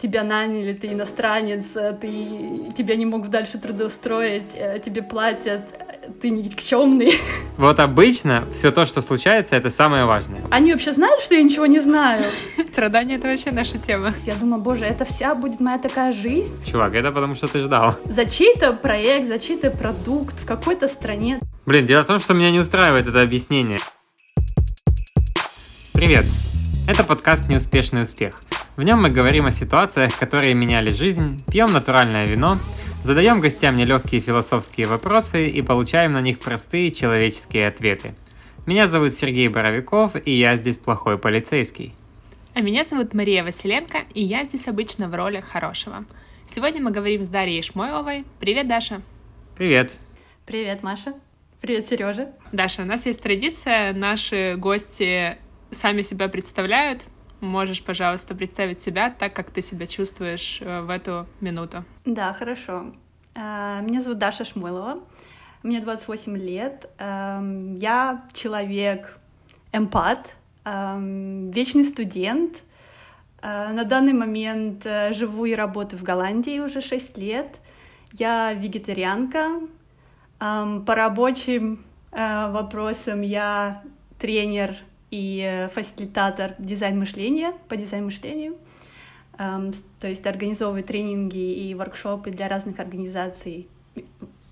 тебя 0.00 0.24
наняли, 0.24 0.72
ты 0.72 0.88
иностранец, 0.88 1.76
э, 1.76 1.96
ты, 2.00 2.72
тебя 2.76 2.96
не 2.96 3.04
могут 3.06 3.30
дальше 3.30 3.58
трудоустроить, 3.58 4.54
э, 4.54 4.80
тебе 4.84 5.02
платят, 5.02 5.62
э, 5.78 6.10
ты 6.20 6.30
никчемный. 6.30 7.12
Вот 7.56 7.78
обычно 7.78 8.44
все 8.54 8.70
то, 8.70 8.86
что 8.86 9.02
случается, 9.02 9.54
это 9.54 9.68
самое 9.68 10.06
важное. 10.06 10.40
Они 10.50 10.72
вообще 10.72 10.92
знают, 10.92 11.20
что 11.20 11.34
я 11.34 11.42
ничего 11.42 11.66
не 11.66 11.80
знаю? 11.80 12.24
Страдания— 12.72 13.14
это 13.16 13.28
вообще 13.28 13.50
наша 13.50 13.76
тема. 13.76 14.14
Я 14.24 14.34
думаю, 14.34 14.62
боже, 14.62 14.86
это 14.86 15.04
вся 15.04 15.34
будет 15.34 15.60
моя 15.60 15.78
такая 15.78 16.12
жизнь? 16.12 16.64
Чувак, 16.64 16.94
это 16.94 17.10
потому 17.10 17.34
что 17.34 17.48
ты 17.48 17.60
ждал. 17.60 17.96
За 18.04 18.24
чей-то 18.24 18.72
проект, 18.72 19.28
за 19.28 19.38
чей-то 19.38 19.70
продукт 19.70 20.40
в 20.40 20.46
какой-то 20.46 20.88
стране. 20.88 21.38
Блин, 21.66 21.84
дело 21.86 22.02
в 22.02 22.06
том, 22.06 22.18
что 22.18 22.32
меня 22.32 22.50
не 22.50 22.60
устраивает 22.60 23.06
это 23.06 23.20
объяснение. 23.20 23.78
Привет! 25.92 26.24
Это 26.88 27.04
подкаст 27.04 27.50
«Неуспешный 27.50 28.02
успех». 28.02 28.40
В 28.80 28.82
нем 28.82 29.02
мы 29.02 29.10
говорим 29.10 29.44
о 29.44 29.50
ситуациях, 29.50 30.18
которые 30.18 30.54
меняли 30.54 30.90
жизнь, 30.90 31.44
пьем 31.52 31.70
натуральное 31.70 32.24
вино, 32.24 32.56
задаем 33.02 33.40
гостям 33.40 33.76
нелегкие 33.76 34.22
философские 34.22 34.86
вопросы 34.86 35.50
и 35.50 35.60
получаем 35.60 36.12
на 36.12 36.22
них 36.22 36.38
простые 36.38 36.90
человеческие 36.90 37.68
ответы. 37.68 38.14
Меня 38.64 38.86
зовут 38.86 39.12
Сергей 39.12 39.48
Боровиков, 39.48 40.12
и 40.24 40.30
я 40.30 40.56
здесь 40.56 40.78
плохой 40.78 41.18
полицейский. 41.18 41.94
А 42.54 42.62
меня 42.62 42.84
зовут 42.84 43.12
Мария 43.12 43.44
Василенко, 43.44 43.98
и 44.14 44.22
я 44.22 44.44
здесь 44.44 44.66
обычно 44.66 45.10
в 45.10 45.14
роли 45.14 45.40
хорошего. 45.40 46.06
Сегодня 46.48 46.80
мы 46.80 46.90
говорим 46.90 47.22
с 47.22 47.28
Дарьей 47.28 47.62
Шмойловой. 47.62 48.24
Привет, 48.38 48.66
Даша. 48.66 49.02
Привет. 49.58 49.92
Привет, 50.46 50.82
Маша. 50.82 51.12
Привет, 51.60 51.86
Сережа. 51.86 52.30
Даша, 52.50 52.80
у 52.80 52.86
нас 52.86 53.04
есть 53.04 53.20
традиция, 53.20 53.92
наши 53.92 54.54
гости 54.56 55.36
сами 55.70 56.00
себя 56.00 56.28
представляют, 56.28 57.04
можешь, 57.40 57.82
пожалуйста, 57.82 58.34
представить 58.34 58.80
себя 58.80 59.10
так, 59.10 59.32
как 59.32 59.50
ты 59.50 59.62
себя 59.62 59.86
чувствуешь 59.86 60.60
э, 60.60 60.80
в 60.82 60.90
эту 60.90 61.26
минуту. 61.40 61.84
Да, 62.04 62.32
хорошо. 62.32 62.92
А, 63.36 63.80
меня 63.80 64.00
зовут 64.00 64.18
Даша 64.18 64.44
Шмылова, 64.44 65.00
мне 65.62 65.80
28 65.80 66.36
лет. 66.36 66.90
Эм, 66.98 67.74
я 67.74 68.24
человек 68.32 69.18
эмпат, 69.72 70.30
эм, 70.64 71.50
вечный 71.50 71.84
студент. 71.84 72.56
Э, 73.42 73.72
на 73.72 73.84
данный 73.84 74.12
момент 74.12 74.84
э, 74.84 75.12
живу 75.12 75.44
и 75.44 75.54
работаю 75.54 76.00
в 76.00 76.02
Голландии 76.02 76.58
уже 76.58 76.80
6 76.80 77.16
лет. 77.18 77.56
Я 78.12 78.52
вегетарианка. 78.52 79.60
По 80.38 80.94
рабочим 80.94 81.84
вопросам 82.10 83.20
я 83.20 83.82
тренер 84.18 84.74
и 85.10 85.42
э, 85.44 85.68
фасилитатор 85.68 86.54
дизайн-мышления 86.58 87.52
по 87.68 87.76
дизайн-мышлению. 87.76 88.56
Um, 89.38 89.74
то 89.98 90.06
есть 90.06 90.26
организовывает 90.26 90.86
тренинги 90.86 91.38
и 91.38 91.74
воркшопы 91.74 92.30
для 92.30 92.46
разных 92.46 92.78
организаций, 92.78 93.68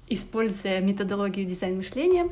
используя 0.09 0.81
методологию 0.81 1.45
дизайн-мышления. 1.45 2.31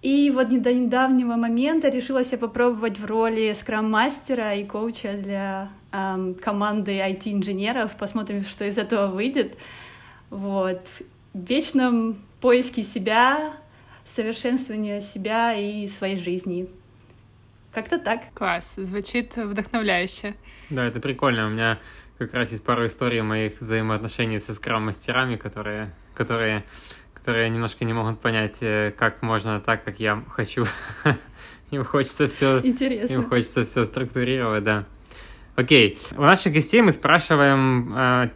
И 0.00 0.30
вот 0.30 0.48
до 0.62 0.72
недавнего 0.72 1.34
момента 1.34 1.88
решила 1.88 2.24
себя 2.24 2.38
попробовать 2.38 2.98
в 2.98 3.06
роли 3.06 3.52
скрам-мастера 3.52 4.54
и 4.54 4.64
коуча 4.64 5.14
для 5.14 5.70
um, 5.90 6.34
команды 6.34 6.98
IT-инженеров. 6.98 7.96
Посмотрим, 7.96 8.44
что 8.44 8.64
из 8.64 8.78
этого 8.78 9.08
выйдет. 9.08 9.56
Вот. 10.30 10.82
В 11.32 11.48
вечном 11.48 12.18
поиске 12.40 12.84
себя, 12.84 13.54
совершенствования 14.14 15.00
себя 15.00 15.54
и 15.54 15.88
своей 15.88 16.18
жизни. 16.18 16.68
Как-то 17.76 17.98
так. 17.98 18.32
Класс, 18.32 18.72
звучит 18.78 19.36
вдохновляюще. 19.36 20.34
Да, 20.70 20.86
это 20.86 20.98
прикольно. 20.98 21.46
У 21.46 21.50
меня 21.50 21.78
как 22.16 22.32
раз 22.32 22.50
есть 22.50 22.64
пару 22.64 22.86
историй 22.86 23.20
моих 23.20 23.60
взаимоотношений 23.60 24.40
со 24.40 24.54
скрам-мастерами, 24.54 25.36
которые, 25.36 25.94
которые, 26.14 26.64
которые 27.12 27.50
немножко 27.50 27.84
не 27.84 27.92
могут 27.92 28.18
понять, 28.18 28.62
э, 28.62 28.94
как 28.96 29.20
можно 29.20 29.60
так, 29.60 29.84
как 29.84 30.00
я 30.00 30.24
хочу. 30.30 30.64
Им 31.70 31.84
хочется 31.84 32.28
все... 32.28 32.60
Интересно. 32.64 33.12
Им 33.12 33.28
хочется 33.28 33.64
все 33.64 33.84
структурировать, 33.84 34.64
да. 34.64 34.86
Окей. 35.54 35.98
У 36.16 36.22
наших 36.22 36.54
гостей 36.54 36.80
мы 36.80 36.92
спрашиваем 36.92 37.94
э, 37.94 38.30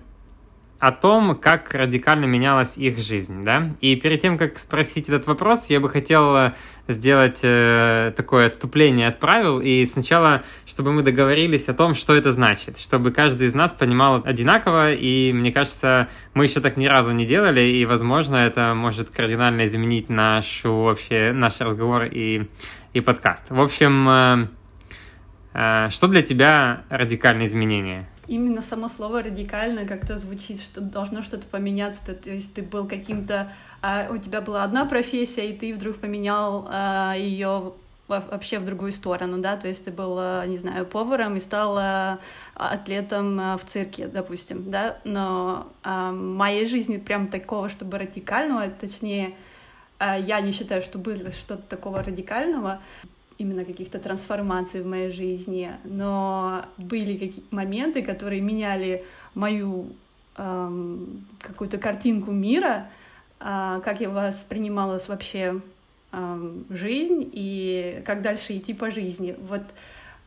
о 0.80 0.92
том, 0.92 1.36
как 1.36 1.74
радикально 1.74 2.24
менялась 2.24 2.78
их 2.78 2.98
жизнь, 2.98 3.44
да? 3.44 3.74
И 3.82 3.96
перед 3.96 4.22
тем, 4.22 4.38
как 4.38 4.58
спросить 4.58 5.10
этот 5.10 5.26
вопрос, 5.26 5.66
я 5.68 5.78
бы 5.78 5.90
хотел 5.90 6.34
э, 6.34 6.52
сделать 6.88 7.40
э, 7.42 8.14
такое 8.16 8.46
отступление 8.46 9.08
от 9.08 9.18
правил, 9.18 9.60
и 9.60 9.84
сначала, 9.84 10.42
чтобы 10.64 10.92
мы 10.92 11.02
договорились 11.02 11.68
о 11.68 11.74
том, 11.74 11.94
что 11.94 12.14
это 12.14 12.32
значит, 12.32 12.78
чтобы 12.78 13.10
каждый 13.10 13.46
из 13.46 13.54
нас 13.54 13.74
понимал 13.74 14.22
одинаково, 14.24 14.92
и 14.92 15.34
мне 15.34 15.52
кажется, 15.52 16.08
мы 16.32 16.44
еще 16.44 16.60
так 16.60 16.78
ни 16.78 16.86
разу 16.86 17.12
не 17.12 17.26
делали, 17.26 17.60
и, 17.60 17.84
возможно, 17.84 18.36
это 18.36 18.72
может 18.74 19.10
кардинально 19.10 19.66
изменить 19.66 20.08
нашу 20.08 20.74
вообще, 20.74 21.32
наш 21.34 21.60
разговор 21.60 22.04
и, 22.04 22.48
и 22.94 23.00
подкаст. 23.02 23.50
В 23.50 23.60
общем, 23.60 24.08
э, 24.08 24.48
э, 25.52 25.88
что 25.90 26.08
для 26.08 26.22
тебя 26.22 26.84
радикальное 26.88 27.44
изменение? 27.44 28.08
Именно 28.26 28.62
само 28.62 28.88
слово 28.88 29.22
радикально 29.22 29.86
как-то 29.86 30.16
звучит, 30.16 30.60
что 30.60 30.80
должно 30.80 31.22
что-то 31.22 31.46
поменяться. 31.46 32.00
То, 32.06 32.14
то 32.14 32.30
есть 32.30 32.54
ты 32.54 32.62
был 32.62 32.86
каким-то, 32.86 33.52
а, 33.82 34.08
у 34.10 34.18
тебя 34.18 34.40
была 34.40 34.64
одна 34.64 34.84
профессия, 34.84 35.50
и 35.50 35.56
ты 35.56 35.74
вдруг 35.74 35.96
поменял 35.98 36.66
а, 36.68 37.14
ее 37.14 37.72
вообще 38.10 38.58
в 38.58 38.64
другую 38.64 38.92
сторону, 38.92 39.38
да, 39.38 39.56
то 39.56 39.68
есть 39.68 39.84
ты 39.84 39.90
был, 39.90 40.16
а, 40.18 40.44
не 40.44 40.58
знаю, 40.58 40.84
поваром 40.84 41.36
и 41.36 41.40
стал 41.40 41.76
а, 41.78 42.18
атлетом 42.54 43.38
а, 43.38 43.56
в 43.56 43.64
цирке, 43.64 44.08
допустим, 44.08 44.70
да, 44.70 44.98
но 45.04 45.68
а, 45.82 46.10
в 46.10 46.14
моей 46.14 46.66
жизни 46.66 46.96
прям 46.96 47.28
такого, 47.28 47.68
чтобы 47.68 47.98
радикального, 47.98 48.68
точнее, 48.68 49.34
я 50.00 50.40
не 50.40 50.52
считаю, 50.52 50.80
что 50.80 50.98
было 50.98 51.30
что-то 51.30 51.62
такого 51.62 52.02
радикального 52.02 52.80
именно 53.40 53.64
каких-то 53.64 53.98
трансформаций 53.98 54.82
в 54.82 54.86
моей 54.86 55.10
жизни, 55.10 55.70
но 55.84 56.64
были 56.76 57.16
какие 57.16 57.44
моменты, 57.50 58.02
которые 58.02 58.40
меняли 58.40 59.04
мою 59.34 59.86
эм, 60.36 61.26
какую-то 61.40 61.78
картинку 61.78 62.30
мира, 62.32 62.88
э, 63.40 63.80
как 63.84 64.00
я 64.00 64.10
воспринималась 64.10 65.08
вообще 65.08 65.60
эм, 66.12 66.66
жизнь 66.70 67.28
и 67.32 68.02
как 68.06 68.22
дальше 68.22 68.56
идти 68.56 68.74
по 68.74 68.90
жизни. 68.90 69.36
Вот 69.38 69.62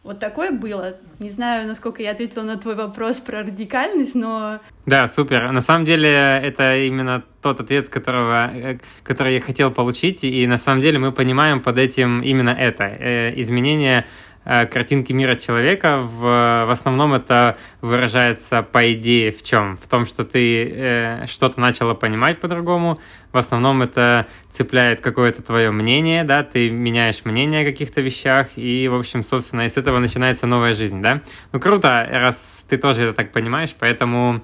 вот 0.03 0.19
такое 0.19 0.51
было. 0.51 0.97
Не 1.19 1.29
знаю, 1.29 1.65
насколько 1.65 2.03
я 2.03 2.11
ответила 2.11 2.43
на 2.43 2.57
твой 2.57 2.75
вопрос 2.75 3.17
про 3.17 3.39
радикальность, 3.39 4.15
но... 4.15 4.59
Да, 4.85 5.07
супер. 5.07 5.49
На 5.51 5.61
самом 5.61 5.85
деле 5.85 6.09
это 6.11 6.77
именно 6.77 7.23
тот 7.41 7.61
ответ, 7.61 7.87
которого, 7.87 8.51
э, 8.53 8.79
который 9.03 9.35
я 9.35 9.41
хотел 9.41 9.71
получить, 9.71 10.25
и 10.25 10.45
на 10.45 10.57
самом 10.57 10.81
деле 10.81 10.99
мы 10.99 11.13
понимаем 11.13 11.61
под 11.61 11.77
этим 11.77 12.21
именно 12.21 12.49
это. 12.49 12.83
Э, 12.83 13.33
изменение 13.39 14.05
картинки 14.43 15.13
мира 15.13 15.35
человека. 15.35 16.01
В, 16.01 16.21
в 16.67 16.69
основном 16.71 17.13
это 17.13 17.57
выражается 17.81 18.63
по 18.63 18.91
идее 18.93 19.31
в 19.31 19.43
чем? 19.43 19.77
В 19.77 19.87
том, 19.87 20.05
что 20.05 20.25
ты 20.25 20.65
э, 20.65 21.25
что-то 21.27 21.59
начала 21.59 21.93
понимать 21.93 22.39
по-другому. 22.39 22.99
В 23.31 23.37
основном 23.37 23.81
это 23.81 24.27
цепляет 24.49 25.01
какое-то 25.01 25.41
твое 25.41 25.71
мнение, 25.71 26.23
да, 26.23 26.43
ты 26.43 26.69
меняешь 26.69 27.25
мнение 27.25 27.63
о 27.63 27.65
каких-то 27.65 28.01
вещах, 28.01 28.49
и, 28.57 28.87
в 28.87 28.95
общем, 28.95 29.23
собственно, 29.23 29.65
из 29.65 29.75
этого 29.75 29.97
начинается 29.99 30.45
новая 30.45 30.75
жизнь, 30.75 31.01
да. 31.01 31.21
Ну, 31.51 31.59
круто, 31.59 32.07
раз 32.11 32.63
ты 32.69 32.77
тоже 32.77 33.05
это 33.05 33.13
так 33.13 33.31
понимаешь, 33.31 33.75
поэтому 33.79 34.41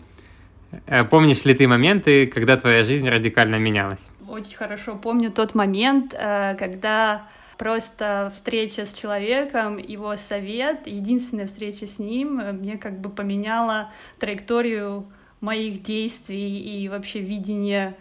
э, 0.87 1.03
помнишь 1.03 1.45
ли 1.45 1.53
ты 1.53 1.67
моменты, 1.67 2.25
когда 2.25 2.57
твоя 2.57 2.83
жизнь 2.83 3.07
радикально 3.07 3.57
менялась? 3.57 4.11
Очень 4.27 4.57
хорошо 4.57 4.95
помню 4.95 5.31
тот 5.31 5.53
момент, 5.53 6.15
э, 6.17 6.55
когда 6.57 7.27
просто 7.59 8.31
встреча 8.33 8.85
с 8.85 8.93
человеком, 8.93 9.77
его 9.77 10.15
совет, 10.15 10.87
единственная 10.87 11.45
встреча 11.45 11.85
с 11.85 11.99
ним 11.99 12.39
э, 12.39 12.53
мне 12.53 12.77
как 12.77 12.99
бы 12.99 13.09
поменяла 13.09 13.91
траекторию 14.17 15.05
моих 15.41 15.83
действий 15.83 16.57
и 16.57 16.87
вообще 16.87 17.19
видение 17.19 17.95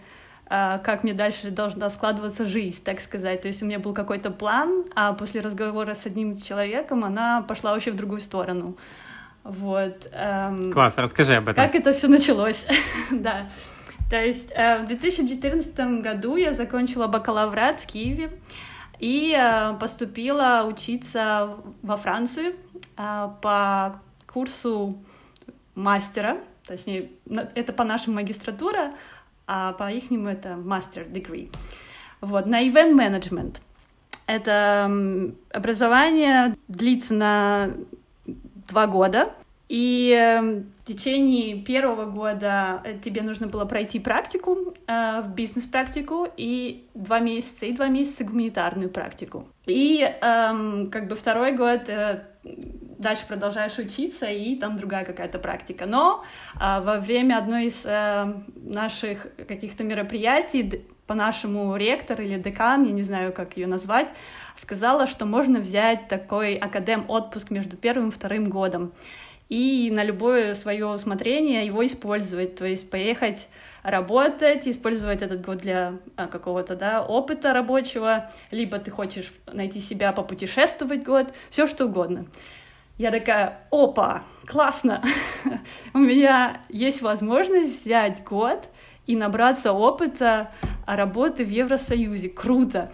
а, 0.50 0.78
как 0.78 1.04
мне 1.04 1.12
дальше 1.12 1.50
должна 1.50 1.90
складываться 1.90 2.46
жизнь, 2.46 2.82
так 2.82 3.00
сказать. 3.00 3.42
То 3.42 3.48
есть 3.48 3.62
у 3.62 3.66
меня 3.66 3.78
был 3.78 3.92
какой-то 3.92 4.30
план, 4.30 4.84
а 4.94 5.12
после 5.12 5.42
разговора 5.42 5.94
с 5.94 6.06
одним 6.06 6.40
человеком 6.40 7.04
она 7.04 7.42
пошла 7.42 7.72
вообще 7.72 7.90
в 7.90 7.96
другую 7.96 8.20
сторону. 8.20 8.76
Вот. 9.44 10.08
Эм, 10.12 10.72
Класс, 10.72 10.94
расскажи 10.96 11.34
об 11.34 11.48
этом. 11.48 11.62
Как 11.62 11.74
это 11.74 11.92
все 11.92 12.08
началось, 12.08 12.66
да. 13.10 13.48
То 14.08 14.24
есть 14.24 14.50
э, 14.54 14.82
в 14.82 14.86
2014 14.86 15.76
году 16.00 16.36
я 16.36 16.54
закончила 16.54 17.08
бакалаврат 17.08 17.80
в 17.80 17.86
Киеве 17.86 18.30
и 18.98 19.36
э, 19.38 19.74
поступила 19.78 20.66
учиться 20.68 21.56
во 21.82 21.96
Францию 21.96 22.54
э, 22.96 23.28
по 23.40 24.00
курсу 24.26 24.98
мастера, 25.74 26.38
точнее, 26.66 27.10
это 27.54 27.72
по 27.72 27.84
нашему 27.84 28.16
магистратура, 28.16 28.92
а 29.46 29.72
по 29.72 29.90
их 29.90 30.10
это 30.10 30.56
мастер 30.56 31.02
degree. 31.04 31.50
Вот, 32.20 32.46
на 32.46 32.66
event 32.66 32.96
management. 32.96 33.60
Это 34.26 34.90
образование 35.50 36.56
длится 36.68 37.14
на 37.14 37.70
два 38.26 38.86
года. 38.86 39.32
И 39.68 40.12
эм, 40.18 40.72
в 40.82 40.84
течение 40.86 41.56
первого 41.62 42.06
года 42.06 42.80
э, 42.84 42.98
тебе 42.98 43.20
нужно 43.20 43.48
было 43.48 43.66
пройти 43.66 44.00
практику, 44.00 44.74
э, 44.86 45.20
в 45.20 45.34
бизнес-практику, 45.34 46.26
и 46.38 46.88
два 46.94 47.18
месяца, 47.18 47.66
и 47.66 47.72
два 47.72 47.88
месяца 47.88 48.24
гуманитарную 48.24 48.88
практику. 48.88 49.46
И 49.66 50.00
эм, 50.00 50.90
как 50.90 51.08
бы 51.08 51.14
второй 51.16 51.52
год 51.52 51.82
э, 51.88 52.24
дальше 52.42 53.26
продолжаешь 53.28 53.76
учиться, 53.78 54.24
и 54.24 54.56
там 54.56 54.78
другая 54.78 55.04
какая-то 55.04 55.38
практика. 55.38 55.84
Но 55.84 56.24
во 56.58 56.98
время 56.98 57.36
одной 57.36 57.66
из 57.66 57.84
наших 58.56 59.28
каких-то 59.46 59.84
мероприятий 59.84 60.84
по-нашему 61.06 61.76
ректор 61.76 62.20
или 62.20 62.38
декан, 62.38 62.84
я 62.84 62.92
не 62.92 63.02
знаю, 63.02 63.32
как 63.32 63.56
ее 63.56 63.66
назвать, 63.66 64.08
сказала, 64.56 65.06
что 65.06 65.26
можно 65.26 65.60
взять 65.60 66.08
такой 66.08 66.56
академ 66.56 67.04
отпуск 67.08 67.50
между 67.50 67.76
первым 67.76 68.08
и 68.08 68.12
вторым 68.12 68.48
годом 68.50 68.92
и 69.48 69.90
на 69.90 70.04
любое 70.04 70.54
свое 70.54 70.86
усмотрение 70.86 71.64
его 71.64 71.84
использовать, 71.86 72.56
то 72.56 72.66
есть 72.66 72.90
поехать 72.90 73.48
работать, 73.82 74.68
использовать 74.68 75.22
этот 75.22 75.44
год 75.44 75.58
для 75.58 75.94
а, 76.16 76.26
какого-то 76.26 76.76
да, 76.76 77.02
опыта 77.02 77.52
рабочего, 77.52 78.30
либо 78.50 78.78
ты 78.78 78.90
хочешь 78.90 79.32
найти 79.50 79.80
себя 79.80 80.12
попутешествовать 80.12 81.02
год, 81.02 81.32
все 81.50 81.66
что 81.66 81.86
угодно. 81.86 82.26
Я 82.98 83.10
такая, 83.10 83.60
опа, 83.70 84.24
классно, 84.46 85.02
у 85.94 85.98
меня 85.98 86.60
есть 86.68 87.00
возможность 87.00 87.84
взять 87.84 88.24
год 88.24 88.68
и 89.06 89.16
набраться 89.16 89.72
опыта 89.72 90.50
работы 90.84 91.44
в 91.44 91.48
Евросоюзе, 91.48 92.28
круто. 92.28 92.90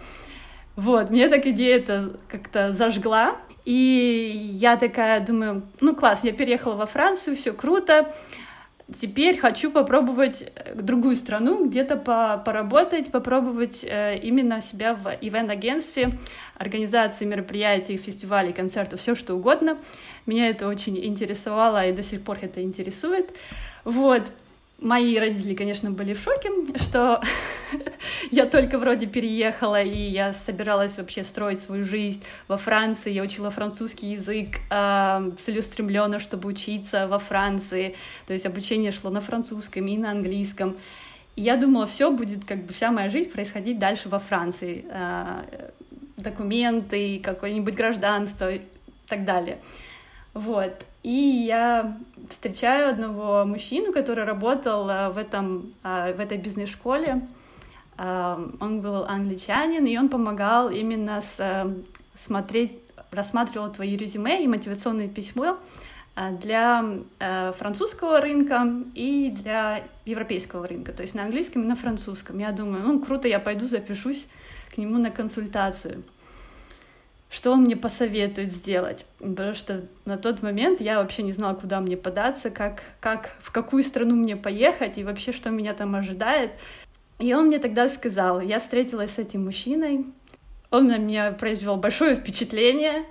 Вот, 0.75 1.09
мне 1.09 1.27
так 1.27 1.45
идея 1.47 1.77
это 1.77 2.17
как-то 2.27 2.71
зажгла, 2.71 3.37
и 3.65 4.31
я 4.53 4.77
такая 4.77 5.19
думаю, 5.19 5.63
ну 5.81 5.95
класс, 5.95 6.23
я 6.23 6.31
переехала 6.31 6.75
во 6.75 6.85
Францию, 6.85 7.35
все 7.35 7.51
круто, 7.51 8.13
теперь 9.01 9.37
хочу 9.37 9.71
попробовать 9.71 10.43
э, 10.55 10.75
другую 10.75 11.15
страну, 11.15 11.65
где-то 11.65 11.97
по 11.97 12.37
поработать, 12.37 13.11
попробовать 13.11 13.83
э, 13.83 14.19
именно 14.19 14.61
себя 14.61 14.93
в 14.93 15.17
ивент-агентстве, 15.19 16.11
организации 16.57 17.25
мероприятий, 17.25 17.97
фестивалей, 17.97 18.53
концертов, 18.53 18.99
все 18.99 19.15
что 19.15 19.33
угодно. 19.33 19.77
Меня 20.25 20.49
это 20.49 20.67
очень 20.67 21.03
интересовало 21.03 21.87
и 21.87 21.91
до 21.91 22.03
сих 22.03 22.23
пор 22.23 22.37
это 22.41 22.61
интересует. 22.61 23.33
Вот, 23.83 24.31
Мои 24.79 25.17
родители, 25.17 25.55
конечно, 25.55 25.89
были 25.89 26.13
в 26.13 26.19
шоке, 26.19 26.51
что 26.81 27.21
я 28.31 28.45
только 28.45 28.77
вроде 28.77 29.07
переехала, 29.07 29.81
и 29.81 29.97
я 29.97 30.33
собиралась 30.33 30.97
вообще 30.97 31.23
строить 31.23 31.61
свою 31.61 31.85
жизнь 31.85 32.21
во 32.49 32.57
Франции. 32.57 33.13
Я 33.13 33.23
учила 33.23 33.51
французский 33.51 34.11
язык 34.11 34.57
э, 34.69 35.31
целеустремленно, 35.39 36.19
чтобы 36.19 36.49
учиться 36.49 37.07
во 37.07 37.19
Франции. 37.19 37.95
То 38.27 38.33
есть 38.33 38.45
обучение 38.45 38.91
шло 38.91 39.09
на 39.09 39.21
французском 39.21 39.87
и 39.87 39.97
на 39.97 40.11
английском. 40.11 40.75
И 41.37 41.41
я 41.41 41.55
думала, 41.55 41.85
все 41.85 42.11
будет, 42.11 42.43
как 42.43 42.65
бы 42.65 42.73
вся 42.73 42.91
моя 42.91 43.09
жизнь 43.09 43.31
происходить 43.31 43.79
дальше 43.79 44.09
во 44.09 44.19
Франции. 44.19 44.85
Э, 44.89 45.71
документы, 46.17 47.19
какое-нибудь 47.23 47.75
гражданство 47.75 48.51
и 48.51 48.61
так 49.07 49.23
далее. 49.23 49.59
Вот. 50.33 50.85
И 51.05 51.45
я 51.45 51.99
встречаю 52.31 52.89
одного 52.89 53.45
мужчину, 53.45 53.93
который 53.93 54.23
работал 54.23 54.89
э, 54.89 55.09
в, 55.09 55.19
этом, 55.19 55.75
э, 55.83 56.13
в 56.13 56.19
этой 56.19 56.39
бизнес-школе. 56.39 57.27
Э, 57.99 58.43
он 58.59 58.81
был 58.81 59.05
англичанин, 59.05 59.85
и 59.85 59.95
он 59.99 60.09
помогал 60.09 60.71
именно 60.71 61.21
с, 61.21 61.67
смотреть, 62.19 62.79
рассматривал 63.11 63.71
твои 63.71 63.95
резюме 63.95 64.43
и 64.43 64.47
мотивационное 64.47 65.07
письмо 65.07 65.59
для 66.39 66.83
французского 67.19 68.19
рынка 68.21 68.65
и 68.95 69.29
для 69.29 69.83
европейского 70.05 70.65
рынка, 70.65 70.91
то 70.93 71.01
есть 71.03 71.13
на 71.13 71.23
английском 71.23 71.63
и 71.63 71.67
на 71.67 71.75
французском. 71.75 72.39
Я 72.39 72.51
думаю, 72.51 72.83
ну 72.83 72.99
круто, 72.99 73.27
я 73.27 73.39
пойду 73.39 73.67
запишусь 73.67 74.27
к 74.73 74.77
нему 74.77 74.97
на 74.97 75.11
консультацию 75.11 76.03
что 77.35 77.51
он 77.51 77.63
мне 77.63 77.75
посоветует 77.75 78.53
сделать, 78.53 79.05
потому 79.19 79.53
что 79.53 79.81
на 80.05 80.17
тот 80.17 80.41
момент 80.41 80.79
я 80.79 80.99
вообще 80.99 81.21
не 81.21 81.33
знала, 81.33 81.53
куда 81.53 81.81
мне 81.81 81.97
податься, 81.97 82.49
как, 82.49 82.81
как, 83.01 83.35
в 83.39 83.51
какую 83.51 83.83
страну 83.83 84.15
мне 84.15 84.37
поехать 84.37 84.97
и 84.97 85.03
вообще, 85.03 85.33
что 85.33 85.49
меня 85.49 85.73
там 85.73 85.95
ожидает. 85.95 86.51
И 87.19 87.33
он 87.33 87.47
мне 87.47 87.59
тогда 87.59 87.89
сказал, 87.89 88.39
я 88.39 88.61
встретилась 88.61 89.15
с 89.15 89.19
этим 89.19 89.43
мужчиной, 89.43 90.05
он 90.71 90.87
на 90.87 90.97
меня 90.97 91.33
произвел 91.33 91.75
большое 91.75 92.15
впечатление, 92.15 93.03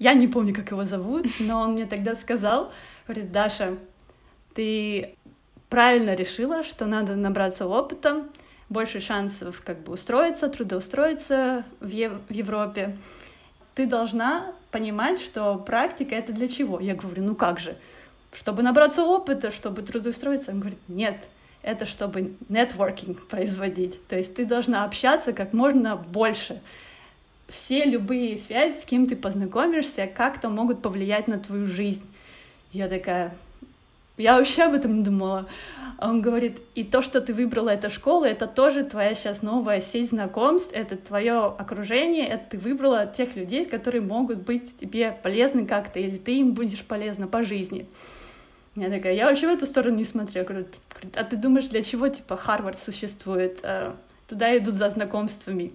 я 0.00 0.14
не 0.14 0.26
помню, 0.26 0.52
как 0.52 0.72
его 0.72 0.84
зовут, 0.84 1.26
но 1.38 1.60
он 1.60 1.74
мне 1.74 1.86
тогда 1.86 2.16
сказал, 2.16 2.72
говорит, 3.06 3.30
Даша, 3.30 3.78
ты 4.54 5.14
правильно 5.68 6.16
решила, 6.16 6.64
что 6.64 6.86
надо 6.86 7.14
набраться 7.14 7.68
опыта, 7.68 8.24
больше 8.68 8.98
шансов 8.98 9.62
как 9.64 9.84
бы 9.84 9.92
устроиться, 9.92 10.48
трудоустроиться 10.48 11.64
в, 11.78 11.88
Ев- 11.88 12.20
в 12.28 12.32
Европе 12.32 12.96
ты 13.74 13.86
должна 13.86 14.52
понимать, 14.70 15.20
что 15.20 15.56
практика— 15.56 16.14
это 16.16 16.32
для 16.32 16.48
чего? 16.48 16.80
Я 16.80 16.94
говорю, 16.94 17.24
ну 17.24 17.34
как 17.34 17.58
же? 17.60 17.76
Чтобы 18.32 18.62
набраться 18.62 19.04
опыта, 19.04 19.50
чтобы 19.50 19.82
трудоустроиться? 19.82 20.52
Он 20.52 20.60
говорит, 20.60 20.78
нет, 20.88 21.16
это 21.62 21.86
чтобы 21.86 22.34
нетворкинг 22.48 23.26
производить. 23.26 24.06
То 24.06 24.16
есть 24.16 24.34
ты 24.34 24.44
должна 24.44 24.84
общаться 24.84 25.32
как 25.32 25.52
можно 25.52 25.96
больше. 25.96 26.60
Все 27.48 27.84
любые 27.84 28.36
связи, 28.36 28.80
с 28.80 28.84
кем 28.84 29.06
ты 29.06 29.16
познакомишься, 29.16 30.06
как-то 30.06 30.48
могут 30.48 30.82
повлиять 30.82 31.28
на 31.28 31.38
твою 31.38 31.66
жизнь. 31.66 32.04
Я 32.72 32.88
такая, 32.88 33.34
я 34.16 34.36
вообще 34.36 34.64
об 34.64 34.74
этом 34.74 34.98
не 34.98 35.02
думала. 35.02 35.46
Он 35.98 36.20
говорит, 36.20 36.60
и 36.74 36.84
то, 36.84 37.02
что 37.02 37.20
ты 37.20 37.32
выбрала 37.32 37.70
эту 37.70 37.88
школу, 37.90 38.24
это 38.24 38.46
тоже 38.46 38.84
твоя 38.84 39.14
сейчас 39.14 39.42
новая 39.42 39.80
сеть 39.80 40.10
знакомств, 40.10 40.70
это 40.72 40.96
твое 40.96 41.46
окружение, 41.46 42.26
это 42.26 42.50
ты 42.50 42.58
выбрала 42.58 43.06
тех 43.06 43.36
людей, 43.36 43.64
которые 43.64 44.02
могут 44.02 44.38
быть 44.38 44.78
тебе 44.78 45.16
полезны 45.22 45.66
как-то, 45.66 45.98
или 45.98 46.16
ты 46.16 46.38
им 46.38 46.52
будешь 46.52 46.84
полезна 46.84 47.26
по 47.26 47.42
жизни. 47.42 47.86
Я 48.76 48.90
такая, 48.90 49.14
я 49.14 49.26
вообще 49.26 49.46
в 49.46 49.52
эту 49.52 49.66
сторону 49.66 49.96
не 49.96 50.04
смотрю. 50.04 50.40
Я 50.40 50.44
говорю, 50.44 50.66
а 51.14 51.24
ты 51.24 51.36
думаешь, 51.36 51.66
для 51.66 51.82
чего, 51.82 52.08
типа, 52.08 52.36
Харвард 52.36 52.78
существует? 52.80 53.60
А, 53.62 53.96
туда 54.28 54.56
идут 54.58 54.74
за 54.74 54.88
знакомствами. 54.88 55.72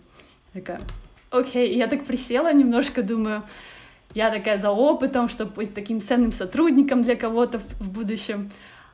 Я 0.53 0.61
такая, 0.61 0.81
окей. 1.29 1.73
И 1.73 1.77
я 1.77 1.87
так 1.87 2.05
присела 2.05 2.51
немножко, 2.53 3.01
думаю, 3.01 3.43
я 4.13 4.31
такая 4.31 4.57
за 4.57 4.71
опытом, 4.71 5.29
чтобы 5.29 5.51
быть 5.51 5.73
таким 5.73 6.01
ценным 6.01 6.31
сотрудником 6.31 7.03
для 7.03 7.15
кого-то 7.15 7.59
в 7.79 7.89
будущем. 7.89 8.51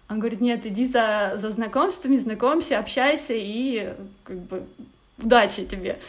Он 0.09 0.19
говорит, 0.19 0.41
нет, 0.41 0.65
иди 0.65 0.85
за, 0.85 1.33
за 1.35 1.49
знакомствами, 1.49 2.17
знакомься, 2.17 2.77
общайся 2.77 3.33
и 3.33 3.93
как 4.23 4.37
бы 4.37 4.63
удачи 5.21 5.65
тебе. 5.65 5.99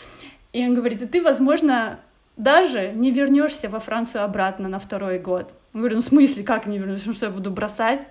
И 0.52 0.66
он 0.66 0.74
говорит, 0.74 1.02
и 1.02 1.06
ты, 1.06 1.22
возможно, 1.22 1.98
даже 2.36 2.92
не 2.92 3.10
вернешься 3.10 3.68
во 3.68 3.80
Францию 3.80 4.24
обратно 4.24 4.68
на 4.68 4.78
второй 4.78 5.18
год. 5.18 5.50
Я 5.72 5.80
говорю, 5.80 5.96
ну 5.96 6.02
в 6.02 6.06
смысле, 6.06 6.42
как 6.42 6.66
не 6.66 6.78
вернусь? 6.78 7.06
Ну 7.06 7.12
что, 7.12 7.26
я 7.26 7.32
буду 7.32 7.50
бросать? 7.50 8.06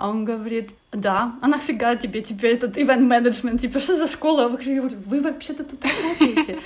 А 0.00 0.08
он 0.08 0.24
говорит, 0.24 0.70
да, 0.92 1.34
а 1.42 1.46
нафига 1.46 1.94
тебе 1.94 2.22
теперь 2.22 2.54
этот 2.54 2.78
ивент 2.78 3.02
менеджмент? 3.02 3.60
Типа, 3.60 3.80
что 3.80 3.98
за 3.98 4.08
школа? 4.08 4.48
Вы, 4.48 4.56
говорю, 4.56 4.96
вы 5.04 5.20
вообще-то 5.20 5.62
тут 5.62 5.84
работаете. 5.84 6.58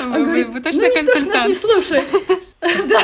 Вы, 0.00 0.60
точно 0.60 0.82
ну, 0.82 0.94
консультант? 0.94 1.48
не 1.48 1.54
слушай. 1.54 2.02
Да. 2.88 3.00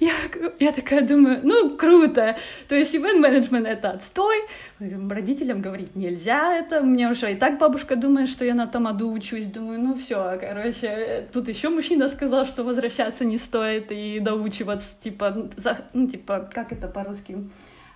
Я, 0.00 0.12
я 0.60 0.72
такая 0.72 1.02
думаю, 1.02 1.40
ну, 1.42 1.76
круто. 1.76 2.36
То 2.68 2.76
есть 2.76 2.94
ивент-менеджмент— 2.94 3.66
это 3.68 3.90
отстой. 3.90 4.36
Родителям 4.78 5.60
говорить 5.60 5.96
нельзя 5.96 6.56
это. 6.56 6.82
Мне 6.82 7.08
уже 7.08 7.32
и 7.32 7.36
так 7.36 7.58
бабушка 7.58 7.96
думает, 7.96 8.28
что 8.28 8.44
я 8.44 8.54
на 8.54 8.66
тамаду 8.66 9.10
учусь. 9.10 9.46
Думаю, 9.46 9.80
ну 9.80 9.94
все, 9.94 10.38
короче. 10.40 11.28
Тут 11.32 11.48
еще 11.48 11.68
мужчина 11.68 12.08
сказал, 12.08 12.46
что 12.46 12.62
возвращаться 12.62 13.24
не 13.24 13.38
стоит 13.38 13.90
и 13.90 14.20
доучиваться. 14.20 14.88
Типа, 15.02 15.50
за, 15.56 15.78
ну, 15.92 16.08
типа, 16.08 16.48
как 16.52 16.72
это 16.72 16.86
по-русски? 16.86 17.36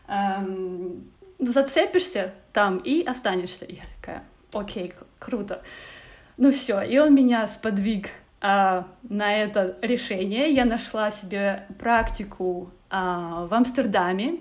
Эм, 0.08 1.04
зацепишься 1.38 2.34
там 2.52 2.78
и 2.78 3.04
останешься. 3.04 3.64
Я 3.68 3.82
такая, 4.00 4.24
окей, 4.52 4.92
круто. 5.18 5.62
Ну 6.36 6.50
все, 6.50 6.82
и 6.82 6.98
он 6.98 7.14
меня 7.14 7.46
сподвиг 7.46 8.08
а, 8.44 8.88
на 9.08 9.36
это 9.36 9.76
решение. 9.82 10.50
Я 10.52 10.64
нашла 10.64 11.12
себе 11.12 11.64
практику 11.78 12.72
а, 12.90 13.46
в 13.46 13.54
Амстердаме. 13.54 14.40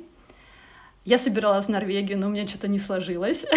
Я 1.06 1.20
собиралась 1.20 1.68
в 1.68 1.70
Норвегию, 1.70 2.18
но 2.18 2.26
у 2.26 2.32
меня 2.32 2.48
что-то 2.48 2.68
не 2.68 2.80
сложилось. 2.80 3.46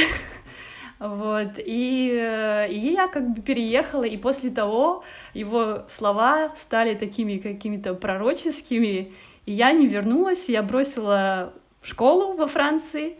Вот, 1.00 1.58
и, 1.58 2.68
и 2.70 2.92
я 2.92 3.08
как 3.08 3.34
бы 3.34 3.42
переехала, 3.42 4.04
и 4.04 4.16
после 4.16 4.48
того 4.48 5.02
его 5.34 5.84
слова 5.90 6.54
стали 6.56 6.94
такими 6.94 7.38
какими-то 7.38 7.94
пророческими, 7.94 9.12
и 9.44 9.52
я 9.52 9.72
не 9.72 9.88
вернулась, 9.88 10.48
я 10.48 10.62
бросила 10.62 11.52
школу 11.82 12.34
во 12.34 12.46
Франции, 12.46 13.18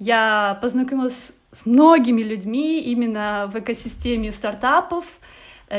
я 0.00 0.58
познакомилась 0.60 1.32
с 1.52 1.64
многими 1.64 2.20
людьми 2.20 2.80
именно 2.80 3.48
в 3.50 3.58
экосистеме 3.60 4.32
стартапов, 4.32 5.04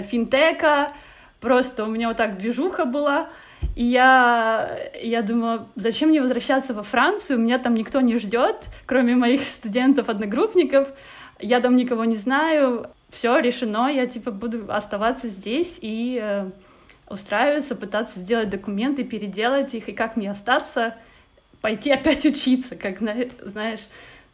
финтека, 0.02 0.90
просто 1.40 1.84
у 1.84 1.88
меня 1.88 2.08
вот 2.08 2.18
так 2.18 2.38
движуха 2.38 2.86
была, 2.86 3.30
И 3.76 3.84
я, 3.84 4.78
я 5.02 5.22
думала, 5.22 5.68
зачем 5.76 6.10
мне 6.10 6.22
возвращаться 6.22 6.74
во 6.74 6.84
Францию, 6.84 7.40
меня 7.40 7.60
там 7.60 7.74
никто 7.74 8.02
не 8.02 8.18
ждет, 8.18 8.58
кроме 8.86 9.16
моих 9.16 9.44
студентов-одногруппников, 9.60 10.88
я 11.40 11.60
там 11.60 11.76
никого 11.76 12.06
не 12.06 12.16
знаю, 12.16 12.90
все 13.10 13.40
решено, 13.40 13.90
я 13.90 14.08
типа 14.08 14.32
буду 14.32 14.66
оставаться 14.72 15.28
здесь 15.28 15.78
и 15.82 16.20
э, 16.22 16.50
устраиваться, 17.10 17.76
пытаться 17.76 18.20
сделать 18.20 18.50
документы, 18.50 19.04
переделать 19.04 19.74
их, 19.74 19.90
и 19.90 19.94
как 19.94 20.16
мне 20.16 20.32
остаться, 20.32 20.96
пойти 21.62 21.92
опять 21.92 22.26
учиться, 22.26 22.76
как 22.76 23.00
знаешь, 23.00 23.88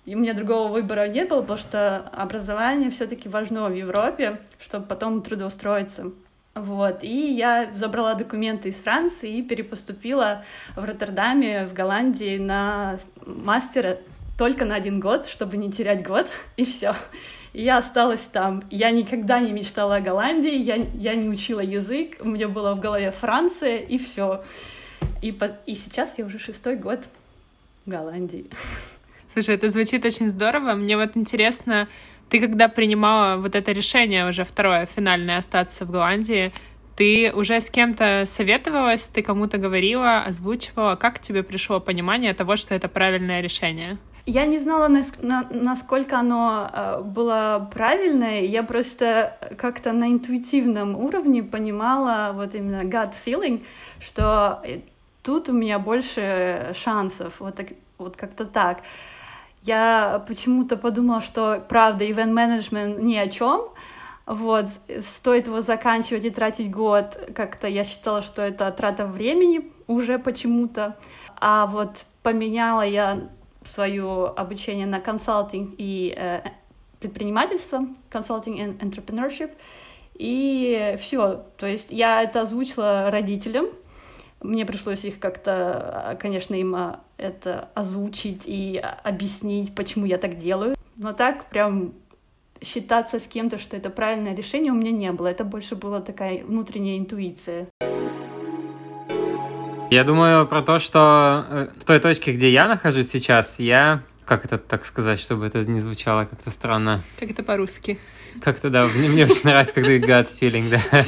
и 0.06 0.16
у 0.16 0.20
меня 0.20 0.34
другого 0.34 0.68
выбора 0.70 1.08
не 1.08 1.26
было, 1.26 1.42
потому 1.42 1.60
что 1.60 2.10
образование 2.12 2.90
все-таки 2.90 3.30
важно 3.30 3.68
в 3.68 3.74
Европе, 3.74 4.40
чтобы 4.60 4.86
потом 4.86 5.22
трудоустроиться. 5.22 6.12
Вот, 6.54 7.04
и 7.04 7.32
я 7.32 7.72
забрала 7.76 8.14
документы 8.14 8.70
из 8.70 8.76
Франции 8.76 9.38
и 9.38 9.42
перепоступила 9.42 10.44
в 10.76 10.84
Роттердаме, 10.84 11.66
в 11.66 11.74
Голландии 11.74 12.38
на 12.38 13.00
мастера 13.26 14.00
только 14.38 14.66
на 14.66 14.76
один 14.76 15.00
год, 15.00 15.28
чтобы 15.28 15.56
не 15.56 15.72
терять 15.72 16.06
год, 16.06 16.28
и 16.58 16.66
все. 16.66 16.96
И 17.54 17.64
я 17.64 17.78
осталась 17.78 18.22
там. 18.22 18.64
Я 18.70 18.92
никогда 18.92 19.40
не 19.40 19.52
мечтала 19.52 19.98
о 19.98 20.02
Голландии, 20.02 20.56
я, 20.56 20.76
я 20.76 21.16
не 21.16 21.30
учила 21.30 21.62
язык, 21.62 22.18
у 22.20 22.28
меня 22.28 22.48
было 22.50 22.74
в 22.74 22.80
голове 22.80 23.12
Франция, 23.12 23.78
и 23.78 23.98
все. 23.98 24.44
И, 25.22 25.32
по, 25.32 25.58
и 25.66 25.76
сейчас 25.76 26.18
я 26.18 26.26
уже 26.26 26.40
шестой 26.40 26.76
год 26.76 27.02
в 27.86 27.90
Голландии. 27.90 28.50
Слушай, 29.34 29.56
это 29.56 29.70
звучит 29.70 30.06
очень 30.06 30.28
здорово. 30.28 30.74
Мне 30.74 30.98
вот 30.98 31.16
интересно, 31.16 31.88
ты 32.30 32.42
когда 32.42 32.68
принимала 32.68 33.38
вот 33.38 33.56
это 33.56 33.72
решение 33.72 34.28
уже 34.28 34.44
второе, 34.44 34.86
финальное, 34.86 35.38
остаться 35.38 35.86
в 35.86 35.92
Голландии, 35.92 36.52
ты 36.98 37.32
уже 37.34 37.62
с 37.62 37.70
кем-то 37.70 38.26
советовалась, 38.26 39.08
ты 39.08 39.22
кому-то 39.22 39.58
говорила, 39.58 40.22
озвучивала? 40.24 40.96
Как 40.98 41.20
тебе 41.20 41.44
пришло 41.44 41.80
понимание 41.80 42.34
того, 42.34 42.58
что 42.58 42.76
это 42.76 42.90
правильное 42.90 43.40
решение? 43.42 43.98
Я 44.26 44.46
не 44.46 44.58
знала, 44.58 44.90
насколько 45.50 46.20
оно 46.20 46.70
э, 46.72 47.02
было 47.02 47.70
правильное. 47.74 48.42
Я 48.42 48.64
просто 48.64 49.38
как-то 49.58 49.94
на 49.94 50.12
интуитивном 50.12 50.98
уровне 50.98 51.42
понимала 51.42 52.34
вот 52.34 52.54
именно 52.54 52.82
gut 52.84 53.14
feeling, 53.26 53.64
что 54.02 54.62
э, 54.66 54.82
тут 55.24 55.48
у 55.48 55.54
меня 55.54 55.80
больше 55.80 56.74
шансов. 56.76 57.40
Вот, 57.40 57.56
так, 57.56 57.68
вот 57.98 58.18
как-то 58.18 58.46
так. 58.46 58.84
Я 59.62 60.24
почему-то 60.28 60.78
подумала, 60.78 61.22
что 61.22 61.64
правда, 61.68 62.06
management 62.06 63.02
ни 63.02 63.16
о 63.16 63.28
чем. 63.28 63.70
Вот, 64.26 64.68
стоит 65.02 65.48
его 65.48 65.62
заканчивать 65.62 66.26
и 66.26 66.30
тратить 66.30 66.72
год, 66.72 67.32
как-то 67.36 67.68
я 67.68 67.84
считала, 67.84 68.22
что 68.22 68.42
это 68.42 68.72
трата 68.72 69.06
времени 69.06 69.72
уже 69.88 70.20
почему-то. 70.20 70.98
А 71.36 71.66
вот 71.66 72.06
поменяла 72.24 72.84
я 72.84 73.30
свое 73.64 74.28
обучение 74.36 74.86
на 74.86 75.00
консалтинг 75.00 75.76
и 75.78 76.14
э, 76.16 76.42
предпринимательство, 77.00 77.88
консалтинг 78.10 78.58
и 78.58 78.62
entrepreneurship, 78.62 79.52
и 80.14 80.96
все. 81.00 81.46
То 81.58 81.68
есть 81.68 81.88
я 81.90 82.22
это 82.22 82.42
озвучила 82.42 83.10
родителям, 83.12 83.68
мне 84.42 84.66
пришлось 84.66 85.06
их 85.06 85.20
как-то, 85.20 86.18
конечно, 86.20 86.56
им 86.56 86.76
а, 86.76 87.00
это 87.18 87.70
озвучить 87.74 88.44
и 88.46 88.82
объяснить, 89.04 89.74
почему 89.76 90.06
я 90.06 90.18
так 90.18 90.38
делаю. 90.38 90.76
Но 90.98 91.14
так 91.14 91.46
прям 91.50 91.94
считаться 92.64 93.20
с 93.20 93.24
кем-то, 93.24 93.58
что 93.58 93.76
это 93.76 93.90
правильное 93.90 94.36
решение, 94.36 94.72
у 94.72 94.76
меня 94.76 94.92
не 94.92 95.12
было. 95.12 95.28
Это 95.28 95.44
больше 95.44 95.76
была 95.76 96.02
такая 96.02 96.44
внутренняя 96.44 96.98
интуиция. 96.98 97.68
Я 99.92 100.04
думаю 100.04 100.48
про 100.48 100.62
то, 100.62 100.80
что 100.80 101.46
э, 101.50 101.68
в 101.78 101.84
той 101.84 102.00
точке, 102.00 102.34
где 102.34 102.50
я 102.50 102.68
нахожусь 102.68 103.10
сейчас, 103.10 103.60
я... 103.60 104.04
Как 104.24 104.46
это 104.46 104.58
так 104.58 104.86
сказать, 104.86 105.20
чтобы 105.20 105.46
это 105.46 105.66
не 105.66 105.82
звучало 105.82 106.24
как-то 106.24 106.52
странно? 106.52 107.02
Как 107.20 107.32
это 107.32 107.44
по-русски? 107.44 108.00
Как-то, 108.42 108.70
да, 108.70 108.88
мне, 108.88 109.10
мне 109.10 109.26
очень 109.26 109.42
нравится, 109.44 109.74
когда 109.74 109.92
gut 109.92 110.30
feeling, 110.40 110.70
да. 110.70 111.06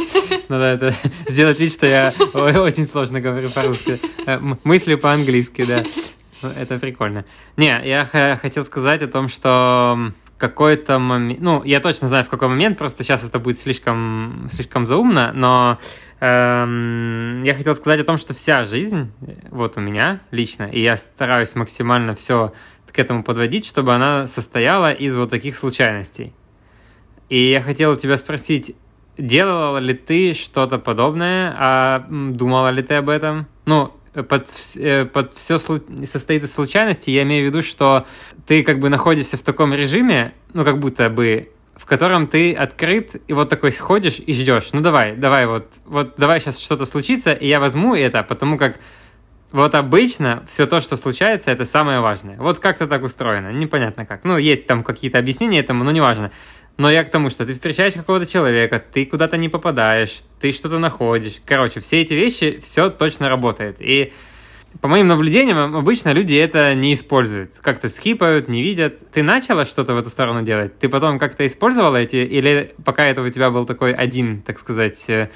Да, 0.50 0.74
это 0.74 0.94
сделать 1.28 1.60
вид, 1.60 1.72
что 1.72 1.88
я 1.88 2.14
очень 2.34 2.86
сложно 2.86 3.22
говорю 3.22 3.50
по-русски. 3.50 4.00
Э, 4.26 4.40
мысли 4.64 4.96
по-английски, 4.96 5.64
да. 5.66 5.84
Ну, 6.42 6.50
это 6.50 6.78
прикольно. 6.80 7.26
Не, 7.56 7.82
я 7.86 8.38
хотел 8.42 8.66
сказать 8.66 9.02
о 9.02 9.08
том, 9.08 9.30
что 9.30 10.12
какой-то 10.44 11.00
момент, 11.00 11.40
ну, 11.40 11.64
я 11.64 11.80
точно 11.80 12.10
знаю, 12.10 12.26
в 12.26 12.30
какой 12.30 12.50
момент, 12.50 12.78
просто 12.78 13.02
сейчас 13.04 13.24
это 13.24 13.40
будет 13.40 13.58
слишком, 13.58 14.48
слишком 14.52 14.86
заумно, 14.86 15.32
но 15.34 15.80
эм, 16.20 17.44
я 17.44 17.54
хотел 17.54 17.74
сказать 17.76 18.02
о 18.02 18.04
том, 18.04 18.18
что 18.18 18.34
вся 18.34 18.66
жизнь, 18.66 19.10
вот 19.52 19.78
у 19.78 19.80
меня 19.80 20.20
лично, 20.32 20.64
и 20.64 20.82
я 20.82 20.98
стараюсь 20.98 21.56
максимально 21.56 22.14
все 22.14 22.52
к 22.92 23.00
этому 23.00 23.24
подводить, 23.24 23.66
чтобы 23.66 23.96
она 23.96 24.28
состояла 24.28 24.92
из 24.92 25.16
вот 25.16 25.30
таких 25.30 25.56
случайностей. 25.56 26.34
И 27.30 27.50
я 27.50 27.62
хотел 27.62 27.92
у 27.92 27.96
тебя 27.96 28.18
спросить, 28.18 28.76
делала 29.18 29.78
ли 29.78 29.94
ты 29.94 30.34
что-то 30.34 30.80
подобное, 30.80 31.56
а 31.58 32.06
думала 32.10 32.70
ли 32.70 32.84
ты 32.84 32.96
об 32.96 33.10
этом? 33.10 33.48
Ну, 33.66 33.94
под, 34.14 34.54
э, 34.78 35.06
под 35.06 35.34
все 35.34 35.58
состоит 35.58 36.44
из 36.44 36.54
случайности, 36.54 37.10
я 37.10 37.24
имею 37.24 37.46
в 37.46 37.48
виду, 37.48 37.62
что 37.62 38.06
ты 38.46 38.64
как 38.64 38.80
бы 38.80 38.90
находишься 38.90 39.38
в 39.38 39.44
таком 39.44 39.74
режиме, 39.74 40.34
ну, 40.54 40.64
как 40.64 40.80
будто 40.80 41.10
бы, 41.10 41.52
в 41.76 41.86
котором 41.86 42.28
ты 42.28 42.54
открыт, 42.54 43.16
и 43.28 43.34
вот 43.34 43.50
такой 43.50 43.72
сходишь 43.72 44.20
и 44.20 44.34
ждешь. 44.34 44.70
Ну, 44.74 44.82
давай, 44.82 45.16
давай, 45.16 45.48
вот, 45.48 45.74
вот 45.86 46.14
давай 46.18 46.40
сейчас 46.40 46.60
что-то 46.60 46.86
случится, 46.86 47.34
и 47.34 47.48
я 47.48 47.60
возьму 47.60 47.96
это, 47.96 48.22
потому 48.24 48.58
как 48.58 48.78
вот 49.54 49.76
обычно 49.76 50.44
все 50.50 50.66
то, 50.66 50.80
что 50.80 50.98
случается, 50.98 51.52
это 51.52 51.64
самое 51.66 52.00
важное. 52.00 52.38
Вот 52.38 52.58
как-то 52.58 52.88
так 52.88 53.04
устроено, 53.04 53.52
непонятно 53.52 54.04
как. 54.04 54.24
Ну, 54.24 54.38
есть 54.38 54.66
там 54.66 54.84
какие-то 54.84 55.20
объяснения 55.20 55.60
этому, 55.60 55.84
но 55.84 55.92
неважно. 55.92 56.32
Но 56.78 56.90
я 56.90 57.04
к 57.04 57.12
тому, 57.12 57.30
что 57.30 57.46
ты 57.46 57.54
встречаешь 57.54 57.94
какого-то 57.94 58.26
человека, 58.26 58.84
ты 58.92 59.06
куда-то 59.06 59.38
не 59.38 59.48
попадаешь, 59.48 60.22
ты 60.40 60.52
что-то 60.52 60.80
находишь. 60.80 61.42
Короче, 61.46 61.80
все 61.80 62.02
эти 62.02 62.14
вещи, 62.14 62.60
все 62.62 62.90
точно 62.90 63.30
работает. 63.30 63.78
И 63.80 64.12
по 64.82 64.88
моим 64.88 65.08
наблюдениям, 65.08 65.76
обычно 65.76 66.14
люди 66.14 66.36
это 66.36 66.74
не 66.74 66.94
используют. 66.94 67.54
Как-то 67.62 67.90
скипают, 67.90 68.48
не 68.48 68.64
видят. 68.64 69.12
Ты 69.12 69.22
начала 69.22 69.66
что-то 69.66 69.94
в 69.94 69.98
эту 70.00 70.10
сторону 70.10 70.42
делать? 70.42 70.78
Ты 70.80 70.90
потом 70.90 71.20
как-то 71.20 71.46
использовала 71.46 71.98
эти? 71.98 72.16
Или 72.16 72.74
пока 72.84 73.06
это 73.06 73.22
у 73.22 73.30
тебя 73.30 73.52
был 73.52 73.68
такой 73.68 73.94
один, 73.94 74.42
так 74.42 74.58
сказать, 74.58 75.08
э, 75.10 75.30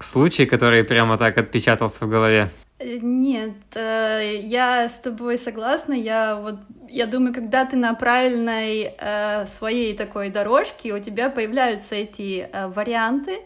случай, 0.00 0.44
который 0.44 0.82
прямо 0.82 1.18
так 1.18 1.38
отпечатался 1.38 2.04
в 2.04 2.08
голове? 2.08 2.50
Э, 2.84 2.98
нет, 3.00 3.56
э, 3.74 4.40
я 4.42 4.88
с 4.88 5.00
тобой 5.00 5.38
согласна. 5.38 5.94
Я 5.94 6.36
вот, 6.36 6.56
я 6.88 7.06
думаю, 7.06 7.32
когда 7.32 7.64
ты 7.64 7.76
на 7.76 7.94
правильной 7.94 8.94
э, 8.98 9.46
своей 9.46 9.96
такой 9.96 10.30
дорожке, 10.30 10.92
у 10.92 10.98
тебя 10.98 11.30
появляются 11.30 11.94
эти 11.94 12.48
варианты 12.52 13.40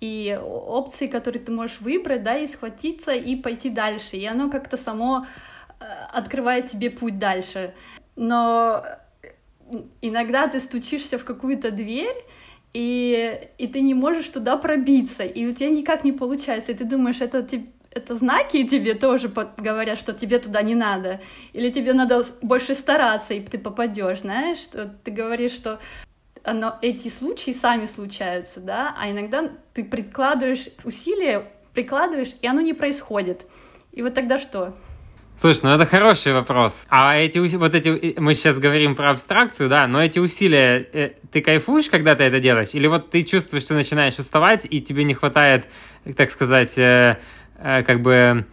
и 0.00 0.38
опции, 0.40 1.06
которые 1.08 1.42
ты 1.42 1.50
можешь 1.52 1.80
выбрать, 1.80 2.22
да, 2.22 2.36
и 2.36 2.46
схватиться 2.46 3.12
и 3.12 3.36
пойти 3.36 3.70
дальше. 3.70 4.16
И 4.16 4.26
оно 4.26 4.50
как-то 4.50 4.76
само 4.76 5.26
открывает 6.12 6.70
тебе 6.70 6.90
путь 6.90 7.18
дальше. 7.18 7.74
Но 8.16 8.84
иногда 10.00 10.46
ты 10.46 10.60
стучишься 10.60 11.18
в 11.18 11.24
какую-то 11.24 11.70
дверь, 11.70 12.16
и, 12.72 13.48
и 13.58 13.66
ты 13.66 13.80
не 13.80 13.94
можешь 13.94 14.28
туда 14.28 14.56
пробиться, 14.56 15.24
и 15.24 15.46
у 15.46 15.52
тебя 15.52 15.70
никак 15.70 16.04
не 16.04 16.12
получается, 16.12 16.72
и 16.72 16.74
ты 16.74 16.84
думаешь, 16.84 17.20
это 17.20 17.42
это 17.94 18.16
знаки 18.16 18.66
тебе 18.66 18.94
тоже 18.94 19.28
говорят, 19.56 19.98
что 19.98 20.12
тебе 20.12 20.38
туда 20.38 20.62
не 20.62 20.74
надо, 20.74 21.20
или 21.52 21.70
тебе 21.70 21.92
надо 21.92 22.24
больше 22.42 22.74
стараться, 22.74 23.34
и 23.34 23.40
ты 23.40 23.58
попадешь, 23.58 24.20
знаешь, 24.20 24.58
ты 25.04 25.10
говоришь, 25.10 25.52
что 25.52 25.80
оно, 26.42 26.78
эти 26.82 27.08
случаи 27.08 27.52
сами 27.52 27.86
случаются, 27.86 28.60
да, 28.60 28.94
а 28.98 29.10
иногда 29.10 29.50
ты 29.72 29.84
прикладываешь 29.84 30.68
усилия, 30.84 31.46
прикладываешь, 31.72 32.34
и 32.42 32.46
оно 32.46 32.60
не 32.60 32.74
происходит. 32.74 33.46
И 33.92 34.02
вот 34.02 34.14
тогда 34.14 34.38
что? 34.38 34.76
Слушай, 35.36 35.60
ну 35.64 35.70
это 35.70 35.84
хороший 35.84 36.32
вопрос. 36.32 36.86
А 36.88 37.16
эти 37.16 37.38
вот 37.56 37.74
эти 37.74 38.18
мы 38.20 38.34
сейчас 38.34 38.58
говорим 38.58 38.94
про 38.94 39.10
абстракцию, 39.10 39.68
да, 39.68 39.88
но 39.88 40.00
эти 40.00 40.20
усилия, 40.20 40.86
э, 40.92 41.10
ты 41.32 41.40
кайфуешь, 41.40 41.90
когда 41.90 42.14
ты 42.14 42.22
это 42.22 42.38
делаешь, 42.38 42.68
или 42.72 42.86
вот 42.86 43.10
ты 43.10 43.24
чувствуешь, 43.24 43.64
что 43.64 43.74
начинаешь 43.74 44.16
уставать 44.16 44.64
и 44.68 44.80
тебе 44.80 45.02
не 45.02 45.14
хватает, 45.14 45.66
так 46.16 46.30
сказать, 46.30 46.78
Э, 46.78 47.18
как 47.60 48.02
бы 48.02 48.46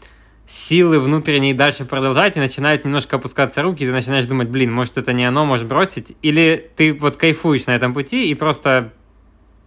силы 0.51 0.99
внутренние 0.99 1.53
дальше 1.53 1.85
продолжать, 1.85 2.35
и 2.35 2.39
начинают 2.39 2.83
немножко 2.83 3.15
опускаться 3.15 3.61
руки, 3.61 3.83
и 3.83 3.87
ты 3.87 3.91
начинаешь 3.93 4.25
думать, 4.25 4.49
блин, 4.49 4.71
может 4.71 4.97
это 4.97 5.13
не 5.13 5.23
оно, 5.23 5.45
может 5.45 5.67
бросить, 5.67 6.17
или 6.21 6.69
ты 6.75 6.93
вот 6.93 7.15
кайфуешь 7.15 7.67
на 7.67 7.71
этом 7.71 7.93
пути 7.93 8.27
и 8.27 8.35
просто 8.35 8.91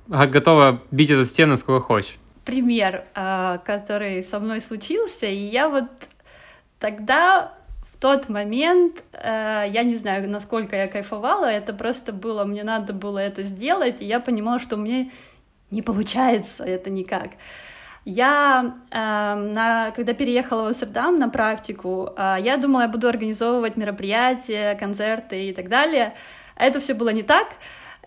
готова 0.07 0.83
бить 0.91 1.11
эту 1.11 1.25
стену 1.25 1.57
сколько 1.57 1.85
хочешь. 1.85 2.17
Пример, 2.45 3.05
э, 3.14 3.59
который 3.64 4.23
со 4.23 4.38
мной 4.38 4.61
случился, 4.61 5.26
и 5.26 5.37
я 5.37 5.71
вот 5.71 5.85
тогда 6.79 7.55
в 7.91 7.97
тот 7.99 8.29
момент, 8.29 9.03
э, 9.12 9.64
я 9.71 9.83
не 9.85 9.95
знаю, 9.95 10.29
насколько 10.29 10.76
я 10.76 10.87
кайфовала, 10.87 11.47
это 11.47 11.73
просто 11.73 12.12
было, 12.12 12.45
мне 12.45 12.62
надо 12.62 12.93
было 12.93 13.19
это 13.19 13.43
сделать, 13.43 14.03
и 14.03 14.05
я 14.05 14.21
понимала, 14.21 14.61
что 14.61 14.76
мне 14.76 15.11
не 15.71 15.81
получается 15.81 16.64
это 16.64 16.91
никак. 16.91 17.31
Я, 18.04 18.75
э, 18.90 18.96
на, 18.96 19.90
когда 19.92 20.12
переехала 20.12 20.64
в 20.64 20.66
Амстердам 20.66 21.18
на 21.18 21.28
практику, 21.28 22.11
э, 22.16 22.37
я 22.40 22.58
думала, 22.58 22.82
я 22.82 22.88
буду 22.88 23.08
организовывать 23.08 23.76
мероприятия, 23.76 24.75
концерты 24.75 25.49
и 25.49 25.52
так 25.54 25.68
далее. 25.68 26.14
А 26.54 26.66
это 26.66 26.80
все 26.80 26.94
было 26.94 27.08
не 27.08 27.23
так. 27.23 27.49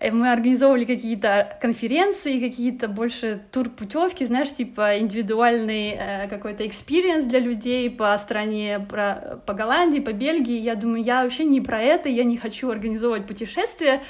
Э, 0.00 0.10
мы 0.10 0.30
организовывали 0.30 0.84
какие-то 0.84 1.58
конференции, 1.60 2.40
какие-то 2.40 2.88
больше 2.88 3.40
тур-путевки, 3.50 4.24
знаешь, 4.24 4.54
типа 4.54 4.98
индивидуальный 4.98 5.96
э, 5.98 6.28
какой-то 6.28 6.66
experience 6.66 7.24
для 7.26 7.40
людей 7.40 7.90
по 7.90 8.16
стране, 8.18 8.78
про, 8.88 9.40
по 9.46 9.52
Голландии, 9.54 10.00
по 10.00 10.12
Бельгии. 10.12 10.58
Я 10.58 10.74
думаю, 10.74 11.02
я 11.02 11.22
вообще 11.22 11.44
не 11.44 11.60
про 11.60 11.82
это, 11.82 12.08
я 12.08 12.24
не 12.24 12.36
хочу 12.36 12.70
организовывать 12.70 13.26
путешествия, 13.26 14.02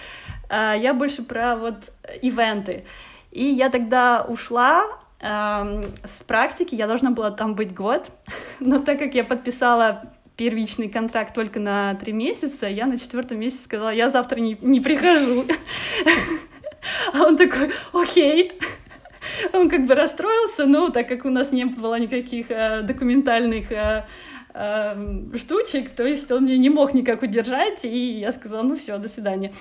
э, 0.50 0.74
я 0.78 0.94
больше 0.94 1.22
про 1.22 1.56
вот 1.56 1.92
ивенты. 2.22 2.84
И 3.30 3.44
я 3.44 3.68
тогда 3.70 4.24
ушла 4.28 4.84
с 5.20 6.22
практики, 6.26 6.74
я 6.74 6.86
должна 6.86 7.10
была 7.10 7.30
там 7.30 7.54
быть 7.54 7.74
год, 7.74 8.10
но 8.60 8.78
так 8.78 8.98
как 8.98 9.14
я 9.14 9.24
подписала 9.24 10.02
первичный 10.36 10.88
контракт 10.88 11.34
только 11.34 11.58
на 11.58 11.96
три 11.96 12.12
месяца, 12.12 12.66
я 12.66 12.86
на 12.86 12.98
четвертом 12.98 13.40
месяце 13.40 13.64
сказала, 13.64 13.90
я 13.90 14.08
завтра 14.08 14.38
не, 14.40 14.56
не 14.60 14.80
прихожу. 14.80 15.44
А 17.12 17.24
он 17.24 17.36
такой, 17.36 17.72
окей. 17.92 18.52
Он 19.52 19.68
как 19.68 19.84
бы 19.84 19.94
расстроился, 19.94 20.66
но 20.66 20.90
так 20.90 21.08
как 21.08 21.24
у 21.24 21.30
нас 21.30 21.52
не 21.52 21.64
было 21.64 21.98
никаких 21.98 22.50
э, 22.50 22.82
документальных 22.82 23.70
э, 23.72 24.06
э, 24.54 25.36
штучек, 25.36 25.90
то 25.90 26.06
есть 26.06 26.30
он 26.30 26.44
мне 26.44 26.58
не 26.58 26.70
мог 26.70 26.94
никак 26.94 27.22
удержать, 27.22 27.84
и 27.84 28.20
я 28.20 28.32
сказала, 28.32 28.62
ну 28.62 28.76
все, 28.76 28.98
до 28.98 29.08
свидания. 29.08 29.52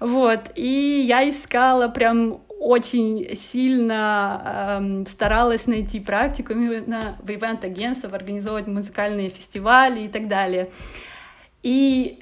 Вот, 0.00 0.50
и 0.54 1.04
я 1.06 1.28
искала 1.28 1.88
прям 1.88 2.40
очень 2.58 3.36
сильно 3.36 4.78
эм, 4.80 5.06
старалась 5.06 5.66
найти 5.66 6.00
практику 6.00 6.52
именно 6.52 7.16
в 7.22 7.30
ивент-агентствах, 7.30 8.12
организовывать 8.12 8.66
музыкальные 8.66 9.30
фестивали 9.30 10.04
и 10.04 10.08
так 10.08 10.28
далее. 10.28 10.70
И 11.62 12.18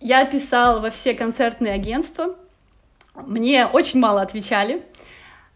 я 0.00 0.24
писала 0.26 0.80
во 0.80 0.90
все 0.90 1.14
концертные 1.14 1.74
агентства, 1.74 2.36
мне 3.26 3.66
очень 3.66 4.00
мало 4.00 4.22
отвечали. 4.22 4.82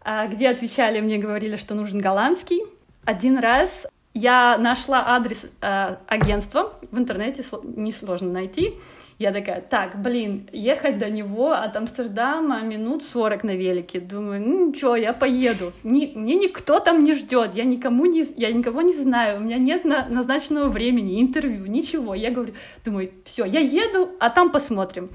А 0.01 0.27
где 0.27 0.49
отвечали, 0.49 0.99
мне 0.99 1.17
говорили, 1.17 1.55
что 1.55 1.75
нужен 1.75 1.99
голландский. 1.99 2.61
Один 3.05 3.37
раз 3.37 3.87
я 4.13 4.57
нашла 4.57 5.15
адрес 5.15 5.45
э, 5.61 5.95
агентства 6.07 6.73
в 6.91 6.97
интернете, 6.97 7.43
несложно 7.63 8.31
найти. 8.31 8.75
Я 9.19 9.31
такая, 9.31 9.61
так, 9.61 10.01
блин, 10.01 10.49
ехать 10.51 10.97
до 10.97 11.09
него 11.09 11.51
от 11.53 11.75
Амстердама 11.75 12.61
минут 12.61 13.03
40 13.03 13.43
на 13.43 13.55
велике. 13.55 13.99
Думаю, 13.99 14.41
ну 14.41 14.73
что, 14.73 14.95
я 14.95 15.13
поеду. 15.13 15.71
Ни, 15.83 16.11
мне 16.15 16.35
никто 16.35 16.79
там 16.79 17.03
не 17.03 17.13
ждет, 17.13 17.51
я 17.53 17.63
никому 17.63 18.05
не, 18.05 18.25
я 18.37 18.51
никого 18.51 18.81
не 18.81 18.93
знаю, 18.93 19.37
у 19.37 19.39
меня 19.41 19.57
нет 19.57 19.85
на, 19.85 20.07
назначенного 20.09 20.69
времени, 20.69 21.21
интервью, 21.21 21.65
ничего. 21.67 22.15
Я 22.15 22.31
говорю, 22.31 22.53
думаю, 22.83 23.11
все, 23.23 23.45
я 23.45 23.59
еду, 23.59 24.09
а 24.19 24.29
там 24.29 24.51
посмотрим. 24.51 25.09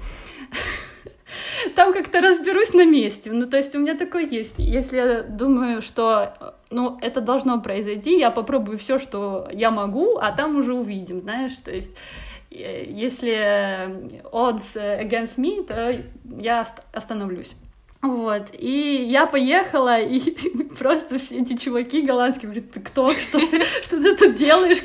Там 1.75 1.93
как-то 1.93 2.21
разберусь 2.21 2.73
на 2.73 2.85
месте. 2.85 3.31
Ну, 3.31 3.47
то 3.47 3.57
есть 3.57 3.75
у 3.75 3.79
меня 3.79 3.95
такое 3.95 4.25
есть. 4.25 4.55
Если 4.57 4.97
я 4.97 5.21
думаю, 5.21 5.81
что 5.81 6.55
ну, 6.71 6.97
это 7.01 7.21
должно 7.21 7.61
произойти, 7.61 8.17
я 8.17 8.31
попробую 8.31 8.77
все, 8.77 8.97
что 8.97 9.47
я 9.51 9.69
могу, 9.71 10.17
а 10.17 10.31
там 10.31 10.57
уже 10.57 10.73
увидим, 10.73 11.21
знаешь, 11.21 11.55
то 11.63 11.71
есть 11.71 11.91
если 12.49 14.23
odds 14.31 14.75
against 14.75 15.37
me, 15.37 15.63
то 15.65 16.03
я 16.23 16.65
остановлюсь. 16.93 17.55
Вот, 18.01 18.47
и 18.53 19.07
я 19.09 19.25
поехала, 19.25 19.99
и 19.99 20.21
просто 20.79 21.17
все 21.17 21.41
эти 21.41 21.57
чуваки 21.57 22.01
голландские 22.01 22.49
говорят, 22.49 22.71
ты 22.71 22.79
кто, 22.79 23.13
что 23.13 23.39
ты, 23.39 23.61
что 23.83 24.01
ты 24.01 24.15
тут 24.15 24.35
делаешь, 24.35 24.77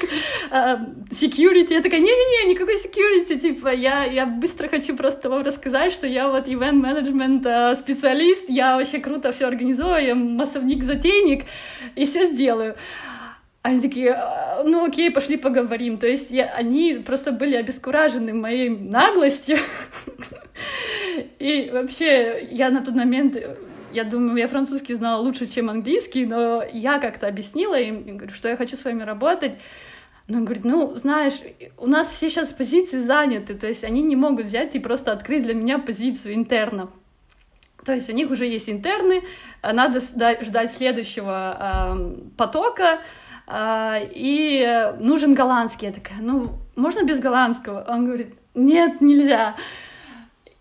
а, 0.50 0.74
security, 1.12 1.74
я 1.74 1.80
такая, 1.80 2.00
не-не-не, 2.00 2.52
никакой 2.52 2.74
security, 2.74 3.38
типа, 3.38 3.68
я, 3.68 4.02
я 4.02 4.26
быстро 4.26 4.66
хочу 4.66 4.96
просто 4.96 5.30
вам 5.30 5.44
рассказать, 5.44 5.92
что 5.92 6.08
я 6.08 6.28
вот 6.28 6.48
event 6.48 6.82
management 6.82 7.46
а, 7.46 7.76
специалист, 7.76 8.48
я 8.48 8.76
вообще 8.76 8.98
круто 8.98 9.30
все 9.30 9.46
организую, 9.46 10.04
я 10.04 10.16
массовник-затейник, 10.16 11.44
и 11.94 12.06
все 12.06 12.26
сделаю. 12.26 12.74
Они 13.64 13.80
такие, 13.80 14.12
«А, 14.12 14.62
ну 14.62 14.84
окей, 14.84 15.10
пошли 15.10 15.38
поговорим. 15.38 15.96
То 15.96 16.06
есть 16.06 16.30
я, 16.30 16.50
они 16.50 17.02
просто 17.06 17.32
были 17.32 17.56
обескуражены 17.56 18.34
моей 18.34 18.68
наглостью. 18.68 19.56
И 21.38 21.70
вообще 21.72 22.46
я 22.50 22.68
на 22.68 22.84
тот 22.84 22.94
момент, 22.94 23.38
я 23.90 24.04
думаю, 24.04 24.36
я 24.36 24.48
французский 24.48 24.92
знала 24.92 25.22
лучше, 25.22 25.46
чем 25.46 25.70
английский, 25.70 26.26
но 26.26 26.62
я 26.74 26.98
как-то 26.98 27.26
объяснила 27.26 27.80
им, 27.80 28.28
что 28.28 28.50
я 28.50 28.58
хочу 28.58 28.76
с 28.76 28.84
вами 28.84 29.02
работать. 29.02 29.54
Но 30.28 30.38
он 30.38 30.44
говорит, 30.44 30.66
ну, 30.66 30.94
знаешь, 30.96 31.40
у 31.78 31.86
нас 31.86 32.10
все 32.10 32.28
сейчас 32.28 32.50
позиции 32.50 32.98
заняты, 32.98 33.54
то 33.54 33.66
есть 33.66 33.82
они 33.82 34.02
не 34.02 34.14
могут 34.14 34.44
взять 34.44 34.74
и 34.74 34.78
просто 34.78 35.10
открыть 35.10 35.42
для 35.42 35.54
меня 35.54 35.78
позицию 35.78 36.34
интерна. 36.34 36.90
То 37.82 37.94
есть 37.94 38.10
у 38.10 38.12
них 38.12 38.30
уже 38.30 38.44
есть 38.44 38.68
интерны, 38.68 39.22
надо 39.62 40.00
ждать 40.00 40.70
следующего 40.70 41.96
э, 41.96 42.30
потока, 42.36 42.84
а, 42.84 42.98
и 43.50 44.94
нужен 45.00 45.34
голландский. 45.34 45.88
Я 45.88 45.92
такая, 45.92 46.18
ну, 46.20 46.58
можно 46.76 47.04
без 47.04 47.20
голландского? 47.20 47.84
Он 47.88 48.06
говорит, 48.06 48.34
нет, 48.54 49.00
нельзя. 49.00 49.54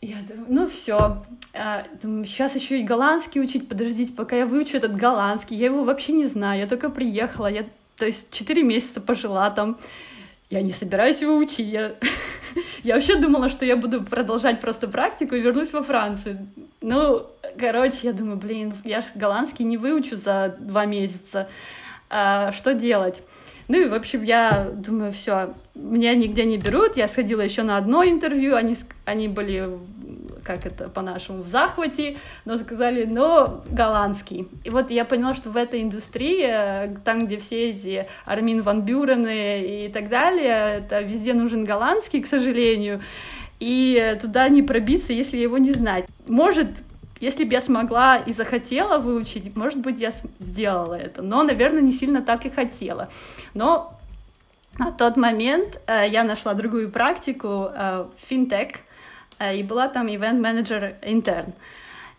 Я 0.01 0.17
думаю, 0.27 0.45
ну 0.49 0.67
все. 0.67 1.23
А, 1.53 1.85
сейчас 2.25 2.55
еще 2.55 2.81
и 2.81 2.83
голландский 2.83 3.41
учить, 3.41 3.69
подождите, 3.69 4.11
пока 4.11 4.35
я 4.35 4.45
выучу 4.45 4.75
этот 4.75 4.95
голландский. 4.95 5.55
Я 5.55 5.67
его 5.67 5.83
вообще 5.83 6.11
не 6.11 6.25
знаю, 6.25 6.59
я 6.59 6.67
только 6.67 6.89
приехала, 6.89 7.47
я, 7.47 7.65
то 7.97 8.05
есть, 8.05 8.29
четыре 8.31 8.63
месяца 8.63 8.99
пожила 8.99 9.49
там. 9.49 9.77
Я 10.49 10.61
не 10.61 10.71
собираюсь 10.71 11.21
его 11.21 11.37
учить. 11.37 11.71
Я, 11.71 11.95
я 12.83 12.95
вообще 12.95 13.15
думала, 13.15 13.49
что 13.49 13.65
я 13.65 13.77
буду 13.77 14.03
продолжать 14.03 14.59
просто 14.59 14.87
практику 14.87 15.35
и 15.35 15.41
вернусь 15.41 15.71
во 15.71 15.83
Францию. 15.83 16.47
Ну, 16.81 17.27
короче, 17.57 17.99
я 18.03 18.13
думаю, 18.13 18.37
блин, 18.37 18.75
я 18.83 19.01
же 19.01 19.07
голландский 19.15 19.63
не 19.63 19.77
выучу 19.77 20.17
за 20.17 20.55
два 20.59 20.85
месяца 20.85 21.39
а, 21.43 21.47
что 22.51 22.73
делать. 22.73 23.21
Ну 23.69 23.79
и, 23.79 23.87
в 23.87 23.93
общем, 23.93 24.23
я 24.23 24.69
думаю, 24.73 25.11
все, 25.13 25.53
меня 25.73 26.13
нигде 26.15 26.43
не 26.45 26.57
берут. 26.57 26.97
Я 26.97 27.07
сходила 27.07 27.41
еще 27.41 27.63
на 27.63 27.77
одно 27.77 28.03
интервью, 28.03 28.55
они, 28.55 28.75
они 29.05 29.29
были, 29.29 29.69
как 30.43 30.65
это 30.65 30.89
по-нашему, 30.89 31.43
в 31.43 31.47
захвате, 31.47 32.17
но 32.43 32.57
сказали, 32.57 33.05
но 33.05 33.63
голландский. 33.69 34.49
И 34.65 34.69
вот 34.69 34.91
я 34.91 35.05
поняла, 35.05 35.33
что 35.33 35.49
в 35.49 35.55
этой 35.55 35.81
индустрии, 35.81 36.93
там, 37.05 37.19
где 37.19 37.37
все 37.37 37.69
эти 37.69 38.05
Армин 38.25 38.61
Ван 38.61 38.81
Бюрены 38.81 39.85
и 39.85 39.89
так 39.89 40.09
далее, 40.09 40.79
это 40.79 40.99
везде 40.99 41.33
нужен 41.33 41.63
голландский, 41.63 42.21
к 42.21 42.27
сожалению, 42.27 43.01
и 43.61 44.17
туда 44.21 44.49
не 44.49 44.61
пробиться, 44.61 45.13
если 45.13 45.37
его 45.37 45.57
не 45.57 45.71
знать. 45.71 46.05
Может, 46.27 46.67
если 47.23 47.45
бы 47.45 47.53
я 47.53 47.61
смогла 47.61 48.17
и 48.17 48.33
захотела 48.33 48.97
выучить, 48.97 49.55
может 49.55 49.79
быть, 49.79 49.99
я 50.01 50.11
сделала 50.39 50.95
это. 50.95 51.21
Но, 51.21 51.43
наверное, 51.43 51.81
не 51.81 51.93
сильно 51.93 52.21
так 52.21 52.45
и 52.45 52.49
хотела. 52.49 53.07
Но 53.53 53.97
на 54.77 54.91
тот 54.91 55.15
момент 55.15 55.81
э, 55.87 56.09
я 56.09 56.23
нашла 56.23 56.53
другую 56.53 56.91
практику 56.91 57.69
э, 57.73 58.05
финтех, 58.17 58.67
э, 59.39 59.55
и 59.55 59.63
была 59.63 59.87
там 59.87 60.07
event-manager 60.07 60.95
intern. 61.01 61.53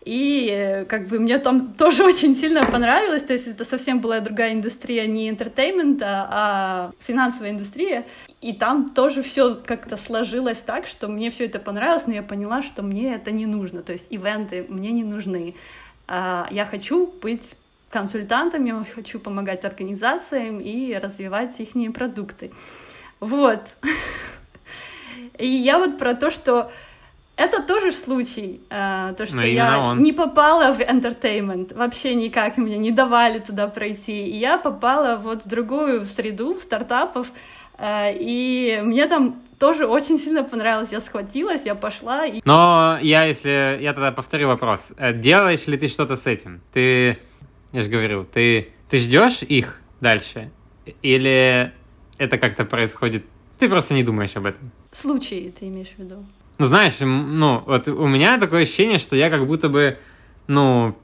И 0.05 0.47
э, 0.51 0.85
как 0.85 1.07
бы 1.07 1.17
мне 1.17 1.39
там 1.39 1.73
тоже 1.77 2.03
очень 2.03 2.35
сильно 2.35 2.63
понравилось, 2.63 3.23
то 3.23 3.33
есть 3.33 3.47
это 3.47 3.65
совсем 3.65 3.99
была 3.99 4.19
другая 4.19 4.53
индустрия, 4.53 5.07
не 5.07 5.29
entertainment 5.29 6.14
а, 6.14 6.27
а 6.29 6.91
финансовая 6.99 7.49
индустрия. 7.49 8.05
И 8.39 8.53
там 8.53 8.91
тоже 8.91 9.23
все 9.23 9.55
как-то 9.55 9.97
сложилось 9.97 10.59
так, 10.59 10.85
что 10.85 11.07
мне 11.07 11.31
все 11.31 11.45
это 11.45 11.57
понравилось, 11.57 12.05
но 12.05 12.13
я 12.13 12.21
поняла, 12.21 12.61
что 12.61 12.83
мне 12.83 13.15
это 13.15 13.31
не 13.31 13.47
нужно, 13.47 13.81
то 13.81 13.93
есть 13.93 14.05
ивенты 14.11 14.65
мне 14.69 14.91
не 14.91 15.03
нужны. 15.03 15.55
А, 16.07 16.47
я 16.51 16.65
хочу 16.65 17.07
быть 17.07 17.55
консультантом, 17.89 18.65
я 18.65 18.85
хочу 18.93 19.19
помогать 19.19 19.65
организациям 19.65 20.59
и 20.59 20.93
развивать 20.93 21.59
их 21.59 21.93
продукты. 21.93 22.51
Вот. 23.19 23.61
И 25.37 25.47
я 25.47 25.79
вот 25.79 25.97
про 25.97 26.13
то, 26.13 26.29
что 26.29 26.71
это 27.37 27.61
тоже 27.61 27.91
случай, 27.91 28.61
э, 28.69 29.13
то, 29.17 29.25
что 29.25 29.45
я 29.45 29.79
он. 29.79 30.01
не 30.01 30.13
попала 30.13 30.71
в 30.71 30.79
entertainment, 30.79 31.75
вообще 31.75 32.15
никак 32.15 32.57
мне 32.57 32.77
не 32.77 32.91
давали 32.91 33.39
туда 33.39 33.67
пройти, 33.67 34.27
и 34.27 34.37
я 34.37 34.57
попала 34.57 35.17
вот 35.17 35.43
в 35.43 35.47
другую 35.47 36.05
среду 36.05 36.57
стартапов, 36.59 37.27
э, 37.77 38.15
и 38.17 38.79
мне 38.81 39.07
там 39.07 39.41
тоже 39.59 39.85
очень 39.85 40.17
сильно 40.17 40.43
понравилось, 40.43 40.91
я 40.91 41.01
схватилась, 41.01 41.65
я 41.65 41.75
пошла. 41.75 42.25
И... 42.25 42.41
Но 42.45 42.97
я, 43.01 43.25
если, 43.25 43.79
я 43.81 43.93
тогда 43.93 44.11
повторю 44.11 44.47
вопрос, 44.47 44.87
э, 44.97 45.13
делаешь 45.13 45.67
ли 45.67 45.77
ты 45.77 45.89
что-то 45.89 46.15
с 46.15 46.27
этим? 46.27 46.61
Ты, 46.71 47.17
я 47.73 47.81
же 47.81 47.89
говорю, 47.89 48.23
ты, 48.25 48.69
ты 48.89 48.97
ждешь 48.97 49.41
их 49.41 49.81
дальше? 49.99 50.51
Или 51.01 51.73
это 52.17 52.37
как-то 52.37 52.63
происходит, 52.63 53.25
ты 53.57 53.67
просто 53.67 53.93
не 53.93 54.03
думаешь 54.03 54.35
об 54.37 54.45
этом? 54.45 54.71
Случаи 54.91 55.53
ты 55.57 55.67
имеешь 55.67 55.89
в 55.89 55.99
виду? 55.99 56.25
Ну, 56.57 56.65
знаешь, 56.65 56.95
ну, 56.99 57.63
вот 57.65 57.87
у 57.87 58.07
меня 58.07 58.39
такое 58.39 58.61
ощущение, 58.61 58.97
что 58.97 59.15
я 59.15 59.29
как 59.29 59.45
будто 59.45 59.67
бы, 59.67 59.97
ну, 60.47 60.97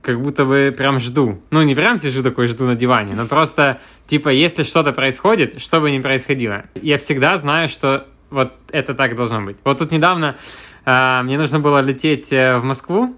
как 0.00 0.20
будто 0.20 0.44
бы 0.44 0.72
прям 0.76 1.00
жду. 1.00 1.42
Ну, 1.50 1.62
не 1.62 1.74
прям 1.74 1.98
сижу 1.98 2.22
такой, 2.22 2.46
жду 2.46 2.66
на 2.66 2.76
диване, 2.76 3.14
но 3.16 3.26
просто, 3.26 3.80
типа, 4.06 4.28
если 4.28 4.62
что-то 4.62 4.92
происходит, 4.92 5.60
что 5.60 5.80
бы 5.80 5.90
ни 5.90 5.98
происходило, 6.00 6.66
я 6.74 6.98
всегда 6.98 7.36
знаю, 7.36 7.66
что 7.66 8.06
вот 8.30 8.52
это 8.70 8.94
так 8.94 9.16
должно 9.16 9.42
быть. 9.42 9.56
Вот 9.64 9.78
тут 9.78 9.90
недавно 9.90 10.36
э, 10.84 11.22
мне 11.24 11.38
нужно 11.38 11.58
было 11.58 11.80
лететь 11.80 12.32
э, 12.32 12.58
в 12.58 12.64
Москву, 12.64 13.16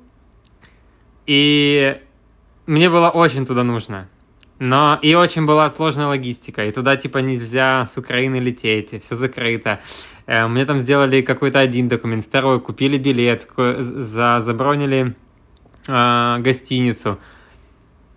и 1.27 2.01
мне 2.67 2.89
было 2.89 3.11
очень 3.11 3.45
туда 3.45 3.65
нужно. 3.65 4.09
Но 4.59 4.99
и 5.03 5.15
очень 5.15 5.47
была 5.47 5.71
сложная 5.71 6.07
логистика, 6.07 6.65
и 6.65 6.73
туда 6.73 6.97
типа 6.97 7.19
нельзя 7.19 7.87
с 7.87 7.97
Украины 7.97 8.37
лететь, 8.37 9.03
все 9.03 9.15
закрыто. 9.15 9.81
Э, 10.27 10.47
мне 10.49 10.65
там 10.65 10.81
сделали 10.81 11.23
какой-то 11.23 11.61
один 11.61 11.89
документ, 11.89 12.25
второй, 12.25 12.61
купили 12.61 12.99
билет, 12.99 13.49
за, 13.57 14.41
забронили 14.41 15.15
э, 15.87 16.39
гостиницу. 16.41 17.19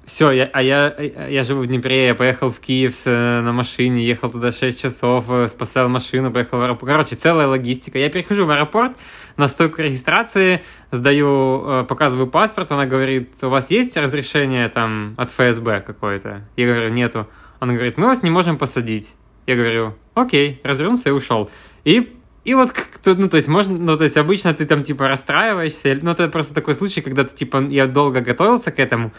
Все, 0.05 0.31
я, 0.31 0.49
а 0.51 0.61
я, 0.61 0.93
я 1.29 1.43
живу 1.43 1.61
в 1.61 1.67
Днепре, 1.67 2.07
я 2.07 2.15
поехал 2.15 2.51
в 2.51 2.59
Киев 2.59 3.03
э, 3.05 3.41
на 3.41 3.53
машине, 3.53 4.05
ехал 4.05 4.29
туда 4.29 4.51
6 4.51 4.81
часов, 4.81 5.25
э, 5.29 5.47
поставил 5.57 5.89
машину, 5.89 6.31
поехал 6.31 6.57
в 6.57 6.61
аэропорт. 6.63 6.91
Короче, 6.91 7.15
целая 7.15 7.47
логистика. 7.47 7.99
Я 7.99 8.09
перехожу 8.09 8.45
в 8.45 8.49
аэропорт, 8.49 8.97
на 9.37 9.47
стойку 9.47 9.81
регистрации, 9.81 10.63
сдаю, 10.91 11.63
э, 11.65 11.83
показываю 11.83 12.27
паспорт, 12.27 12.71
она 12.71 12.85
говорит, 12.85 13.33
у 13.41 13.49
вас 13.49 13.71
есть 13.71 13.97
разрешение 13.97 14.69
там 14.69 15.15
от 15.17 15.29
ФСБ 15.31 15.81
какое-то? 15.81 16.47
Я 16.55 16.67
говорю, 16.67 16.89
нету. 16.89 17.27
Она 17.59 17.73
говорит, 17.73 17.97
мы 17.97 18.07
вас 18.07 18.23
не 18.23 18.29
можем 18.29 18.57
посадить. 18.57 19.13
Я 19.45 19.55
говорю, 19.55 19.95
окей, 20.13 20.59
развернулся 20.63 21.09
и 21.09 21.11
ушел. 21.11 21.49
И 21.83 22.17
и 22.43 22.55
вот, 22.55 22.73
ну, 23.05 23.29
то 23.29 23.37
есть, 23.37 23.47
можно, 23.47 23.77
ну, 23.77 23.97
то 23.97 24.03
есть, 24.03 24.17
обычно 24.17 24.53
ты 24.55 24.65
там, 24.65 24.81
типа, 24.81 25.07
расстраиваешься, 25.07 25.99
ну, 26.01 26.09
это 26.11 26.27
просто 26.27 26.55
такой 26.55 26.73
случай, 26.73 27.01
когда 27.01 27.23
ты, 27.23 27.35
типа, 27.35 27.61
я 27.69 27.85
долго 27.85 28.21
готовился 28.21 28.71
к 28.71 28.79
этому, 28.79 29.11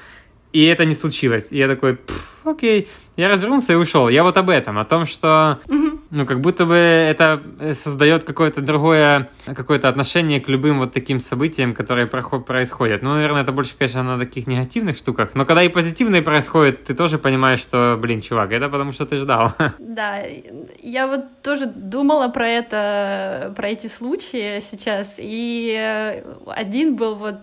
и 0.53 0.65
это 0.65 0.85
не 0.85 0.95
случилось. 0.95 1.53
И 1.53 1.59
я 1.59 1.69
такой, 1.69 1.99
окей. 2.45 2.89
Я 3.17 3.29
развернулся 3.29 3.73
и 3.73 3.77
ушел. 3.77 4.09
Я 4.09 4.23
вот 4.23 4.37
об 4.37 4.51
этом, 4.51 4.79
о 4.79 4.85
том, 4.85 5.07
что, 5.07 5.61
ну, 6.13 6.27
как 6.27 6.41
будто 6.41 6.67
бы 6.67 6.75
это 6.75 7.43
создает 7.73 8.25
какое-то 8.25 8.61
другое, 8.61 9.31
какое-то 9.47 9.89
отношение 9.89 10.41
к 10.41 10.49
любым 10.49 10.79
вот 10.79 10.93
таким 10.93 11.21
событиям, 11.21 11.73
которые 11.73 12.07
происходят. 12.07 13.03
Ну, 13.03 13.15
наверное, 13.15 13.43
это 13.43 13.53
больше, 13.53 13.75
конечно, 13.79 14.03
на 14.03 14.19
таких 14.19 14.47
негативных 14.47 14.99
штуках. 14.99 15.31
Но 15.35 15.47
когда 15.47 15.63
и 15.63 15.69
позитивные 15.69 16.21
происходят, 16.21 16.85
ты 16.85 16.95
тоже 16.95 17.19
понимаешь, 17.19 17.61
что, 17.61 17.99
блин, 17.99 18.21
чувак, 18.21 18.53
это 18.53 18.69
потому 18.69 18.93
что 18.93 19.07
ты 19.07 19.17
ждал. 19.17 19.53
Да, 19.79 20.23
я 20.83 21.07
вот 21.07 21.25
тоже 21.43 21.67
думала 21.67 22.29
про 22.29 22.49
это, 22.49 23.53
про 23.57 23.69
эти 23.69 23.89
случаи 23.89 24.61
сейчас. 24.61 25.15
И 25.19 25.75
э, 25.79 26.23
один 26.47 26.97
был 26.97 27.15
вот 27.15 27.37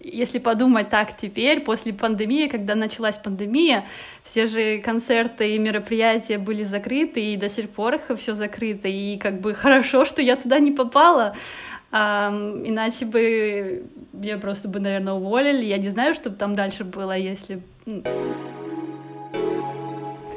если 0.00 0.38
подумать 0.38 0.90
так 0.90 1.16
теперь, 1.16 1.60
после 1.60 1.92
пандемии, 1.92 2.48
когда 2.48 2.74
началась 2.74 3.16
пандемия, 3.16 3.84
все 4.22 4.46
же 4.46 4.78
концерты 4.78 5.54
и 5.54 5.58
мероприятия 5.58 6.38
были 6.38 6.62
закрыты, 6.62 7.32
и 7.32 7.36
до 7.36 7.48
сих 7.48 7.70
пор 7.70 7.94
их 7.94 8.18
все 8.18 8.34
закрыто, 8.34 8.88
и 8.88 9.16
как 9.16 9.40
бы 9.40 9.54
хорошо, 9.54 10.04
что 10.04 10.22
я 10.22 10.36
туда 10.36 10.58
не 10.58 10.72
попала, 10.72 11.34
а, 11.92 12.30
иначе 12.64 13.06
бы 13.06 13.84
я 14.20 14.38
просто 14.38 14.68
бы, 14.68 14.80
наверное, 14.80 15.14
уволили, 15.14 15.64
я 15.64 15.78
не 15.78 15.88
знаю, 15.88 16.14
что 16.14 16.30
бы 16.30 16.36
там 16.36 16.54
дальше 16.54 16.84
было, 16.84 17.16
если... 17.16 17.62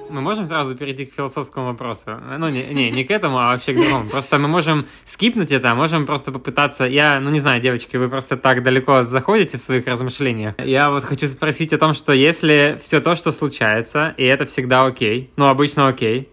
Мы 0.09 0.21
можем 0.21 0.47
сразу 0.47 0.75
перейти 0.75 1.05
к 1.05 1.13
философскому 1.13 1.67
вопросу? 1.67 2.19
Ну, 2.37 2.49
не, 2.49 2.63
не, 2.63 2.89
не 2.89 3.03
к 3.03 3.11
этому, 3.11 3.37
а 3.37 3.51
вообще 3.51 3.73
к 3.73 3.75
другому. 3.75 4.09
Просто 4.09 4.39
мы 4.39 4.47
можем 4.47 4.87
скипнуть 5.05 5.51
это, 5.51 5.71
а 5.71 5.75
можем 5.75 6.05
просто 6.05 6.31
попытаться... 6.31 6.85
Я, 6.85 7.19
ну, 7.19 7.29
не 7.29 7.39
знаю, 7.39 7.61
девочки, 7.61 7.95
вы 7.97 8.09
просто 8.09 8.35
так 8.35 8.63
далеко 8.63 9.03
заходите 9.03 9.57
в 9.57 9.61
своих 9.61 9.85
размышлениях. 9.85 10.55
Я 10.59 10.89
вот 10.89 11.03
хочу 11.03 11.27
спросить 11.27 11.73
о 11.73 11.77
том, 11.77 11.93
что 11.93 12.11
если 12.11 12.77
все 12.81 13.01
то, 13.01 13.15
что 13.15 13.31
случается, 13.31 14.15
и 14.17 14.23
это 14.23 14.45
всегда 14.45 14.85
окей, 14.85 15.31
ну, 15.37 15.47
обычно 15.47 15.87
окей, 15.87 16.29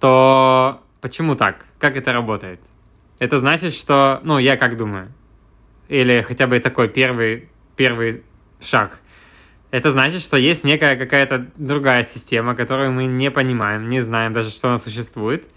то 0.00 0.82
почему 1.00 1.34
так? 1.34 1.64
Как 1.78 1.96
это 1.96 2.12
работает? 2.12 2.60
Это 3.18 3.38
значит, 3.38 3.72
что... 3.72 4.20
Ну, 4.22 4.38
я 4.38 4.56
как 4.56 4.76
думаю. 4.76 5.12
Или 5.88 6.20
хотя 6.20 6.46
бы 6.46 6.60
такой 6.60 6.88
первый, 6.88 7.48
первый 7.76 8.22
шаг– 8.60 9.00
это 9.74 9.90
значит, 9.90 10.22
что 10.22 10.36
есть 10.36 10.62
некая 10.62 10.94
какая-то 10.94 11.48
другая 11.56 12.04
система, 12.04 12.54
которую 12.54 12.92
мы 12.92 13.06
не 13.06 13.28
понимаем, 13.32 13.88
не 13.88 14.02
знаем 14.02 14.32
даже, 14.32 14.50
что 14.50 14.68
она 14.68 14.78
существует, 14.78 15.48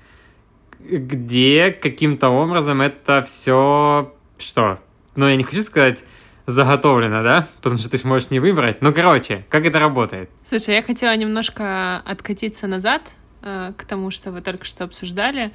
где 0.79 1.69
каким-то 1.69 2.29
образом 2.29 2.81
это 2.81 3.21
все 3.21 4.11
что? 4.39 4.79
Ну, 5.15 5.27
я 5.27 5.35
не 5.35 5.43
хочу 5.43 5.61
сказать 5.61 6.03
заготовлено, 6.47 7.21
да? 7.21 7.47
Потому 7.57 7.77
что 7.77 7.91
ты 7.91 7.97
же 7.97 8.07
можешь 8.07 8.31
не 8.31 8.39
выбрать. 8.39 8.81
Ну, 8.81 8.91
короче, 8.91 9.45
как 9.49 9.67
это 9.67 9.77
работает? 9.77 10.31
Слушай, 10.45 10.77
я 10.77 10.81
хотела 10.81 11.15
немножко 11.15 11.97
откатиться 11.97 12.65
назад 12.65 13.03
э, 13.43 13.73
к 13.77 13.85
тому, 13.85 14.09
что 14.09 14.31
вы 14.31 14.41
только 14.41 14.65
что 14.65 14.83
обсуждали, 14.85 15.53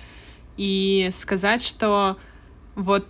и 0.56 1.10
сказать, 1.12 1.64
что 1.64 2.16
вот 2.76 3.08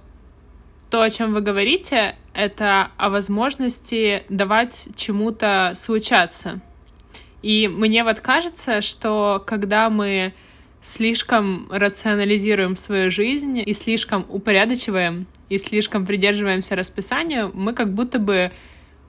то, 0.88 1.02
о 1.02 1.10
чем 1.10 1.34
вы 1.34 1.42
говорите, 1.42 2.16
это 2.34 2.90
о 2.96 3.10
возможности 3.10 4.24
давать 4.28 4.88
чему-то 4.96 5.72
случаться. 5.74 6.60
И 7.42 7.68
мне 7.68 8.04
вот 8.04 8.20
кажется, 8.20 8.82
что 8.82 9.42
когда 9.46 9.90
мы 9.90 10.32
слишком 10.80 11.68
рационализируем 11.70 12.76
свою 12.76 13.10
жизнь 13.10 13.62
и 13.64 13.72
слишком 13.72 14.26
упорядочиваем 14.28 15.26
и 15.48 15.58
слишком 15.58 16.06
придерживаемся 16.06 16.76
расписанию, 16.76 17.50
мы 17.54 17.72
как 17.72 17.92
будто 17.92 18.18
бы 18.18 18.52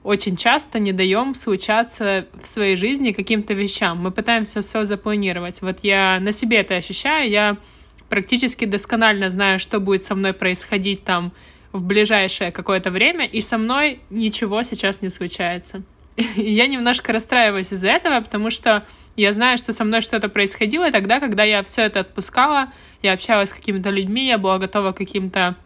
очень 0.02 0.36
часто 0.36 0.78
не 0.78 0.92
даем 0.92 1.34
случаться 1.34 2.26
в 2.40 2.46
своей 2.46 2.76
жизни 2.76 3.12
каким-то 3.12 3.54
вещам. 3.54 3.98
Мы 3.98 4.10
пытаемся 4.10 4.60
все 4.60 4.84
запланировать. 4.84 5.62
Вот 5.62 5.78
я 5.82 6.20
на 6.20 6.30
себе 6.30 6.58
это 6.58 6.74
ощущаю, 6.74 7.30
я 7.30 7.56
практически 8.08 8.66
досконально 8.66 9.30
знаю, 9.30 9.58
что 9.58 9.80
будет 9.80 10.04
со 10.04 10.14
мной 10.14 10.34
происходить 10.34 11.04
там 11.04 11.32
в 11.74 11.82
ближайшее 11.82 12.52
какое-то 12.52 12.90
время, 12.92 13.26
и 13.26 13.40
со 13.40 13.58
мной 13.58 13.98
ничего 14.08 14.62
сейчас 14.62 15.02
не 15.02 15.10
случается. 15.10 15.82
И 16.16 16.52
я 16.52 16.68
немножко 16.68 17.12
расстраиваюсь 17.12 17.72
из-за 17.72 17.88
этого, 17.88 18.20
потому 18.20 18.50
что 18.50 18.84
я 19.16 19.32
знаю, 19.32 19.58
что 19.58 19.72
со 19.72 19.84
мной 19.84 20.00
что-то 20.00 20.28
происходило 20.28 20.92
тогда, 20.92 21.18
когда 21.18 21.42
я 21.42 21.64
все 21.64 21.82
это 21.82 22.00
отпускала, 22.00 22.72
я 23.02 23.12
общалась 23.12 23.48
с 23.48 23.52
какими-то 23.52 23.90
людьми, 23.90 24.24
я 24.24 24.38
была 24.38 24.58
готова 24.58 24.92
к 24.92 24.98
каким-то 24.98 25.56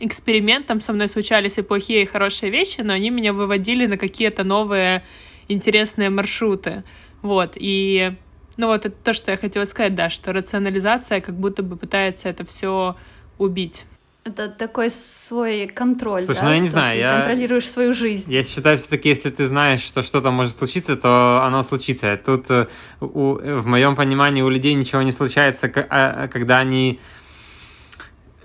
экспериментам, 0.00 0.80
со 0.80 0.94
мной 0.94 1.08
случались 1.08 1.58
и 1.58 1.62
плохие, 1.62 2.02
и 2.02 2.06
хорошие 2.06 2.50
вещи, 2.50 2.80
но 2.80 2.94
они 2.94 3.10
меня 3.10 3.34
выводили 3.34 3.86
на 3.86 3.98
какие-то 3.98 4.44
новые 4.44 5.04
интересные 5.48 6.08
маршруты. 6.08 6.84
Вот, 7.20 7.52
и 7.56 8.14
ну 8.56 8.68
вот 8.68 8.86
это 8.86 8.96
то, 8.96 9.12
что 9.12 9.30
я 9.30 9.36
хотела 9.36 9.64
сказать, 9.66 9.94
да, 9.94 10.08
что 10.08 10.32
рационализация 10.32 11.20
как 11.20 11.34
будто 11.34 11.62
бы 11.62 11.76
пытается 11.76 12.30
это 12.30 12.46
все 12.46 12.96
убить. 13.36 13.84
Это 14.24 14.48
такой 14.48 14.88
свой 14.88 15.66
контроль, 15.66 16.22
Слушай, 16.22 16.40
да, 16.40 16.46
ну 16.46 16.52
я 16.54 16.58
не 16.58 16.68
знаю, 16.68 16.94
ты 16.94 16.98
я... 16.98 17.16
контролируешь 17.16 17.68
свою 17.68 17.92
жизнь. 17.92 18.32
Я 18.32 18.42
считаю, 18.42 18.78
все-таки, 18.78 19.10
если 19.10 19.28
ты 19.28 19.44
знаешь, 19.44 19.80
что 19.80 20.00
что-то 20.00 20.30
может 20.30 20.56
случиться, 20.56 20.96
то 20.96 21.42
оно 21.44 21.62
случится. 21.62 22.18
Тут 22.24 22.50
э, 22.50 22.68
у, 23.00 23.34
в 23.34 23.66
моем 23.66 23.94
понимании 23.94 24.40
у 24.40 24.48
людей 24.48 24.72
ничего 24.72 25.02
не 25.02 25.12
случается, 25.12 25.70
а, 25.76 26.24
а, 26.24 26.28
когда 26.28 26.60
они 26.60 27.00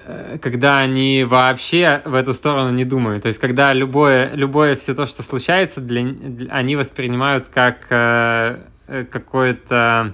э, 0.06 0.38
когда 0.42 0.80
они 0.80 1.24
вообще 1.24 2.02
в 2.04 2.13
эту 2.13 2.34
сторону 2.34 2.72
не 2.72 2.84
думают. 2.84 3.24
То 3.24 3.28
есть, 3.28 3.39
когда 3.39 3.72
любое, 3.72 4.34
любое 4.34 4.76
все 4.76 4.94
то, 4.94 5.06
что 5.06 5.24
случается, 5.24 5.80
для, 5.80 6.02
они 6.50 6.76
воспринимают 6.76 7.48
как 7.48 7.88
э, 7.89 8.60
какое-то 9.10 10.13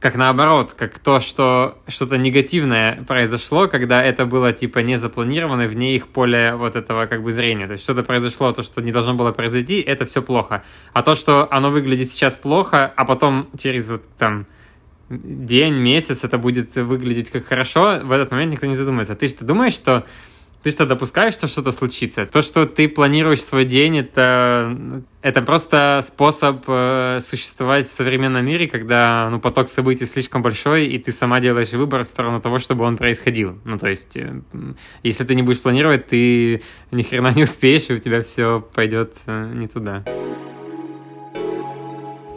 как 0.00 0.14
наоборот, 0.16 0.72
как 0.72 0.98
то, 0.98 1.20
что 1.20 1.78
что-то 1.86 2.16
негативное 2.16 3.04
произошло, 3.04 3.68
когда 3.68 4.02
это 4.02 4.24
было 4.24 4.50
типа 4.52 4.78
не 4.78 4.96
запланировано 4.96 5.68
вне 5.68 5.94
их 5.94 6.08
поля 6.08 6.56
вот 6.56 6.74
этого 6.74 7.04
как 7.04 7.22
бы 7.22 7.32
зрения. 7.32 7.66
То 7.66 7.72
есть 7.72 7.84
что-то 7.84 8.02
произошло, 8.02 8.50
то, 8.52 8.62
что 8.62 8.80
не 8.80 8.92
должно 8.92 9.14
было 9.14 9.30
произойти, 9.32 9.78
это 9.78 10.06
все 10.06 10.22
плохо. 10.22 10.64
А 10.94 11.02
то, 11.02 11.14
что 11.14 11.46
оно 11.52 11.70
выглядит 11.70 12.10
сейчас 12.10 12.34
плохо, 12.34 12.90
а 12.96 13.04
потом 13.04 13.50
через 13.58 13.90
вот 13.90 14.02
там 14.16 14.46
день, 15.10 15.74
месяц 15.74 16.24
это 16.24 16.38
будет 16.38 16.74
выглядеть 16.76 17.30
как 17.30 17.44
хорошо, 17.44 18.00
в 18.02 18.10
этот 18.10 18.30
момент 18.30 18.52
никто 18.52 18.66
не 18.66 18.76
задумается. 18.76 19.14
Ты 19.14 19.28
что 19.28 19.44
думаешь, 19.44 19.74
что 19.74 20.06
ты 20.62 20.70
что, 20.70 20.84
допускаешь, 20.84 21.34
что 21.34 21.46
что-то 21.46 21.72
случится? 21.72 22.26
То, 22.26 22.42
что 22.42 22.66
ты 22.66 22.88
планируешь 22.88 23.42
свой 23.42 23.64
день, 23.64 23.98
это, 23.98 25.02
это 25.22 25.40
просто 25.40 26.00
способ 26.02 26.64
э, 26.66 27.18
существовать 27.20 27.86
в 27.86 27.92
современном 27.92 28.44
мире, 28.44 28.68
когда 28.68 29.28
ну, 29.30 29.40
поток 29.40 29.70
событий 29.70 30.04
слишком 30.04 30.42
большой, 30.42 30.86
и 30.86 30.98
ты 30.98 31.12
сама 31.12 31.40
делаешь 31.40 31.72
выбор 31.72 32.04
в 32.04 32.08
сторону 32.08 32.42
того, 32.42 32.58
чтобы 32.58 32.84
он 32.84 32.98
происходил. 32.98 33.58
Ну, 33.64 33.78
то 33.78 33.88
есть, 33.88 34.18
э, 34.18 34.42
если 35.02 35.24
ты 35.24 35.34
не 35.34 35.42
будешь 35.42 35.60
планировать, 35.60 36.08
ты 36.08 36.62
ни 36.90 37.02
хрена 37.02 37.32
не 37.34 37.44
успеешь, 37.44 37.88
и 37.88 37.94
у 37.94 37.98
тебя 37.98 38.22
все 38.22 38.60
пойдет 38.74 39.14
э, 39.26 39.52
не 39.54 39.66
туда. 39.66 40.04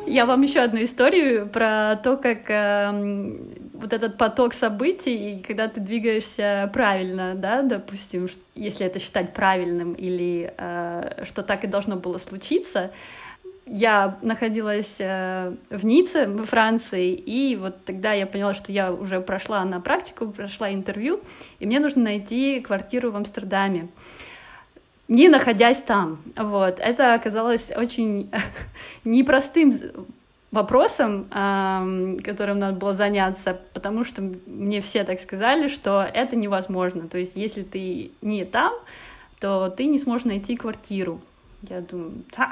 Я 0.06 0.26
вам 0.26 0.44
еще 0.44 0.60
одну 0.60 0.84
историю 0.84 1.48
про 1.48 1.96
то, 1.96 2.18
как 2.18 2.48
вот 3.84 3.92
этот 3.92 4.18
поток 4.18 4.54
событий, 4.54 5.34
и 5.34 5.44
когда 5.44 5.68
ты 5.68 5.82
двигаешься 5.82 6.70
правильно, 6.74 7.36
да, 7.36 7.62
допустим, 7.62 8.30
если 8.56 8.86
это 8.86 8.98
считать 8.98 9.34
правильным, 9.34 9.94
или 9.94 10.54
э, 10.58 11.26
что 11.26 11.44
так 11.44 11.66
и 11.66 11.68
должно 11.68 11.98
было 11.98 12.18
случиться, 12.18 12.92
я 13.66 14.18
находилась 14.22 14.96
э, 15.00 15.54
в 15.70 15.86
Ницце, 15.86 16.28
во 16.28 16.46
Франции, 16.46 17.14
и 17.14 17.58
вот 17.58 17.84
тогда 17.84 18.14
я 18.14 18.26
поняла, 18.26 18.54
что 18.54 18.72
я 18.72 18.94
уже 18.94 19.20
прошла 19.20 19.66
на 19.66 19.82
практику, 19.82 20.28
прошла 20.28 20.74
интервью, 20.74 21.20
и 21.60 21.66
мне 21.66 21.82
нужно 21.82 22.04
найти 22.04 22.62
квартиру 22.62 23.12
в 23.12 23.18
Амстердаме 23.18 23.90
не 25.10 25.28
находясь 25.28 25.82
там. 25.82 26.22
Вот. 26.36 26.80
Это 26.80 27.14
оказалось 27.14 27.72
очень 27.76 28.32
непростым 29.04 29.74
вопросом, 30.54 31.26
которым 32.24 32.58
надо 32.58 32.78
было 32.78 32.94
заняться, 32.94 33.60
потому 33.74 34.04
что 34.04 34.22
мне 34.22 34.82
все 34.82 35.04
так 35.04 35.20
сказали, 35.20 35.68
что 35.68 36.04
это 36.04 36.36
невозможно. 36.36 37.08
То 37.10 37.18
есть, 37.18 37.36
если 37.36 37.64
ты 37.64 38.12
не 38.22 38.46
там, 38.46 38.74
то 39.40 39.70
ты 39.70 39.86
не 39.86 39.98
сможешь 39.98 40.26
найти 40.26 40.56
квартиру. 40.56 41.20
Я 41.64 41.82
думаю, 41.82 42.12
да, 42.38 42.52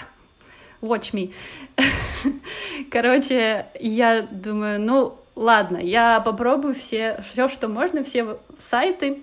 watch 0.81 1.13
me. 1.13 1.31
Короче, 2.91 3.67
я 3.79 4.23
думаю, 4.23 4.81
ну 4.81 5.15
ладно, 5.35 5.77
я 5.77 6.21
попробую 6.21 6.73
все, 6.73 7.23
все, 7.29 7.47
что 7.47 7.67
можно, 7.67 8.03
все 8.03 8.39
сайты. 8.57 9.21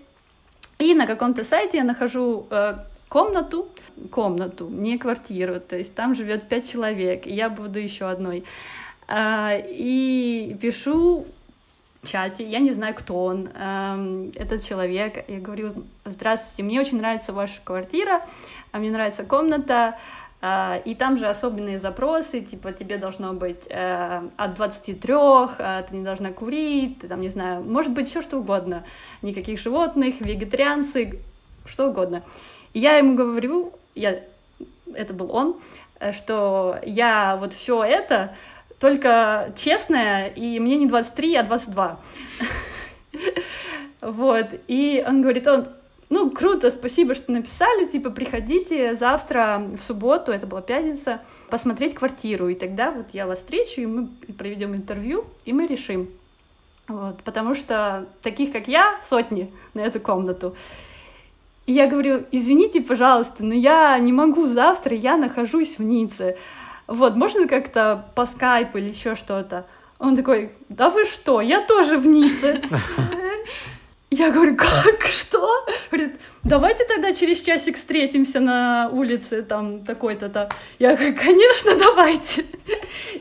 И 0.78 0.94
на 0.94 1.08
каком-то 1.08 1.42
сайте 1.42 1.78
я 1.78 1.84
нахожу 1.84 2.46
э, 2.50 2.76
комнату, 3.08 3.68
комнату, 4.10 4.68
не 4.68 4.98
квартиру, 4.98 5.60
то 5.60 5.76
есть 5.76 5.94
там 5.94 6.14
живет 6.14 6.48
пять 6.48 6.70
человек, 6.70 7.26
и 7.26 7.34
я 7.34 7.48
буду 7.48 7.78
еще 7.78 8.08
одной. 8.08 8.44
А, 9.06 9.56
и 9.56 10.56
пишу 10.60 11.26
в 12.02 12.08
чате, 12.08 12.44
я 12.44 12.60
не 12.60 12.70
знаю, 12.70 12.94
кто 12.94 13.24
он, 13.24 13.48
этот 14.36 14.62
человек, 14.62 15.24
я 15.28 15.40
говорю, 15.40 15.72
здравствуйте, 16.04 16.62
мне 16.62 16.80
очень 16.80 16.98
нравится 16.98 17.32
ваша 17.32 17.60
квартира, 17.64 18.22
а 18.70 18.78
мне 18.78 18.90
нравится 18.90 19.24
комната, 19.24 19.98
а, 20.40 20.80
и 20.84 20.94
там 20.94 21.18
же 21.18 21.26
особенные 21.26 21.78
запросы, 21.78 22.40
типа 22.40 22.72
тебе 22.72 22.96
должно 22.96 23.32
быть 23.32 23.66
э, 23.68 24.22
от 24.36 24.54
23, 24.54 25.12
э, 25.58 25.84
ты 25.88 25.96
не 25.96 26.04
должна 26.04 26.30
курить, 26.30 27.00
ты 27.00 27.08
там, 27.08 27.20
не 27.20 27.28
знаю, 27.28 27.64
может 27.64 27.92
быть 27.92 28.08
все 28.08 28.22
что 28.22 28.38
угодно, 28.38 28.84
никаких 29.20 29.58
животных, 29.58 30.20
вегетарианцы, 30.20 31.18
что 31.66 31.88
угодно. 31.88 32.22
И 32.72 32.80
я 32.80 32.96
ему 32.96 33.14
говорю, 33.14 33.72
я, 33.94 34.22
это 34.94 35.14
был 35.14 35.34
он, 35.34 35.56
э, 36.00 36.12
что 36.12 36.78
я 36.84 37.36
вот 37.36 37.52
все 37.52 37.82
это 37.82 38.34
только 38.78 39.52
честная, 39.56 40.28
и 40.28 40.60
мне 40.60 40.76
не 40.76 40.86
23, 40.86 41.36
а 41.36 41.42
22. 41.42 42.00
Вот, 44.00 44.46
и 44.68 45.04
он 45.04 45.22
говорит, 45.22 45.48
он, 45.48 45.66
ну, 46.08 46.30
круто, 46.30 46.70
спасибо, 46.70 47.16
что 47.16 47.32
написали, 47.32 47.86
типа, 47.86 48.10
приходите 48.10 48.94
завтра 48.94 49.60
в 49.76 49.82
субботу, 49.82 50.30
это 50.30 50.46
была 50.46 50.62
пятница, 50.62 51.20
посмотреть 51.50 51.94
квартиру, 51.94 52.48
и 52.48 52.54
тогда 52.54 52.92
вот 52.92 53.06
я 53.12 53.26
вас 53.26 53.38
встречу, 53.38 53.80
и 53.80 53.86
мы 53.86 54.06
проведем 54.38 54.74
интервью, 54.74 55.24
и 55.44 55.52
мы 55.52 55.66
решим. 55.66 56.08
Вот, 56.86 57.22
потому 57.22 57.54
что 57.54 58.06
таких, 58.22 58.52
как 58.52 58.68
я, 58.68 59.00
сотни 59.04 59.52
на 59.74 59.80
эту 59.80 60.00
комнату. 60.00 60.56
И 61.68 61.72
я 61.72 61.86
говорю, 61.86 62.24
извините, 62.32 62.80
пожалуйста, 62.80 63.44
но 63.44 63.52
я 63.52 63.98
не 63.98 64.10
могу 64.10 64.46
завтра, 64.46 64.96
я 64.96 65.18
нахожусь 65.18 65.76
в 65.76 65.82
Ницце. 65.82 66.38
Вот, 66.86 67.14
можно 67.14 67.46
как-то 67.46 68.06
по 68.14 68.24
скайпу 68.24 68.78
или 68.78 68.88
еще 68.88 69.14
что-то? 69.14 69.66
Он 69.98 70.16
такой, 70.16 70.52
да 70.70 70.88
вы 70.88 71.04
что, 71.04 71.42
я 71.42 71.60
тоже 71.60 71.98
в 71.98 72.06
Ницце. 72.06 72.62
Я 74.10 74.30
говорю, 74.30 74.56
как, 74.56 75.02
что? 75.02 75.46
Говорит, 75.90 76.18
давайте 76.42 76.84
тогда 76.84 77.12
через 77.12 77.42
часик 77.42 77.76
встретимся 77.76 78.40
на 78.40 78.88
улице, 78.90 79.42
там, 79.42 79.84
такой-то-то. 79.84 80.48
Я 80.78 80.96
говорю, 80.96 81.14
конечно, 81.14 81.76
давайте. 81.76 82.46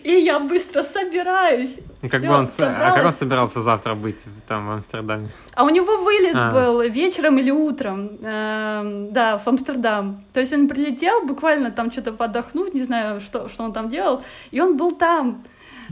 И 0.03 0.13
я 0.13 0.39
быстро 0.39 0.83
собираюсь. 0.83 1.79
Как 2.01 2.21
бы 2.21 2.29
он, 2.29 2.47
а 2.59 2.91
как 2.91 3.05
он 3.05 3.11
собирался 3.11 3.61
завтра 3.61 3.95
быть 3.95 4.23
там 4.47 4.67
в 4.67 4.71
Амстердаме? 4.71 5.29
А 5.55 5.63
у 5.63 5.69
него 5.69 5.97
вылет 6.03 6.35
а. 6.35 6.51
был 6.51 6.81
вечером 6.81 7.39
или 7.39 7.49
утром, 7.49 8.11
э, 8.21 9.07
да, 9.11 9.39
в 9.39 9.47
Амстердам. 9.47 10.23
То 10.31 10.39
есть 10.39 10.53
он 10.53 10.67
прилетел 10.67 11.25
буквально 11.25 11.71
там 11.71 11.91
что-то 11.91 12.11
подохнуть, 12.11 12.75
не 12.75 12.83
знаю, 12.83 13.19
что, 13.19 13.49
что 13.49 13.63
он 13.63 13.73
там 13.73 13.89
делал, 13.89 14.21
и 14.51 14.61
он 14.61 14.77
был 14.77 14.91
там 14.91 15.43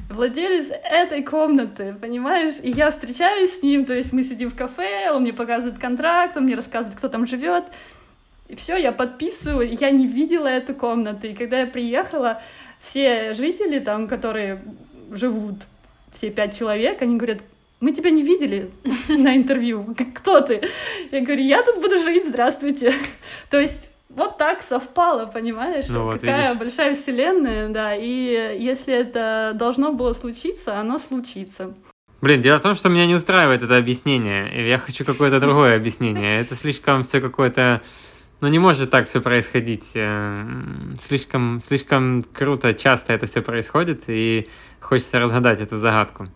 владелец 0.09 0.69
этой 0.69 1.23
комнаты, 1.23 1.95
понимаешь? 1.99 2.53
И 2.61 2.69
я 2.69 2.91
встречаюсь 2.91 3.57
с 3.57 3.63
ним, 3.63 3.85
то 3.85 3.93
есть 3.93 4.13
мы 4.13 4.21
сидим 4.21 4.51
в 4.51 4.55
кафе, 4.55 5.11
он 5.11 5.23
мне 5.23 5.33
показывает 5.33 5.79
контракт, 5.79 6.37
он 6.37 6.43
мне 6.43 6.55
рассказывает, 6.55 6.97
кто 6.97 7.09
там 7.09 7.25
живет. 7.25 7.65
И 8.47 8.55
все, 8.55 8.77
я 8.77 8.91
подписываю, 8.91 9.75
я 9.75 9.89
не 9.89 10.05
видела 10.05 10.47
эту 10.47 10.75
комнату. 10.75 11.25
И 11.25 11.33
когда 11.33 11.61
я 11.61 11.65
приехала, 11.65 12.41
все 12.79 13.33
жители 13.33 13.79
там, 13.79 14.07
которые 14.07 14.61
живут, 15.11 15.55
все 16.15 16.31
пять 16.31 16.57
человек, 16.57 17.01
они 17.01 17.17
говорят, 17.17 17.41
мы 17.79 17.91
тебя 17.91 18.09
не 18.09 18.23
видели 18.23 18.71
на 19.09 19.35
интервью, 19.35 19.93
кто 20.15 20.41
ты? 20.41 20.61
Я 21.11 21.21
говорю, 21.21 21.43
я 21.43 21.61
тут 21.63 21.81
буду 21.81 21.99
жить, 21.99 22.27
здравствуйте. 22.27 22.93
То 23.49 23.59
есть 23.59 23.91
вот 24.09 24.37
так 24.37 24.61
совпало, 24.61 25.25
понимаешь? 25.25 25.85
Ну, 25.89 26.03
вот, 26.03 26.21
Какая 26.21 26.49
видишь. 26.49 26.59
большая 26.59 26.95
вселенная, 26.95 27.69
да, 27.69 27.95
и 27.95 28.57
если 28.59 28.93
это 28.93 29.51
должно 29.55 29.91
было 29.91 30.13
случиться, 30.13 30.79
оно 30.79 30.97
случится. 30.97 31.75
Блин, 32.21 32.41
дело 32.41 32.57
в 32.57 32.61
том, 32.61 32.73
что 32.73 32.89
меня 32.89 33.05
не 33.05 33.13
устраивает 33.13 33.61
это 33.61 33.77
объяснение, 33.77 34.67
я 34.67 34.79
хочу 34.79 35.05
какое-то 35.05 35.39
другое 35.39 35.75
объяснение. 35.75 36.41
Это 36.41 36.55
слишком 36.55 37.03
все 37.03 37.21
какое-то... 37.21 37.81
Ну, 38.41 38.47
не 38.47 38.59
может 38.59 38.89
так 38.89 39.07
все 39.07 39.21
происходить. 39.21 39.91
Э, 39.95 40.45
слишком, 40.99 41.59
слишком 41.59 42.23
круто, 42.33 42.73
часто 42.73 43.13
это 43.13 43.27
все 43.27 43.41
происходит, 43.41 44.03
и 44.07 44.47
хочется 44.85 45.19
разгадать 45.19 45.61
эту 45.61 45.77
загадку. 45.77 46.27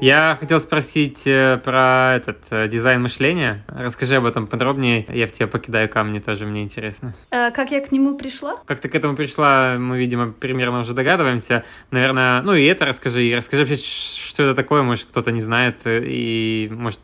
Я 0.00 0.36
хотел 0.40 0.58
спросить 0.58 1.28
э, 1.28 1.60
про 1.62 2.16
этот 2.16 2.38
э, 2.50 2.66
дизайн 2.66 3.02
мышления. 3.02 3.64
Расскажи 3.68 4.16
об 4.16 4.24
этом 4.24 4.48
подробнее. 4.48 5.06
Я 5.08 5.28
в 5.28 5.32
тебя 5.32 5.46
покидаю 5.46 5.88
камни, 5.88 6.18
тоже 6.18 6.44
мне 6.44 6.64
интересно. 6.64 7.14
А, 7.30 7.52
как 7.52 7.70
я 7.70 7.80
к 7.80 7.92
нему 7.92 8.18
пришла? 8.18 8.56
Как 8.66 8.80
ты 8.80 8.88
к 8.88 8.96
этому 8.96 9.14
пришла, 9.14 9.76
мы, 9.78 9.98
видимо, 9.98 10.32
примерно 10.32 10.80
уже 10.80 10.92
догадываемся. 10.92 11.62
Наверное, 11.92 12.42
ну 12.42 12.52
и 12.52 12.64
это 12.64 12.84
расскажи. 12.84 13.22
И 13.22 13.34
расскажи 13.34 13.64
вообще, 13.64 13.76
что 13.76 14.42
это 14.42 14.56
такое, 14.56 14.82
может, 14.82 15.04
кто-то 15.04 15.30
не 15.30 15.40
знает, 15.40 15.82
и, 15.84 16.68
может, 16.72 16.98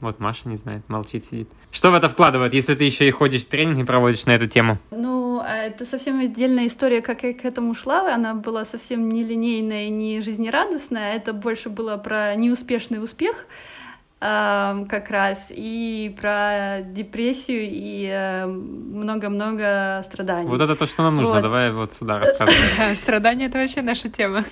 вот 0.00 0.20
Маша 0.20 0.48
не 0.48 0.56
знает, 0.56 0.82
молчит, 0.88 1.24
сидит. 1.24 1.48
Что 1.70 1.90
в 1.90 1.94
это 1.94 2.08
вкладывают, 2.08 2.54
если 2.54 2.74
ты 2.74 2.84
еще 2.84 3.06
и 3.06 3.10
ходишь 3.10 3.44
в 3.44 3.48
тренинги 3.48 3.82
проводишь 3.82 4.26
на 4.26 4.32
эту 4.32 4.46
тему? 4.46 4.78
Ну, 4.90 5.40
а 5.40 5.56
это 5.56 5.84
совсем 5.84 6.20
отдельная 6.20 6.66
история, 6.66 7.02
как 7.02 7.22
я 7.22 7.34
к 7.34 7.44
этому 7.44 7.74
шла. 7.74 8.14
Она 8.14 8.34
была 8.34 8.64
совсем 8.64 9.08
не 9.08 9.24
линейная, 9.24 9.88
не 9.88 10.20
жизнерадостная. 10.20 11.14
Это 11.14 11.32
больше 11.32 11.68
было 11.68 11.96
про 11.96 12.34
неуспешный 12.36 13.02
успех 13.02 13.46
как 14.20 15.10
раз, 15.10 15.52
и 15.54 16.12
про 16.20 16.80
депрессию, 16.82 17.68
и 17.70 18.46
много-много 18.48 20.02
страданий. 20.04 20.48
Вот 20.48 20.60
это 20.60 20.74
то, 20.74 20.86
что 20.86 21.04
нам 21.04 21.16
нужно. 21.16 21.34
Вот. 21.34 21.42
Давай 21.42 21.70
вот 21.70 21.92
сюда 21.92 22.18
рассказывай. 22.18 22.94
Страдания— 22.96 23.46
это 23.46 23.58
вообще 23.58 23.80
наша 23.80 24.08
тема. 24.08 24.44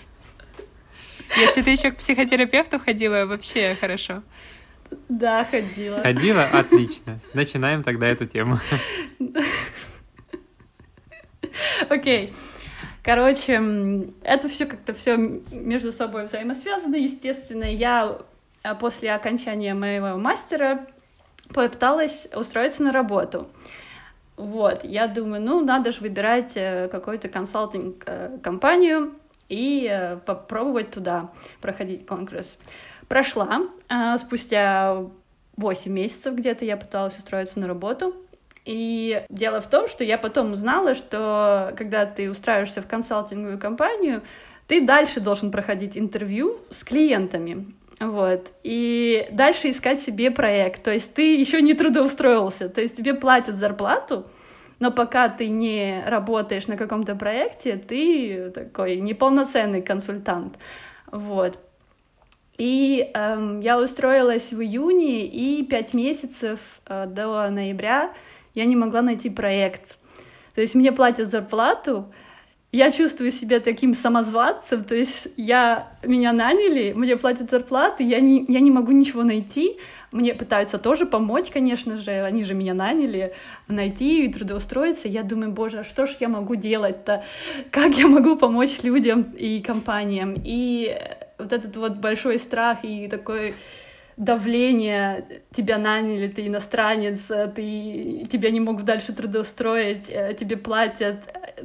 Если 1.37 1.63
ты 1.63 1.71
еще 1.71 1.91
к 1.91 1.97
психотерапевту 1.97 2.79
ходила, 2.79 3.27
вообще 3.27 3.77
хорошо. 3.81 4.23
Да, 5.09 5.45
ходила. 5.45 6.03
Ходила? 6.03 6.45
Отлично. 6.45 7.19
Начинаем 7.35 7.83
тогда 7.83 8.07
эту 8.07 8.27
тему. 8.27 8.59
Окей. 11.89 12.33
Короче, 13.03 13.63
это 14.23 14.49
все 14.49 14.67
как-то 14.67 14.93
все 14.93 15.17
между 15.17 15.93
собой 15.93 16.25
взаимосвязано, 16.25 16.97
естественно. 16.97 17.65
Я 17.65 18.19
а, 18.65 18.75
после 18.75 19.13
окончания 19.13 19.75
моего 19.75 20.17
мастера 20.19 20.87
попыталась 21.49 22.27
устроиться 22.35 22.83
на 22.83 22.91
работу. 22.91 23.49
Вот, 24.37 24.85
я 24.85 25.07
думаю, 25.07 25.41
ну, 25.41 25.65
надо 25.65 25.93
же 25.93 26.01
выбирать 26.01 26.53
э, 26.57 26.89
какую-то 26.89 27.29
консалтинг-компанию 27.29 29.07
э, 29.07 29.11
и 29.49 29.89
э, 29.89 30.17
попробовать 30.19 30.91
туда 30.91 31.31
проходить 31.61 32.07
конкурс. 32.07 32.59
Прошла. 33.09 33.63
А, 33.89 34.19
спустя 34.19 35.05
8 35.57 35.93
месяцев 35.93 36.35
где-то 36.35 36.65
я 36.65 36.77
пыталась 36.77 37.17
устроиться 37.19 37.59
на 37.61 37.67
работу. 37.67 38.15
И 38.65 39.25
дело 39.29 39.61
в 39.61 39.69
том, 39.69 39.89
что 39.89 40.03
я 40.03 40.19
потом 40.19 40.53
узнала, 40.53 40.95
что 40.95 41.73
когда 41.79 42.05
ты 42.05 42.29
устраиваешься 42.29 42.83
в 42.83 42.89
консалтинговую 42.89 43.59
компанию, 43.59 44.23
ты 44.67 44.85
дальше 44.85 45.21
должен 45.21 45.53
проходить 45.53 45.97
интервью 45.97 46.59
с 46.71 46.83
клиентами. 46.83 47.73
Вот. 48.01 48.49
И 48.65 49.29
дальше 49.31 49.71
искать 49.71 50.01
себе 50.01 50.31
проект. 50.31 50.83
То 50.83 50.93
есть 50.93 51.15
ты 51.15 51.37
еще 51.37 51.63
не 51.63 51.75
трудоустроился. 51.75 52.69
То 52.69 52.81
есть 52.81 52.97
тебе 52.97 53.15
платят 53.15 53.55
зарплату, 53.55 54.27
но 54.81 54.91
пока 54.91 55.29
ты 55.29 55.49
не 55.49 56.03
работаешь 56.07 56.67
на 56.67 56.77
каком-то 56.77 57.15
проекте, 57.15 57.77
ты 57.77 58.51
такой 58.51 58.97
неполноценный 58.97 59.81
консультант. 59.81 60.59
Вот. 61.11 61.59
И 62.59 63.11
эм, 63.13 63.61
я 63.61 63.79
устроилась 63.79 64.53
в 64.53 64.61
июне, 64.63 65.27
и 65.27 65.63
пять 65.65 65.93
месяцев 65.95 66.61
э, 66.87 67.07
до 67.07 67.51
ноября 67.51 68.13
я 68.55 68.65
не 68.65 68.77
могла 68.77 69.03
найти 69.03 69.29
проект. 69.29 69.99
То 70.55 70.63
есть 70.63 70.75
мне 70.75 70.91
платят 70.91 71.31
зарплату, 71.31 72.13
я 72.73 72.91
чувствую 72.91 73.31
себя 73.31 73.61
таким 73.61 73.95
самозванцем, 73.95 74.85
то 74.85 74.95
есть 74.95 75.29
я, 75.37 75.89
меня 76.03 76.33
наняли, 76.33 76.93
мне 76.95 77.17
платят 77.17 77.51
зарплату, 77.51 78.03
я 78.03 78.21
не, 78.21 78.45
я 78.49 78.61
не 78.61 78.71
могу 78.71 78.93
ничего 78.93 79.23
найти, 79.23 79.79
мне 80.13 80.35
пытаются 80.35 80.79
тоже 80.79 81.05
помочь, 81.05 81.51
конечно 81.51 81.97
же, 81.97 82.11
они 82.11 82.45
же 82.45 82.55
меня 82.55 82.75
наняли, 82.75 83.35
найти 83.69 84.25
и 84.25 84.33
трудоустроиться. 84.33 85.09
Я 85.09 85.23
думаю, 85.23 85.53
боже, 85.53 85.81
а 85.81 85.85
что 85.85 86.07
ж 86.07 86.17
я 86.21 86.29
могу 86.29 86.55
делать-то? 86.55 87.25
Как 87.71 87.93
я 87.99 88.07
могу 88.07 88.37
помочь 88.37 88.83
людям 88.83 89.23
и 89.37 89.61
компаниям? 89.61 90.35
И 90.43 90.97
вот 91.39 91.53
этот 91.53 91.77
вот 91.77 91.97
большой 91.97 92.39
страх 92.39 92.79
и 92.83 93.09
такой 93.09 93.55
давление, 94.17 95.43
тебя 95.55 95.77
наняли, 95.77 96.29
ты 96.29 96.47
иностранец, 96.47 97.27
ты, 97.55 98.27
тебя 98.31 98.51
не 98.51 98.61
могут 98.61 98.87
дальше 98.87 99.13
трудоустроить, 99.13 100.09
э, 100.09 100.35
тебе 100.39 100.57
платят, 100.57 101.21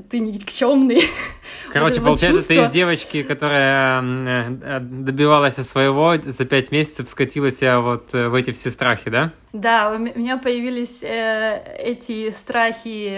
ты 0.10 0.20
никчемный. 0.20 1.02
Короче, 1.72 2.02
вот 2.02 2.08
получается, 2.08 2.40
чувство. 2.40 2.56
ты 2.56 2.62
из 2.62 2.70
девочки, 2.70 3.24
которая 3.24 4.04
э, 4.04 4.80
добивалась 4.82 5.56
своего, 5.56 6.16
за 6.22 6.46
пять 6.46 6.72
месяцев 6.72 7.10
скатилась 7.10 7.62
вот 7.62 8.14
э, 8.14 8.28
в 8.28 8.36
эти 8.36 8.52
все 8.52 8.70
страхи, 8.70 9.10
да? 9.10 9.32
Да, 9.54 9.92
у 9.92 9.98
меня 9.98 10.36
появились 10.38 11.02
э, 11.02 11.64
эти 11.80 12.32
страхи 12.32 13.12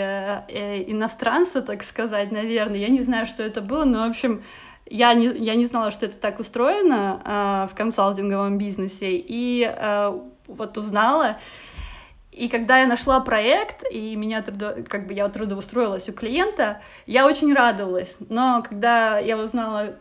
э, 0.47 0.83
иностранца, 0.91 1.63
так 1.63 1.83
сказать, 1.83 2.31
наверное. 2.31 2.77
Я 2.77 2.89
не 2.89 3.01
знаю, 3.01 3.25
что 3.25 3.41
это 3.41 3.61
было, 3.61 3.83
но, 3.83 4.05
в 4.05 4.09
общем, 4.11 4.43
я 4.89 5.13
не, 5.13 5.27
я 5.27 5.55
не 5.55 5.65
знала, 5.65 5.91
что 5.91 6.05
это 6.05 6.17
так 6.17 6.39
устроено 6.39 7.21
э, 7.23 7.71
в 7.71 7.75
консалтинговом 7.75 8.57
бизнесе, 8.57 9.15
и 9.15 9.63
э, 9.63 10.19
вот 10.47 10.77
узнала. 10.77 11.37
И 12.31 12.47
когда 12.47 12.79
я 12.79 12.87
нашла 12.87 13.19
проект, 13.19 13.83
и 13.91 14.15
меня 14.15 14.41
трудо... 14.41 14.83
как 14.87 15.07
бы 15.07 15.13
я 15.13 15.29
трудоустроилась 15.29 16.09
у 16.09 16.13
клиента, 16.13 16.81
я 17.05 17.27
очень 17.27 17.53
радовалась. 17.53 18.17
Но 18.29 18.63
когда 18.67 19.19
я 19.19 19.37
узнала, 19.37 19.95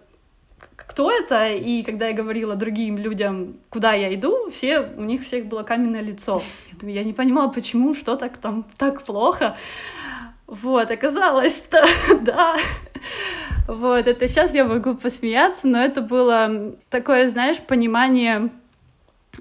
кто 0.77 1.11
это, 1.11 1.53
и 1.53 1.83
когда 1.83 2.09
я 2.09 2.15
говорила 2.15 2.55
другим 2.55 2.97
людям, 2.97 3.57
куда 3.69 3.93
я 3.93 4.15
иду, 4.15 4.51
все, 4.51 4.81
у 4.81 5.03
них 5.03 5.23
всех 5.23 5.47
было 5.47 5.63
каменное 5.63 6.01
лицо. 6.01 6.43
Я, 6.81 7.05
не 7.05 7.13
понимала, 7.13 7.49
почему, 7.49 7.95
что 7.95 8.17
так 8.17 8.39
там 8.39 8.65
так 8.79 9.03
плохо. 9.03 9.57
Вот, 10.47 10.91
оказалось-то, 10.91 11.85
да. 12.21 12.57
Вот, 13.67 14.07
это 14.07 14.29
сейчас 14.29 14.55
я 14.55 14.65
могу 14.65 14.95
посмеяться, 14.95 15.67
но 15.67 15.83
это 15.83 16.03
было 16.03 16.75
такое, 16.91 17.29
знаешь, 17.29 17.59
понимание... 17.59 18.51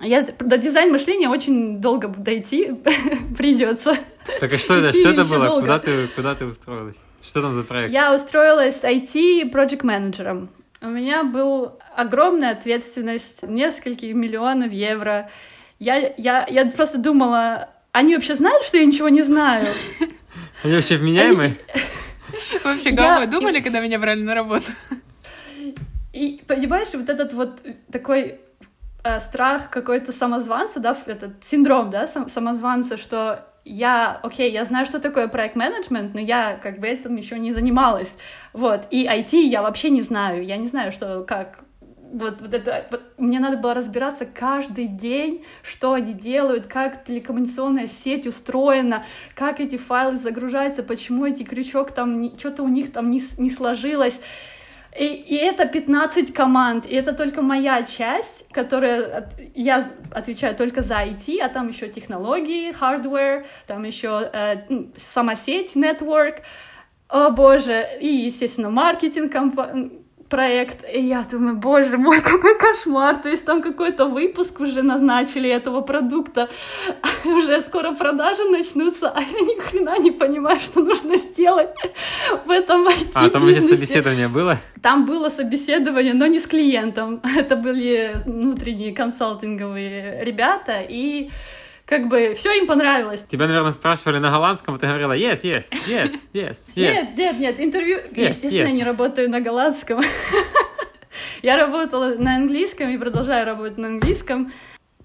Я 0.02 0.22
до 0.24 0.58
дизайн 0.58 0.92
мышления 0.92 1.28
очень 1.28 1.82
долго 1.82 2.08
дойти 2.08 2.72
придется. 3.38 3.96
Так 4.40 4.54
а 4.54 4.58
что 4.58 4.76
это? 4.76 4.98
Что 4.98 5.10
это 5.10 5.26
было? 5.26 5.60
Куда 5.60 5.80
ты, 5.80 6.08
куда 6.16 6.34
ты 6.34 6.46
устроилась? 6.46 6.96
Что 7.22 7.42
там 7.42 7.56
за 7.56 7.64
проект? 7.64 7.92
Я 7.92 8.16
устроилась 8.16 8.84
IT 8.84 9.52
project 9.52 9.86
менеджером. 9.86 10.50
У 10.82 10.88
меня 10.88 11.24
был 11.24 11.78
огромная 11.96 12.52
ответственность, 12.52 13.44
несколько 13.44 14.08
миллионов 14.08 14.72
евро. 14.72 15.30
Я, 15.78 16.14
я, 16.18 16.48
я 16.48 16.66
просто 16.66 16.98
думала, 16.98 17.70
они 17.92 18.16
вообще 18.16 18.36
знают, 18.36 18.64
что 18.64 18.78
я 18.78 18.86
ничего 18.86 19.10
не 19.10 19.22
знаю? 19.22 19.68
Они 20.64 20.74
вообще 20.74 20.98
вменяемые? 20.98 21.56
Вообще, 22.64 22.92
головой 22.92 23.28
думали, 23.28 23.60
когда 23.62 23.80
меня 23.80 24.00
брали 24.00 24.22
на 24.22 24.36
работу? 24.36 24.66
И 26.14 26.44
понимаешь, 26.48 26.90
вот 26.94 27.10
этот 27.10 27.34
вот 27.34 27.62
такой 27.92 28.40
э, 29.04 29.20
страх 29.20 29.70
какой-то 29.70 30.12
самозванца, 30.12 30.80
да, 30.80 30.96
этот 31.06 31.44
синдром, 31.44 31.90
да, 31.90 32.06
сам, 32.06 32.30
самозванца, 32.30 32.98
что 32.98 33.46
я, 33.64 34.20
окей, 34.22 34.52
я 34.52 34.66
знаю, 34.66 34.86
что 34.86 35.00
такое 35.00 35.28
проект-менеджмент, 35.28 36.14
но 36.14 36.20
я 36.20 36.60
как 36.62 36.80
бы 36.80 36.88
этим 36.88 37.16
еще 37.16 37.40
не 37.40 37.52
занималась, 37.52 38.16
вот, 38.54 38.88
и 38.92 39.06
IT 39.06 39.40
я 39.40 39.62
вообще 39.62 39.90
не 39.90 40.02
знаю, 40.02 40.46
я 40.46 40.58
не 40.58 40.68
знаю, 40.68 40.92
что, 40.92 41.24
как 41.24 41.60
вот, 42.12 42.42
вот 42.42 42.54
это, 42.54 42.86
вот, 42.92 43.02
мне 43.18 43.40
надо 43.40 43.58
было 43.58 43.74
разбираться 43.74 44.26
каждый 44.26 44.88
день, 44.88 45.44
что 45.64 45.94
они 45.94 46.14
делают, 46.14 46.68
как 46.68 47.04
телекоммуникационная 47.04 47.88
сеть 47.88 48.28
устроена, 48.28 49.06
как 49.36 49.60
эти 49.60 49.78
файлы 49.78 50.18
загружаются, 50.18 50.84
почему 50.84 51.26
эти 51.26 51.44
крючок 51.44 51.92
там, 51.92 52.38
что-то 52.38 52.64
у 52.64 52.68
них 52.68 52.92
там 52.92 53.10
не, 53.10 53.22
не 53.38 53.50
сложилось. 53.50 54.20
И, 54.98 55.06
и 55.06 55.36
это 55.36 55.66
15 55.66 56.34
команд, 56.34 56.86
и 56.86 56.94
это 56.94 57.14
только 57.14 57.42
моя 57.42 57.84
часть, 57.84 58.46
которая 58.52 59.30
я 59.56 59.90
отвечаю 60.12 60.54
только 60.54 60.82
за 60.82 60.96
IT, 60.96 61.40
а 61.42 61.48
там 61.48 61.70
еще 61.70 61.88
технологии, 61.88 62.76
hardware, 62.78 63.46
там 63.68 63.84
еще 63.84 64.30
э, 64.34 64.56
сама 65.14 65.36
сеть, 65.36 65.78
network, 65.78 66.40
о 67.08 67.30
боже, 67.30 67.86
и, 68.02 68.08
естественно, 68.08 68.70
маркетинг, 68.70 69.32
проект, 70.32 70.86
и 70.92 71.02
я 71.02 71.26
думаю, 71.32 71.56
боже 71.56 71.98
мой, 71.98 72.22
какой 72.32 72.58
кошмар, 72.58 73.22
то 73.22 73.30
есть 73.30 73.46
там 73.46 73.62
какой-то 73.62 74.06
выпуск 74.06 74.60
уже 74.60 74.82
назначили 74.82 75.50
этого 75.50 75.82
продукта, 75.82 76.50
уже 77.26 77.62
скоро 77.62 77.92
продажи 77.92 78.44
начнутся, 78.46 79.10
а 79.10 79.22
я 79.22 79.42
ни 79.42 79.60
хрена 79.60 80.00
не 80.00 80.12
понимаю, 80.12 80.60
что 80.60 80.82
нужно 80.82 81.18
сделать 81.18 81.70
в 82.46 82.50
этом 82.50 82.88
IT 82.88 83.12
А 83.14 83.30
там 83.30 83.44
уже 83.44 83.62
собеседование 83.62 84.28
было? 84.28 84.58
Там 84.82 85.06
было 85.06 85.30
собеседование, 85.30 86.14
но 86.14 86.28
не 86.28 86.40
с 86.40 86.48
клиентом, 86.48 87.22
это 87.38 87.56
были 87.56 88.16
внутренние 88.26 88.96
консалтинговые 88.96 90.24
ребята, 90.24 90.82
и 90.90 91.30
как 91.92 92.08
бы 92.08 92.36
все 92.36 92.54
им 92.54 92.68
понравилось. 92.68 93.26
Тебя, 93.28 93.48
наверное, 93.48 93.74
спрашивали 93.74 94.18
на 94.18 94.32
голландском, 94.32 94.76
а 94.76 94.80
ты 94.80 94.88
говорила 94.88 95.12
yes, 95.12 95.42
yes, 95.44 95.66
yes, 95.90 96.14
yes, 96.32 96.70
yes. 96.74 96.94
Нет, 96.94 97.18
нет, 97.18 97.38
нет, 97.38 97.60
интервью, 97.60 97.98
yes, 97.98 98.28
естественно, 98.30 98.70
yes. 98.70 98.72
не 98.72 98.84
работаю 98.86 99.30
на 99.30 99.42
голландском. 99.42 100.00
Я 101.42 101.58
работала 101.58 102.16
на 102.16 102.38
английском 102.38 102.90
и 102.92 102.98
продолжаю 102.98 103.46
работать 103.46 103.78
на 103.78 103.88
английском. 103.88 104.54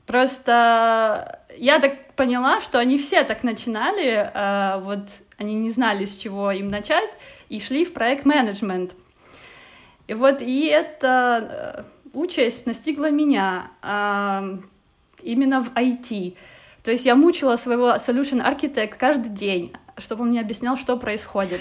Просто 0.06 1.40
я 1.58 1.80
так 1.80 2.14
поняла, 2.14 2.60
что 2.60 2.78
они 2.78 2.98
все 2.98 3.24
так 3.24 3.42
начинали, 3.42 4.30
а 4.32 4.78
вот 4.78 5.08
они 5.38 5.56
не 5.56 5.72
знали, 5.72 6.04
с 6.04 6.16
чего 6.16 6.52
им 6.52 6.68
начать, 6.68 7.10
и 7.48 7.58
шли 7.58 7.84
в 7.84 7.94
проект 7.94 8.24
менеджмент. 8.24 8.94
И 10.06 10.14
вот 10.14 10.40
и 10.40 10.66
эта 10.66 11.84
э, 12.06 12.06
участь 12.12 12.64
настигла 12.64 13.10
меня 13.10 13.72
а, 13.82 14.60
именно 15.24 15.64
в 15.64 15.72
IT. 15.72 16.36
То 16.86 16.92
есть 16.92 17.04
я 17.04 17.16
мучила 17.16 17.56
своего 17.56 17.96
solution 17.96 18.40
architect 18.40 18.94
каждый 18.96 19.30
день, 19.30 19.72
чтобы 19.98 20.22
он 20.22 20.28
мне 20.28 20.40
объяснял, 20.40 20.76
что 20.76 20.96
происходит 20.96 21.60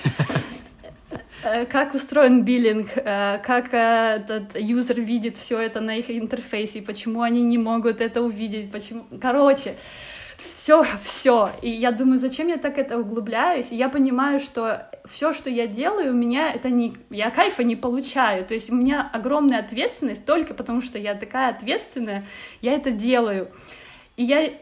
э, 1.43 1.65
как 1.65 1.95
устроен 1.95 2.43
биллинг, 2.43 2.89
э, 2.95 3.39
как 3.43 3.73
э, 3.73 4.17
этот 4.17 4.55
юзер 4.55 5.01
видит 5.01 5.35
все 5.37 5.59
это 5.59 5.79
на 5.79 5.95
их 5.95 6.11
интерфейсе, 6.11 6.83
почему 6.83 7.23
они 7.23 7.41
не 7.41 7.57
могут 7.57 8.01
это 8.01 8.21
увидеть, 8.21 8.71
почему... 8.71 9.05
Короче, 9.19 9.77
все, 10.37 10.85
все. 11.01 11.49
И 11.63 11.71
я 11.71 11.91
думаю, 11.91 12.19
зачем 12.19 12.47
я 12.47 12.57
так 12.57 12.77
это 12.77 12.99
углубляюсь? 12.99 13.71
И 13.71 13.75
я 13.75 13.89
понимаю, 13.89 14.39
что 14.39 14.87
все, 15.05 15.33
что 15.33 15.49
я 15.49 15.65
делаю, 15.65 16.11
у 16.11 16.15
меня 16.15 16.53
это 16.53 16.69
не... 16.69 16.93
Я 17.09 17.31
кайфа 17.31 17.63
не 17.63 17.75
получаю. 17.75 18.45
То 18.45 18.53
есть 18.53 18.69
у 18.69 18.75
меня 18.75 19.09
огромная 19.11 19.61
ответственность 19.61 20.23
только 20.23 20.53
потому, 20.53 20.83
что 20.83 20.99
я 20.99 21.15
такая 21.15 21.49
ответственная, 21.49 22.25
я 22.61 22.73
это 22.73 22.91
делаю. 22.91 23.49
И 24.17 24.23
я 24.23 24.53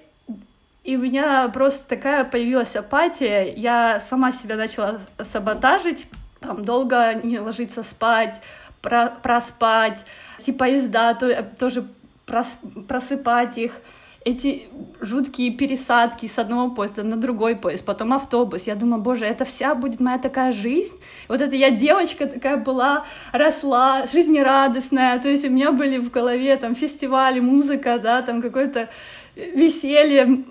и 0.84 0.98
у 0.98 1.00
меня 1.00 1.48
просто 1.50 1.88
такая 1.88 2.26
появилась 2.26 2.76
апатия, 2.76 3.54
я 3.56 4.00
сама 4.00 4.32
себя 4.32 4.56
начала 4.56 5.00
саботажить, 5.20 6.08
там 6.40 6.66
долго 6.66 7.14
не 7.24 7.40
ложиться 7.40 7.84
спать, 7.84 8.36
про, 8.82 9.14
проспать, 9.24 10.06
эти 10.40 10.52
поезда 10.52 11.14
то, 11.14 11.44
тоже 11.58 11.88
прос, 12.26 12.58
просыпать 12.88 13.58
их, 13.58 13.72
эти 14.26 14.70
жуткие 15.02 15.52
пересадки 15.52 16.28
с 16.28 16.40
одного 16.40 16.70
поезда 16.70 17.04
на 17.04 17.18
другой 17.18 17.56
поезд, 17.56 17.84
потом 17.84 18.14
автобус. 18.14 18.64
Я 18.64 18.76
думаю, 18.76 19.02
боже, 19.02 19.26
это 19.26 19.44
вся 19.44 19.76
будет 19.76 20.00
моя 20.00 20.18
такая 20.18 20.54
жизнь. 20.54 20.96
Вот 21.28 21.42
это 21.42 21.56
я 21.56 21.72
девочка 21.72 22.26
такая 22.26 22.58
была, 22.58 23.06
росла, 23.32 24.08
жизнерадостная, 24.08 25.20
то 25.20 25.30
есть 25.30 25.46
у 25.46 25.50
меня 25.50 25.72
были 25.72 25.98
в 25.98 26.10
голове 26.10 26.56
там 26.58 26.76
фестивали, 26.76 27.40
музыка, 27.40 28.00
да, 28.00 28.22
там 28.22 28.42
какой-то 28.42 28.90
веселье, 29.36 30.44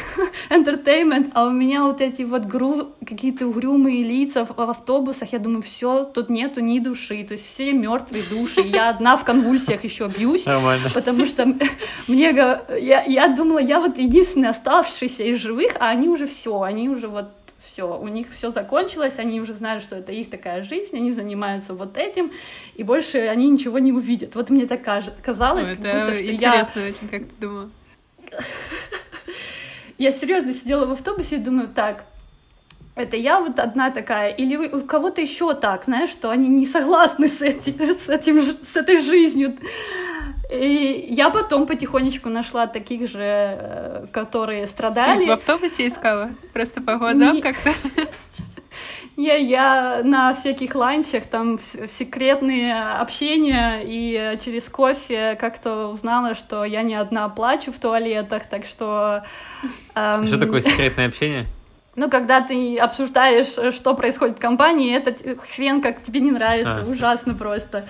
entertainment, 0.50 1.30
а 1.34 1.46
у 1.46 1.50
меня 1.50 1.84
вот 1.84 2.00
эти 2.00 2.22
вот 2.22 2.46
гру... 2.46 2.92
какие-то 3.06 3.46
угрюмые 3.46 4.02
лица 4.02 4.44
в, 4.44 4.56
в 4.56 4.70
автобусах, 4.70 5.32
я 5.32 5.38
думаю, 5.38 5.62
все, 5.62 6.04
тут 6.04 6.30
нету 6.30 6.60
ни 6.60 6.78
души, 6.78 7.22
то 7.24 7.34
есть 7.34 7.46
все 7.46 7.72
мертвые 7.72 8.24
души, 8.24 8.62
я 8.62 8.90
одна 8.90 9.16
в 9.16 9.24
конвульсиях 9.24 9.84
еще 9.84 10.08
бьюсь, 10.08 10.46
Нормально. 10.46 10.90
потому 10.94 11.26
что 11.26 11.44
мне, 12.08 12.30
я, 12.30 13.02
я 13.02 13.28
думала, 13.28 13.58
я 13.58 13.78
вот 13.78 13.98
единственная 13.98 14.50
оставшаяся 14.50 15.24
из 15.24 15.38
живых, 15.38 15.72
а 15.78 15.90
они 15.90 16.08
уже 16.08 16.26
все, 16.26 16.62
они 16.62 16.88
уже 16.88 17.08
вот 17.08 17.26
все, 17.62 17.98
у 17.98 18.08
них 18.08 18.28
все 18.32 18.50
закончилось, 18.50 19.14
они 19.18 19.38
уже 19.40 19.52
знают, 19.52 19.82
что 19.82 19.96
это 19.96 20.12
их 20.12 20.30
такая 20.30 20.62
жизнь, 20.62 20.96
они 20.96 21.12
занимаются 21.12 21.74
вот 21.74 21.98
этим, 21.98 22.32
и 22.74 22.82
больше 22.82 23.18
они 23.18 23.50
ничего 23.50 23.78
не 23.78 23.92
увидят. 23.92 24.34
Вот 24.34 24.48
мне 24.48 24.66
так 24.66 24.80
казалось, 25.22 25.68
ну, 25.68 25.76
как 25.76 25.84
это 25.84 26.00
будто, 26.00 26.14
что 26.14 26.32
интересно 26.32 26.80
я... 26.80 26.86
очень, 26.86 27.08
как 27.10 27.22
ты 27.24 27.34
думала. 27.38 27.70
Я 29.98 30.12
серьезно 30.12 30.52
сидела 30.52 30.86
в 30.86 30.92
автобусе 30.92 31.36
и 31.36 31.38
думаю, 31.38 31.68
так, 31.68 32.04
это 32.94 33.16
я 33.16 33.40
вот 33.40 33.58
одна 33.58 33.90
такая, 33.90 34.30
или 34.30 34.56
у 34.56 34.80
кого-то 34.82 35.20
еще 35.20 35.54
так, 35.54 35.84
знаешь, 35.84 36.10
что 36.10 36.30
они 36.30 36.48
не 36.48 36.66
согласны 36.66 37.28
с, 37.28 37.40
этим, 37.40 37.78
с, 37.80 38.08
этим, 38.08 38.42
с 38.42 38.76
этой 38.76 39.00
жизнью. 39.00 39.56
И 40.50 41.06
я 41.10 41.30
потом 41.30 41.66
потихонечку 41.66 42.28
нашла 42.28 42.66
таких 42.66 43.08
же, 43.08 43.20
э, 43.22 44.06
которые 44.12 44.66
страдали. 44.66 45.20
Ты 45.20 45.26
в 45.26 45.30
автобусе 45.30 45.86
искала? 45.86 46.30
Просто 46.52 46.80
по 46.80 46.96
глазам 46.96 47.36
не... 47.36 47.42
как-то? 47.42 47.72
Я, 49.20 49.34
я 49.34 50.00
на 50.02 50.32
всяких 50.32 50.74
ланчах, 50.74 51.26
там 51.26 51.58
секретные 51.60 52.74
общения, 52.74 53.82
и 53.84 54.38
через 54.42 54.70
кофе 54.70 55.36
как-то 55.38 55.88
узнала, 55.88 56.34
что 56.34 56.64
я 56.64 56.80
не 56.80 56.94
одна 56.94 57.28
плачу 57.28 57.70
в 57.70 57.78
туалетах, 57.78 58.44
так 58.48 58.64
что... 58.64 59.22
Эм... 59.94 60.26
Что 60.26 60.38
такое 60.38 60.62
секретное 60.62 61.08
общение? 61.08 61.46
Ну, 61.96 62.08
когда 62.08 62.40
ты 62.40 62.78
обсуждаешь, 62.78 63.74
что 63.74 63.94
происходит 63.94 64.38
в 64.38 64.40
компании, 64.40 64.96
этот 64.96 65.40
хрен 65.54 65.82
как 65.82 66.02
тебе 66.02 66.20
не 66.20 66.30
нравится, 66.30 66.82
а. 66.82 66.88
ужасно 66.88 67.34
просто. 67.34 67.84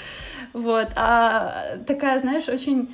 Вот. 0.54 0.88
А 0.96 1.76
такая, 1.86 2.18
знаешь, 2.18 2.48
очень 2.48 2.92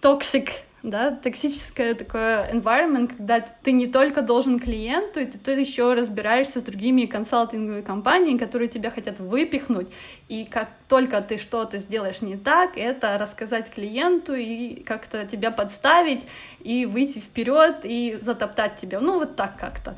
toxic 0.00 0.50
э, 0.50 0.52
да, 0.84 1.10
токсическое 1.12 1.94
такое 1.94 2.52
environment, 2.52 3.16
когда 3.16 3.40
ты 3.40 3.72
не 3.72 3.86
только 3.86 4.20
должен 4.20 4.58
клиенту, 4.58 5.20
и 5.20 5.24
ты, 5.24 5.38
ты 5.38 5.52
еще 5.52 5.94
разбираешься 5.94 6.60
с 6.60 6.62
другими 6.62 7.06
консалтинговыми 7.06 7.80
компаниями, 7.80 8.36
которые 8.36 8.68
тебя 8.68 8.90
хотят 8.90 9.18
выпихнуть, 9.18 9.88
и 10.28 10.44
как 10.44 10.68
только 10.86 11.22
ты 11.22 11.38
что-то 11.38 11.78
сделаешь 11.78 12.20
не 12.20 12.36
так, 12.36 12.76
это 12.76 13.16
рассказать 13.16 13.70
клиенту 13.70 14.34
и 14.34 14.82
как-то 14.82 15.24
тебя 15.24 15.50
подставить, 15.50 16.26
и 16.60 16.84
выйти 16.84 17.18
вперед 17.18 17.80
и 17.84 18.18
затоптать 18.20 18.76
тебя, 18.76 19.00
ну 19.00 19.18
вот 19.18 19.36
так 19.36 19.58
как-то. 19.58 19.96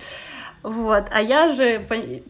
Вот. 0.62 1.04
А 1.10 1.22
я 1.22 1.48
же, 1.48 1.86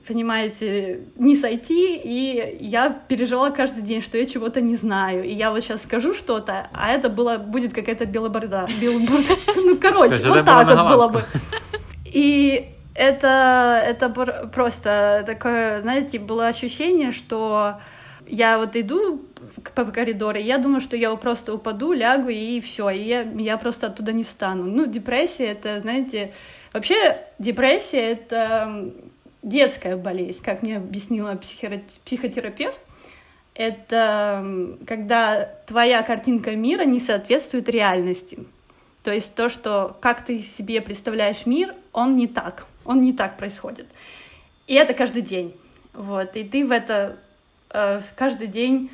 понимаете, 0.06 1.00
не 1.16 1.34
сойти, 1.36 1.96
и 1.96 2.58
я 2.60 2.90
переживала 2.90 3.50
каждый 3.50 3.82
день, 3.82 4.02
что 4.02 4.18
я 4.18 4.26
чего-то 4.26 4.60
не 4.60 4.76
знаю. 4.76 5.24
И 5.24 5.32
я 5.32 5.50
вот 5.50 5.62
сейчас 5.62 5.82
скажу 5.82 6.12
что-то, 6.12 6.68
а 6.72 6.92
это 6.92 7.08
было, 7.08 7.38
будет 7.38 7.72
какая-то 7.72 8.04
белоборда. 8.04 8.68
Билборд. 8.80 9.24
Ну, 9.56 9.76
короче, 9.76 10.28
вот 10.28 10.44
так 10.44 10.66
вот 10.66 10.88
было 10.88 11.08
бы. 11.08 11.24
И 12.04 12.70
это, 12.94 13.82
это 13.84 14.08
просто 14.08 15.22
такое, 15.26 15.80
знаете, 15.80 16.18
было 16.18 16.48
ощущение, 16.48 17.12
что 17.12 17.76
я 18.26 18.58
вот 18.58 18.76
иду 18.76 19.22
по 19.74 19.84
коридору, 19.84 20.38
я 20.38 20.58
думаю, 20.58 20.80
что 20.80 20.96
я 20.96 21.14
просто 21.16 21.54
упаду, 21.54 21.92
лягу, 21.92 22.28
и 22.28 22.60
все, 22.60 22.90
и 22.90 23.02
я, 23.02 23.22
я 23.22 23.56
просто 23.56 23.86
оттуда 23.88 24.12
не 24.12 24.24
встану. 24.24 24.64
Ну, 24.64 24.86
депрессия— 24.86 25.46
это, 25.46 25.80
знаете, 25.80 26.32
Вообще 26.76 27.22
депрессия— 27.38 28.10
это 28.12 28.92
детская 29.42 29.96
болезнь, 29.96 30.42
как 30.44 30.60
мне 30.60 30.76
объяснила 30.76 31.34
психотерапевт. 32.04 32.78
Это 33.54 34.76
когда 34.86 35.54
твоя 35.66 36.02
картинка 36.02 36.54
мира 36.54 36.82
не 36.82 37.00
соответствует 37.00 37.70
реальности. 37.70 38.40
То 39.02 39.10
есть 39.10 39.34
то, 39.34 39.48
что 39.48 39.96
как 40.02 40.22
ты 40.26 40.42
себе 40.42 40.82
представляешь 40.82 41.46
мир, 41.46 41.74
он 41.94 42.14
не 42.14 42.28
так, 42.28 42.66
он 42.84 43.00
не 43.00 43.14
так 43.14 43.38
происходит. 43.38 43.86
И 44.66 44.74
это 44.74 44.92
каждый 44.92 45.22
день. 45.22 45.56
Вот, 45.94 46.36
и 46.36 46.44
ты 46.44 46.66
в 46.66 46.72
это 46.72 47.16
э, 47.70 48.02
каждый 48.16 48.48
день 48.48 48.90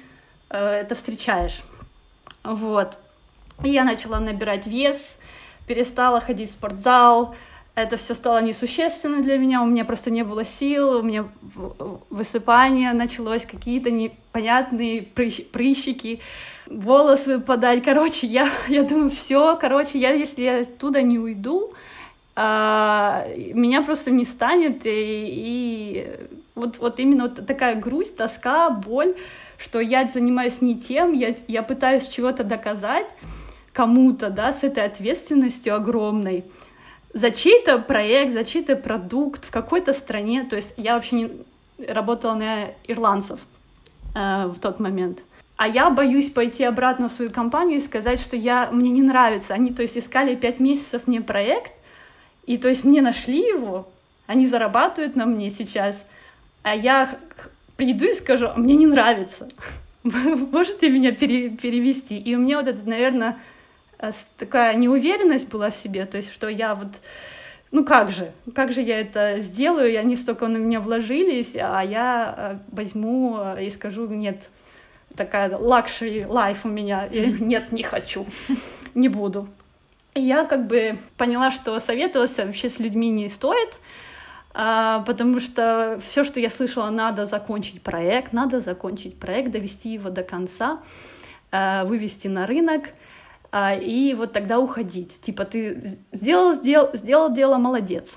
э, 0.50 0.56
это 0.56 0.94
встречаешь. 0.94 1.62
Вот. 2.44 2.96
И 3.64 3.70
я 3.70 3.82
начала 3.82 4.20
набирать 4.20 4.68
вес, 4.68 5.16
перестала 5.66 6.20
ходить 6.20 6.50
в 6.50 6.52
спортзал, 6.52 7.34
это 7.74 7.96
все 7.96 8.14
стало 8.14 8.42
несущественно 8.42 9.22
для 9.22 9.38
меня, 9.38 9.62
у 9.62 9.66
меня 9.66 9.84
просто 9.84 10.10
не 10.10 10.24
было 10.24 10.44
сил, 10.44 10.98
у 10.98 11.02
меня 11.02 11.26
высыпание 12.10 12.92
началось, 12.92 13.46
какие-то 13.46 13.90
непонятные 13.90 15.02
прыщ, 15.02 15.46
прыщики, 15.46 16.20
волосы 16.66 17.38
выпадать. 17.38 17.82
Короче, 17.82 18.26
я, 18.26 18.48
я 18.68 18.82
думаю, 18.82 19.10
все, 19.10 19.56
короче, 19.56 19.98
я, 19.98 20.12
если 20.12 20.42
я 20.42 20.60
оттуда 20.60 21.00
не 21.00 21.18
уйду, 21.18 21.72
а, 22.34 23.26
меня 23.54 23.82
просто 23.82 24.10
не 24.10 24.24
станет, 24.24 24.84
и, 24.84 24.90
и 24.90 26.10
вот, 26.54 26.78
вот 26.78 27.00
именно 27.00 27.24
вот 27.24 27.46
такая 27.46 27.74
грусть, 27.74 28.16
тоска, 28.16 28.68
боль, 28.68 29.14
что 29.56 29.80
я 29.80 30.08
занимаюсь 30.08 30.60
не 30.60 30.78
тем, 30.78 31.12
я, 31.12 31.34
я 31.48 31.62
пытаюсь 31.62 32.08
чего-то 32.08 32.44
доказать 32.44 33.06
кому-то, 33.72 34.28
да, 34.28 34.52
с 34.52 34.62
этой 34.64 34.84
ответственностью 34.84 35.74
огромной, 35.74 36.44
за 37.12 37.30
чей-то 37.30 37.78
проект, 37.78 38.32
за 38.32 38.44
чей-то 38.44 38.76
продукт 38.76 39.44
в 39.44 39.50
какой-то 39.50 39.92
стране. 39.92 40.44
То 40.44 40.56
есть 40.56 40.74
я 40.76 40.94
вообще 40.94 41.16
не 41.16 41.30
работала 41.86 42.34
на 42.34 42.70
ирландцев 42.86 43.40
э, 44.14 44.46
в 44.46 44.58
тот 44.60 44.80
момент. 44.80 45.22
А 45.56 45.68
я 45.68 45.90
боюсь 45.90 46.30
пойти 46.30 46.64
обратно 46.64 47.08
в 47.08 47.12
свою 47.12 47.30
компанию 47.30 47.76
и 47.76 47.80
сказать, 47.80 48.20
что 48.20 48.36
я, 48.36 48.70
мне 48.72 48.90
не 48.90 49.02
нравится. 49.02 49.54
Они, 49.54 49.72
то 49.72 49.82
есть, 49.82 49.96
искали 49.96 50.34
пять 50.34 50.58
месяцев 50.58 51.06
мне 51.06 51.20
проект, 51.20 51.72
и, 52.46 52.58
то 52.58 52.68
есть, 52.68 52.84
мне 52.84 53.00
нашли 53.00 53.38
его, 53.38 53.88
они 54.26 54.46
зарабатывают 54.46 55.14
на 55.14 55.26
мне 55.26 55.50
сейчас, 55.50 56.04
а 56.62 56.74
я 56.74 57.16
приду 57.76 58.06
и 58.06 58.14
скажу, 58.14 58.48
а 58.48 58.58
мне 58.58 58.74
не 58.74 58.86
нравится. 58.86 59.48
Можете 60.02 60.88
меня 60.88 61.12
пере, 61.12 61.50
перевести? 61.50 62.18
И 62.18 62.34
у 62.34 62.40
меня 62.40 62.58
вот 62.58 62.66
это, 62.66 62.88
наверное, 62.88 63.38
такая 64.36 64.74
неуверенность 64.74 65.48
была 65.48 65.70
в 65.70 65.76
себе, 65.76 66.07
то 66.07 66.16
есть 66.16 66.32
что 66.32 66.48
я 66.48 66.74
вот 66.74 66.88
ну 67.72 67.84
как 67.84 68.11
же, 68.11 68.32
как 68.55 68.70
же 68.70 68.82
я 68.82 69.00
это 69.00 69.40
сделаю, 69.40 69.90
и 69.90 69.96
они 69.96 70.14
столько 70.16 70.46
на 70.46 70.59
меня 70.59 70.78
вложились, 70.78 71.57
а 71.57 71.80
я 71.80 72.34
э, 72.36 72.59
возьму 72.70 73.38
э, 73.38 73.64
и 73.64 73.70
скажу, 73.70 74.07
нет, 74.07 74.48
такая 75.16 75.48
luxury 75.48 76.26
life 76.28 76.59
у 76.64 76.68
меня, 76.68 77.07
и 77.07 77.32
нет, 77.32 77.72
не 77.72 77.82
хочу, 77.82 78.26
не 78.94 79.09
буду. 79.09 79.48
И 80.14 80.20
я 80.20 80.44
как 80.44 80.66
бы 80.66 80.98
поняла, 81.16 81.50
что 81.50 81.78
советоваться 81.78 82.44
вообще 82.44 82.68
с 82.68 82.78
людьми 82.78 83.09
не 83.09 83.30
стоит, 83.30 83.70
а, 84.53 85.00
потому 85.07 85.40
что 85.40 85.98
все, 86.07 86.24
что 86.24 86.38
я 86.38 86.50
слышала, 86.50 86.90
надо 86.90 87.24
закончить 87.24 87.80
проект, 87.80 88.34
надо 88.34 88.61
закончить 88.61 89.18
проект, 89.18 89.50
довести 89.50 89.94
его 89.94 90.11
до 90.11 90.22
конца, 90.22 90.80
вывести 91.50 92.28
на 92.28 92.46
рынок, 92.46 92.90
а, 93.53 93.74
и 93.74 94.14
вот 94.14 94.32
тогда 94.32 94.59
уходить. 94.59 95.20
Типа 95.20 95.44
ты 95.44 95.82
сделал, 96.11 96.55
сделал, 96.55 96.90
сделал 96.94 97.32
дело, 97.32 97.59
молодец. 97.59 98.16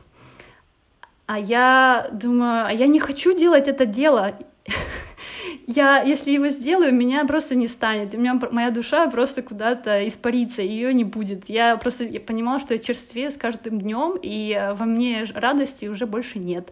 А 1.27 1.37
я 1.37 2.09
думаю, 2.13 2.67
а 2.67 2.71
я 2.71 2.87
не 2.87 2.99
хочу 2.99 3.37
делать 3.37 3.67
это 3.67 3.85
дело. 3.85 4.37
я, 5.67 6.01
если 6.01 6.31
его 6.31 6.47
сделаю, 6.47 6.93
меня 6.93 7.25
просто 7.25 7.55
не 7.55 7.67
станет. 7.67 8.15
У 8.15 8.17
меня 8.17 8.39
моя 8.51 8.71
душа 8.71 9.09
просто 9.09 9.41
куда-то 9.41 10.07
испарится, 10.07 10.61
ее 10.61 10.93
не 10.93 11.03
будет. 11.03 11.49
Я 11.49 11.75
просто 11.75 12.05
я 12.05 12.21
понимала, 12.21 12.59
что 12.59 12.73
я 12.73 12.79
черствею 12.79 13.29
с 13.29 13.35
каждым 13.35 13.81
днем, 13.81 14.17
и 14.21 14.71
во 14.75 14.85
мне 14.85 15.25
радости 15.33 15.87
уже 15.87 16.05
больше 16.05 16.39
нет. 16.39 16.71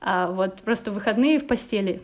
А 0.00 0.32
вот 0.32 0.62
просто 0.62 0.90
выходные 0.90 1.38
в 1.38 1.46
постели. 1.46 2.02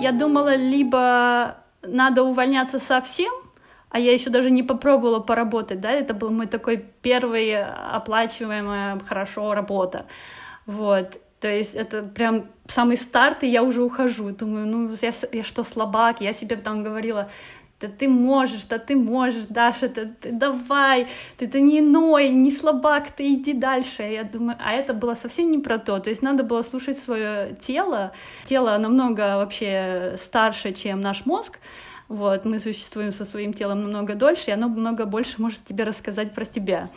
Я 0.00 0.12
думала, 0.12 0.56
либо 0.56 1.58
надо 1.82 2.22
увольняться 2.22 2.78
совсем, 2.78 3.32
а 3.90 3.98
я 3.98 4.12
еще 4.12 4.30
даже 4.30 4.50
не 4.50 4.62
попробовала 4.62 5.20
поработать, 5.20 5.80
да, 5.80 5.90
это 5.90 6.14
был 6.14 6.30
мой 6.30 6.46
такой 6.46 6.84
первый 7.02 7.64
оплачиваемая 7.64 8.98
хорошо 9.00 9.54
работа, 9.54 10.06
вот, 10.66 11.20
то 11.40 11.48
есть 11.48 11.74
это 11.74 12.02
прям 12.02 12.46
самый 12.66 12.96
старт, 12.96 13.44
и 13.44 13.48
я 13.48 13.62
уже 13.62 13.82
ухожу, 13.82 14.30
думаю, 14.30 14.66
ну, 14.66 14.90
я, 15.00 15.12
я 15.32 15.44
что, 15.44 15.62
слабак, 15.64 16.20
я 16.20 16.32
себе 16.32 16.56
там 16.56 16.82
говорила, 16.82 17.30
да 17.80 17.86
ты 17.86 18.08
можешь, 18.08 18.64
да 18.64 18.78
ты 18.78 18.96
можешь, 18.96 19.44
Даша, 19.44 19.88
да, 19.88 20.02
ты 20.20 20.32
давай, 20.32 21.06
ты, 21.36 21.46
ты 21.46 21.60
не 21.60 21.78
иной, 21.78 22.28
не 22.28 22.50
слабак, 22.50 23.10
ты 23.12 23.34
иди 23.34 23.52
дальше. 23.52 24.02
Я 24.02 24.24
думаю, 24.24 24.58
а 24.60 24.72
это 24.72 24.94
было 24.94 25.14
совсем 25.14 25.50
не 25.52 25.58
про 25.58 25.78
то. 25.78 26.00
То 26.00 26.10
есть 26.10 26.22
надо 26.22 26.42
было 26.42 26.62
слушать 26.62 26.98
свое 26.98 27.56
тело. 27.60 28.12
Тело 28.46 28.76
намного 28.78 29.36
вообще 29.36 30.16
старше, 30.18 30.72
чем 30.72 31.00
наш 31.00 31.24
мозг. 31.24 31.60
Вот, 32.08 32.44
мы 32.44 32.58
существуем 32.58 33.12
со 33.12 33.24
своим 33.24 33.52
телом 33.52 33.82
намного 33.82 34.14
дольше, 34.14 34.44
и 34.48 34.52
оно 34.52 34.68
много 34.68 35.04
больше 35.04 35.40
может 35.40 35.64
тебе 35.64 35.84
рассказать 35.84 36.34
про 36.34 36.44
тебя. 36.44 36.88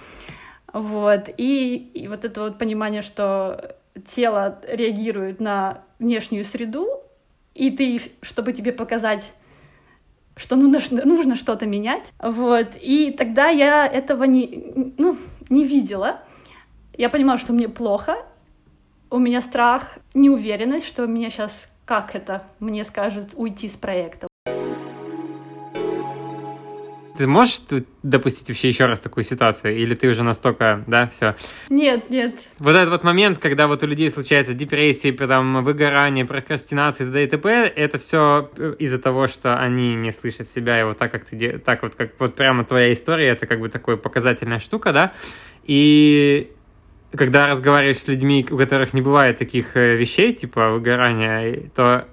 Вот, 0.72 1.30
и, 1.38 1.76
и 1.94 2.08
вот 2.08 2.24
это 2.24 2.42
вот 2.42 2.58
понимание, 2.58 3.02
что 3.02 3.76
тело 4.14 4.60
реагирует 4.68 5.42
на 5.42 5.84
внешнюю 6.00 6.46
среду, 6.46 6.88
и 7.54 7.72
ты, 7.72 8.02
чтобы 8.22 8.54
тебе 8.54 8.72
показать 8.72 9.34
что 10.38 10.56
нужно, 10.56 11.06
нужно 11.06 11.36
что-то 11.36 11.66
менять. 11.66 12.12
Вот. 12.20 12.70
И 12.80 13.12
тогда 13.12 13.50
я 13.50 13.86
этого 13.86 14.24
не, 14.24 14.94
ну, 14.98 15.18
не 15.50 15.66
видела. 15.66 16.22
я 16.98 17.10
понимала, 17.10 17.38
что 17.38 17.54
мне 17.54 17.68
плохо, 17.68 18.16
у 19.10 19.20
меня 19.20 19.42
страх, 19.42 20.00
неуверенность, 20.14 20.88
что 20.88 21.06
меня 21.06 21.30
сейчас, 21.30 21.70
как 21.86 22.16
это, 22.16 22.44
мне 22.60 22.84
скажут, 22.84 23.32
уйти 23.36 23.68
с 23.68 23.76
проекта. 23.76 24.31
Ты 27.22 27.28
можешь 27.28 27.62
допустить 28.02 28.50
вообще 28.50 28.70
еще 28.70 28.86
раз 28.86 29.00
такую 29.00 29.24
ситуацию? 29.24 29.78
Или 29.78 29.94
ты 29.94 30.10
уже 30.10 30.24
настолько, 30.24 30.84
да, 30.88 31.06
все? 31.08 31.36
Нет, 31.70 32.10
нет. 32.10 32.34
Вот 32.58 32.72
этот 32.72 32.90
вот 32.90 33.04
момент, 33.04 33.38
когда 33.38 33.68
вот 33.68 33.84
у 33.84 33.86
людей 33.86 34.10
случается 34.10 34.56
депрессия, 34.56 35.14
потом 35.14 35.64
выгорание, 35.64 36.26
прокрастинация 36.26 37.06
т.д. 37.06 37.24
и 37.24 37.28
т.п., 37.28 37.72
это 37.76 38.00
все 38.00 38.50
э, 38.58 38.74
из-за 38.80 38.98
того, 38.98 39.28
что 39.28 39.56
они 39.56 39.94
не 39.94 40.12
слышат 40.12 40.50
себя, 40.50 40.80
и 40.80 40.84
вот 40.84 40.98
так, 40.98 41.12
как 41.12 41.26
ты, 41.26 41.60
так 41.60 41.84
вот, 41.84 41.94
как 41.94 42.14
вот 42.18 42.34
прямо 42.34 42.66
твоя 42.66 42.92
история, 42.92 43.30
это 43.30 43.46
как 43.46 43.60
бы 43.60 43.70
такая 43.70 43.98
показательная 43.98 44.58
штука, 44.58 44.92
да? 44.92 45.14
И 45.66 46.50
когда 47.16 47.46
разговариваешь 47.46 48.00
с 48.00 48.08
людьми, 48.08 48.48
у 48.50 48.58
которых 48.58 48.96
не 48.96 49.02
бывает 49.02 49.38
таких 49.38 49.78
э, 49.78 49.96
вещей, 49.96 50.34
типа 50.34 50.72
выгорания, 50.72 51.70
то 51.76 52.08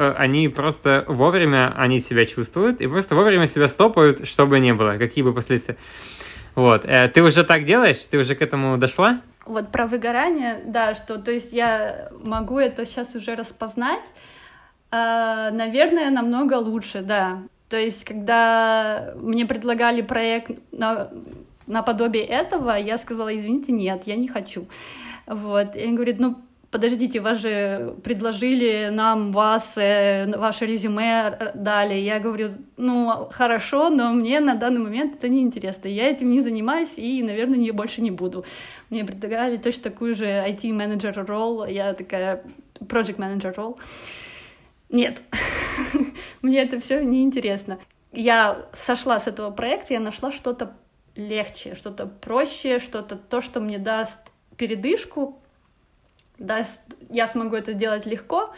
они 0.00 0.48
просто 0.48 1.04
вовремя 1.08 1.72
они 1.76 2.00
себя 2.00 2.26
чувствуют 2.26 2.80
и 2.80 2.86
просто 2.86 3.14
вовремя 3.14 3.46
себя 3.46 3.68
стопают, 3.68 4.26
чтобы 4.26 4.60
не 4.60 4.74
было, 4.74 4.96
какие 4.98 5.22
бы 5.22 5.34
последствия. 5.34 5.76
Вот. 6.54 6.84
Э, 6.84 7.08
ты 7.08 7.22
уже 7.22 7.44
так 7.44 7.64
делаешь? 7.64 7.98
Ты 8.10 8.18
уже 8.18 8.34
к 8.34 8.42
этому 8.42 8.76
дошла? 8.78 9.20
Вот 9.46 9.72
про 9.72 9.86
выгорание, 9.86 10.62
да, 10.66 10.94
что, 10.94 11.18
то 11.18 11.32
есть 11.32 11.52
я 11.52 12.10
могу 12.22 12.58
это 12.58 12.86
сейчас 12.86 13.14
уже 13.14 13.34
распознать, 13.34 14.04
а, 14.90 15.50
наверное, 15.50 16.10
намного 16.10 16.54
лучше, 16.54 17.00
да. 17.00 17.42
То 17.68 17.76
есть, 17.76 18.04
когда 18.04 19.12
мне 19.16 19.46
предлагали 19.46 20.02
проект 20.02 20.50
на, 20.72 21.10
наподобие 21.66 22.24
этого, 22.24 22.72
я 22.72 22.98
сказала, 22.98 23.34
извините, 23.34 23.72
нет, 23.72 24.02
я 24.06 24.16
не 24.16 24.28
хочу. 24.28 24.66
Вот. 25.26 25.76
И 25.76 25.86
он 25.86 25.94
говорит, 25.94 26.18
ну, 26.18 26.38
подождите, 26.70 27.20
вас 27.20 27.38
же 27.38 27.96
предложили 28.02 28.90
нам 28.92 29.32
вас, 29.32 29.76
э, 29.76 30.26
ваше 30.36 30.66
резюме 30.66 31.52
дали. 31.54 31.94
Я 31.94 32.20
говорю, 32.20 32.52
ну, 32.76 33.28
хорошо, 33.32 33.90
но 33.90 34.12
мне 34.12 34.40
на 34.40 34.54
данный 34.54 34.80
момент 34.80 35.16
это 35.16 35.28
не 35.28 35.42
интересно. 35.42 35.88
Я 35.88 36.08
этим 36.08 36.30
не 36.30 36.40
занимаюсь 36.40 36.94
и, 36.96 37.22
наверное, 37.22 37.58
не 37.58 37.72
больше 37.72 38.02
не 38.02 38.10
буду. 38.10 38.44
Мне 38.88 39.04
предлагали 39.04 39.56
точно 39.56 39.84
такую 39.84 40.14
же 40.14 40.26
IT-менеджер 40.26 41.24
ролл. 41.26 41.66
Я 41.66 41.94
такая, 41.94 42.42
project 42.80 43.16
manager 43.16 43.54
ролл. 43.54 43.78
Нет, 44.88 45.22
мне 46.42 46.62
это 46.62 46.80
все 46.80 47.04
неинтересно. 47.04 47.78
Я 48.12 48.66
сошла 48.72 49.20
с 49.20 49.28
этого 49.28 49.50
проекта, 49.50 49.94
я 49.94 50.00
нашла 50.00 50.32
что-то 50.32 50.76
легче, 51.14 51.74
что-то 51.74 52.06
проще, 52.06 52.80
что-то 52.80 53.16
то, 53.16 53.40
что 53.40 53.60
мне 53.60 53.78
даст 53.78 54.20
передышку, 54.56 55.40
даст, 56.40 56.80
я 57.10 57.28
смогу 57.28 57.54
это 57.54 57.72
делать 57.74 58.06
легко, 58.06 58.52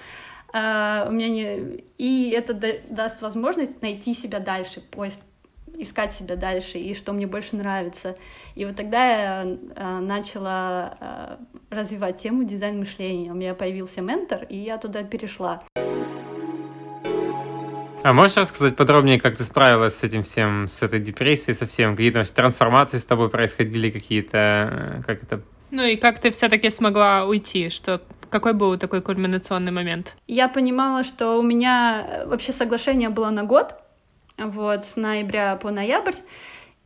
uh, 0.54 1.08
у 1.08 1.12
меня 1.12 1.28
не... 1.28 1.84
и 1.98 2.30
это 2.30 2.54
да, 2.54 2.68
даст 2.88 3.20
возможность 3.20 3.82
найти 3.82 4.14
себя 4.14 4.38
дальше, 4.38 4.80
поиск 4.80 5.18
искать 5.78 6.12
себя 6.12 6.36
дальше 6.36 6.78
и 6.78 6.94
что 6.94 7.14
мне 7.14 7.26
больше 7.26 7.56
нравится. 7.56 8.16
И 8.54 8.64
вот 8.66 8.76
тогда 8.76 9.04
я 9.06 9.42
uh, 9.44 10.00
начала 10.00 10.98
uh, 11.00 11.38
развивать 11.70 12.18
тему 12.18 12.44
дизайн 12.44 12.78
мышления. 12.78 13.32
У 13.32 13.34
меня 13.34 13.54
появился 13.54 14.02
ментор, 14.02 14.44
и 14.44 14.56
я 14.56 14.76
туда 14.76 15.02
перешла. 15.02 15.62
А 18.04 18.12
можешь 18.12 18.36
рассказать 18.36 18.76
подробнее, 18.76 19.20
как 19.20 19.36
ты 19.36 19.44
справилась 19.44 19.96
с 19.96 20.02
этим 20.02 20.24
всем, 20.24 20.68
с 20.68 20.82
этой 20.82 21.00
депрессией 21.00 21.54
совсем? 21.54 21.96
Какие-то 21.96 22.24
трансформации 22.34 22.98
с 22.98 23.04
тобой 23.04 23.30
происходили, 23.30 23.90
какие-то, 23.90 25.02
как 25.06 25.22
это 25.22 25.40
ну 25.72 25.82
и 25.82 25.96
как 25.96 26.18
ты 26.20 26.30
все-таки 26.30 26.70
смогла 26.70 27.24
уйти? 27.24 27.70
Что 27.70 28.00
какой 28.30 28.52
был 28.52 28.78
такой 28.78 29.00
кульминационный 29.00 29.72
момент? 29.72 30.16
Я 30.26 30.48
понимала, 30.48 31.02
что 31.02 31.38
у 31.38 31.42
меня 31.42 32.06
э, 32.06 32.26
вообще 32.26 32.52
соглашение 32.52 33.08
было 33.08 33.30
на 33.30 33.42
год, 33.42 33.74
вот, 34.38 34.84
с 34.84 34.96
ноября 34.96 35.56
по 35.56 35.70
ноябрь, 35.70 36.16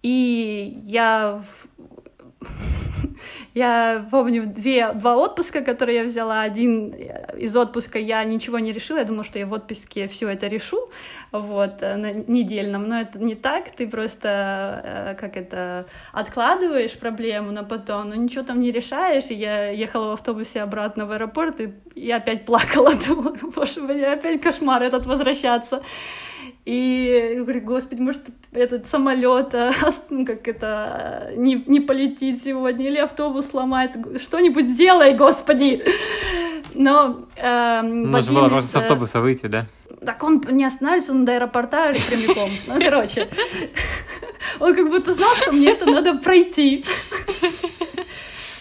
и 0.02 0.72
я 0.84 1.42
я 3.54 4.06
помню 4.10 4.46
две, 4.46 4.92
два 4.92 5.16
отпуска, 5.16 5.62
которые 5.62 5.98
я 5.98 6.04
взяла. 6.04 6.42
Один 6.42 6.94
из 7.36 7.56
отпуска 7.56 7.98
я 7.98 8.24
ничего 8.24 8.58
не 8.58 8.72
решила. 8.72 8.98
Я 8.98 9.04
думала, 9.04 9.24
что 9.24 9.38
я 9.38 9.46
в 9.46 9.52
отпуске 9.52 10.08
все 10.08 10.28
это 10.28 10.46
решу, 10.46 10.88
вот, 11.32 11.82
э, 11.82 11.96
на 11.96 12.12
недельном. 12.12 12.88
Но 12.88 13.00
это 13.00 13.18
не 13.18 13.34
так. 13.34 13.70
Ты 13.70 13.86
просто, 13.86 14.82
э, 14.84 15.14
как 15.20 15.36
это, 15.36 15.86
откладываешь 16.12 16.98
проблему 16.98 17.52
на 17.52 17.64
потом, 17.64 18.08
но 18.08 18.14
ничего 18.14 18.44
там 18.44 18.60
не 18.60 18.70
решаешь. 18.70 19.30
И 19.30 19.34
я 19.34 19.70
ехала 19.70 20.10
в 20.10 20.12
автобусе 20.12 20.62
обратно 20.62 21.06
в 21.06 21.12
аэропорт, 21.12 21.60
и 21.60 21.72
я 21.94 22.16
опять 22.16 22.44
плакала. 22.44 22.92
Думала, 23.08 23.36
боже 23.54 23.80
мой, 23.80 24.04
опять 24.12 24.40
кошмар 24.40 24.82
этот 24.82 25.06
возвращаться. 25.06 25.82
И 26.66 27.34
говорю, 27.36 27.60
господи, 27.60 28.00
может, 28.00 28.22
этот 28.50 28.86
самолет, 28.86 29.54
а, 29.54 29.70
ну, 30.10 30.26
как 30.26 30.48
это, 30.48 31.30
не, 31.36 31.62
не 31.66 31.78
полетит 31.78 32.42
сегодня, 32.42 32.88
или 32.88 32.98
автобус 32.98 33.46
сломается, 33.46 34.18
что-нибудь 34.18 34.66
сделай, 34.66 35.14
господи! 35.14 35.84
Но... 36.74 37.26
Э, 37.36 37.82
Можно 37.82 38.34
было 38.34 38.48
просто 38.48 38.68
с 38.68 38.76
автобуса 38.76 39.20
выйти, 39.20 39.46
да? 39.46 39.66
Так 40.04 40.24
он 40.24 40.42
не 40.50 40.64
останавливается, 40.64 41.12
он 41.12 41.24
до 41.24 41.36
аэропорта 41.36 41.92
прямиком. 42.08 42.50
Ну, 42.66 42.80
короче. 42.80 43.28
Он 44.60 44.74
как 44.74 44.88
будто 44.88 45.12
знал, 45.12 45.34
что 45.36 45.52
мне 45.52 45.70
это 45.70 45.86
надо 45.86 46.14
пройти. 46.14 46.84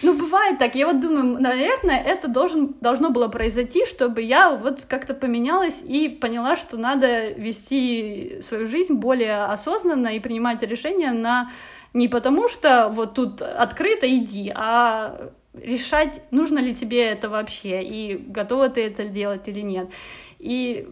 Ну, 0.06 0.16
бывает 0.16 0.58
так. 0.58 0.76
Я 0.76 0.86
вот 0.86 1.00
думаю, 1.00 1.40
наверное, 1.40 2.00
это 2.00 2.28
должен, 2.28 2.76
должно 2.80 3.10
было 3.10 3.26
произойти, 3.26 3.84
чтобы 3.86 4.22
я 4.22 4.52
вот 4.52 4.82
как-то 4.86 5.14
поменялась 5.14 5.82
и 5.82 6.08
поняла, 6.08 6.54
что 6.54 6.76
надо 6.76 7.30
вести 7.32 8.40
свою 8.40 8.68
жизнь 8.68 8.94
более 8.94 9.46
осознанно 9.46 10.14
и 10.14 10.20
принимать 10.20 10.62
решения 10.62 11.10
на 11.10 11.50
не 11.92 12.06
потому, 12.06 12.46
что 12.46 12.88
вот 12.88 13.14
тут 13.14 13.42
открыто 13.42 14.06
иди, 14.06 14.52
а 14.54 15.32
решать, 15.54 16.22
нужно 16.30 16.60
ли 16.60 16.72
тебе 16.72 17.04
это 17.06 17.28
вообще, 17.28 17.82
и 17.82 18.16
готова 18.16 18.68
ты 18.68 18.86
это 18.86 19.06
делать 19.06 19.48
или 19.48 19.60
нет. 19.60 19.88
И 20.38 20.88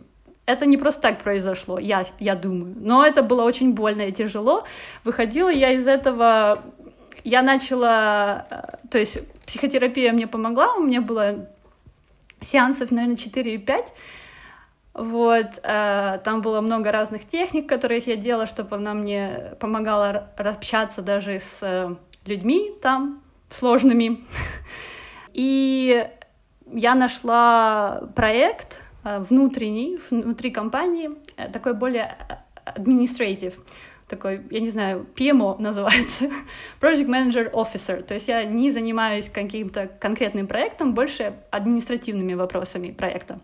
это 0.46 0.66
не 0.66 0.76
просто 0.76 1.00
так 1.00 1.18
произошло, 1.22 1.78
я, 1.78 2.06
я 2.18 2.34
думаю. 2.34 2.74
Но 2.76 3.06
это 3.06 3.22
было 3.22 3.44
очень 3.44 3.74
больно 3.74 4.02
и 4.02 4.12
тяжело. 4.12 4.64
Выходила 5.04 5.50
я 5.50 5.70
из 5.70 5.86
этого 5.86 6.64
я 7.24 7.42
начала, 7.42 8.46
э, 8.50 8.86
то 8.90 8.98
есть 8.98 9.18
психотерапия 9.46 10.12
мне 10.12 10.26
помогла, 10.26 10.74
у 10.74 10.82
меня 10.82 11.00
было 11.00 11.48
сеансов, 12.40 12.90
наверное, 12.90 13.16
4 13.16 13.54
и 13.54 13.58
5, 13.58 13.92
вот, 14.92 15.46
э, 15.62 16.20
там 16.22 16.42
было 16.42 16.60
много 16.60 16.92
разных 16.92 17.26
техник, 17.26 17.68
которых 17.68 18.06
я 18.06 18.16
делала, 18.16 18.46
чтобы 18.46 18.76
она 18.76 18.94
мне 18.94 19.54
помогала 19.58 20.28
общаться 20.36 21.02
даже 21.02 21.40
с 21.40 21.58
э, 21.62 21.96
людьми 22.26 22.70
там 22.82 23.22
сложными. 23.50 24.24
И 25.32 26.06
я 26.72 26.94
нашла 26.94 28.02
проект 28.14 28.80
внутренний, 29.02 29.98
внутри 30.10 30.50
компании, 30.50 31.10
такой 31.52 31.74
более 31.74 32.16
административ 32.64 33.54
такой, 34.08 34.42
я 34.50 34.60
не 34.60 34.68
знаю, 34.68 35.06
PMO 35.16 35.60
называется, 35.60 36.26
Project 36.80 37.06
Manager 37.06 37.50
Officer, 37.52 38.02
то 38.02 38.14
есть 38.14 38.28
я 38.28 38.44
не 38.44 38.70
занимаюсь 38.70 39.28
каким-то 39.28 39.86
конкретным 39.86 40.46
проектом, 40.46 40.94
больше 40.94 41.34
административными 41.50 42.34
вопросами 42.34 42.90
проекта. 42.90 43.40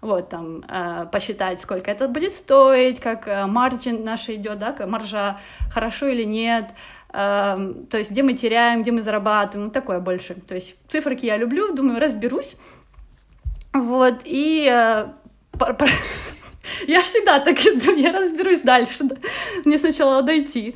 Вот, 0.00 0.30
там, 0.30 0.64
э, 0.66 1.06
посчитать, 1.12 1.60
сколько 1.60 1.90
это 1.90 2.08
будет 2.08 2.32
стоить, 2.32 3.00
как 3.00 3.28
э, 3.28 3.44
маржин 3.46 4.02
наш 4.02 4.30
идет, 4.30 4.58
да, 4.58 4.74
маржа, 4.86 5.38
хорошо 5.70 6.06
или 6.06 6.24
нет, 6.24 6.70
э, 7.12 7.74
то 7.90 7.98
есть 7.98 8.10
где 8.10 8.22
мы 8.22 8.32
теряем, 8.32 8.82
где 8.82 8.92
мы 8.92 9.02
зарабатываем, 9.02 9.66
ну, 9.66 9.70
такое 9.70 10.00
больше. 10.00 10.34
То 10.34 10.54
есть 10.54 10.76
циферки 10.88 11.26
я 11.26 11.36
люблю, 11.36 11.74
думаю, 11.74 12.00
разберусь. 12.00 12.56
Вот, 13.74 14.22
и 14.24 14.66
я 16.86 17.00
всегда 17.00 17.40
так 17.40 17.58
иду, 17.58 17.94
я 17.96 18.12
разберусь 18.12 18.60
дальше. 18.60 19.04
Да. 19.04 19.16
Мне 19.64 19.78
сначала 19.78 20.22
дойти. 20.22 20.74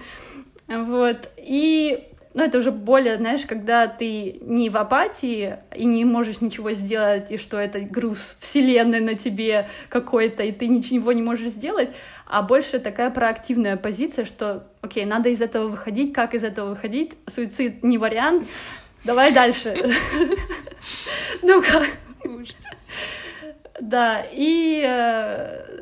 Вот. 0.69 1.31
И 1.37 2.09
ну, 2.35 2.43
это 2.43 2.59
уже 2.59 2.73
более, 2.73 3.17
знаешь, 3.17 3.43
когда 3.47 3.87
ты 3.87 4.39
не 4.43 4.69
в 4.69 4.77
апатии 4.77 5.57
и 5.75 5.85
не 5.85 6.05
можешь 6.05 6.41
ничего 6.41 6.73
сделать, 6.73 7.31
и 7.31 7.39
что 7.39 7.59
это 7.59 7.79
груз 7.79 8.37
вселенной 8.41 8.99
на 8.99 9.15
тебе 9.15 9.69
какой-то, 9.89 10.43
и 10.43 10.51
ты 10.51 10.67
ничего 10.67 11.13
не 11.13 11.23
можешь 11.23 11.51
сделать, 11.51 11.95
а 12.27 12.43
больше 12.43 12.81
такая 12.81 13.11
проактивная 13.11 13.77
позиция, 13.77 14.25
что, 14.25 14.67
окей, 14.81 15.05
надо 15.05 15.29
из 15.29 15.41
этого 15.41 15.69
выходить, 15.69 16.13
как 16.13 16.35
из 16.35 16.43
этого 16.43 16.71
выходить, 16.71 17.13
суицид 17.29 17.85
не 17.85 17.99
вариант, 17.99 18.49
давай 19.05 19.33
дальше. 19.33 19.93
Ну 21.43 21.63
как? 21.63 21.87
Да, 23.81 24.25
и 24.31 24.83
э, 24.87 25.74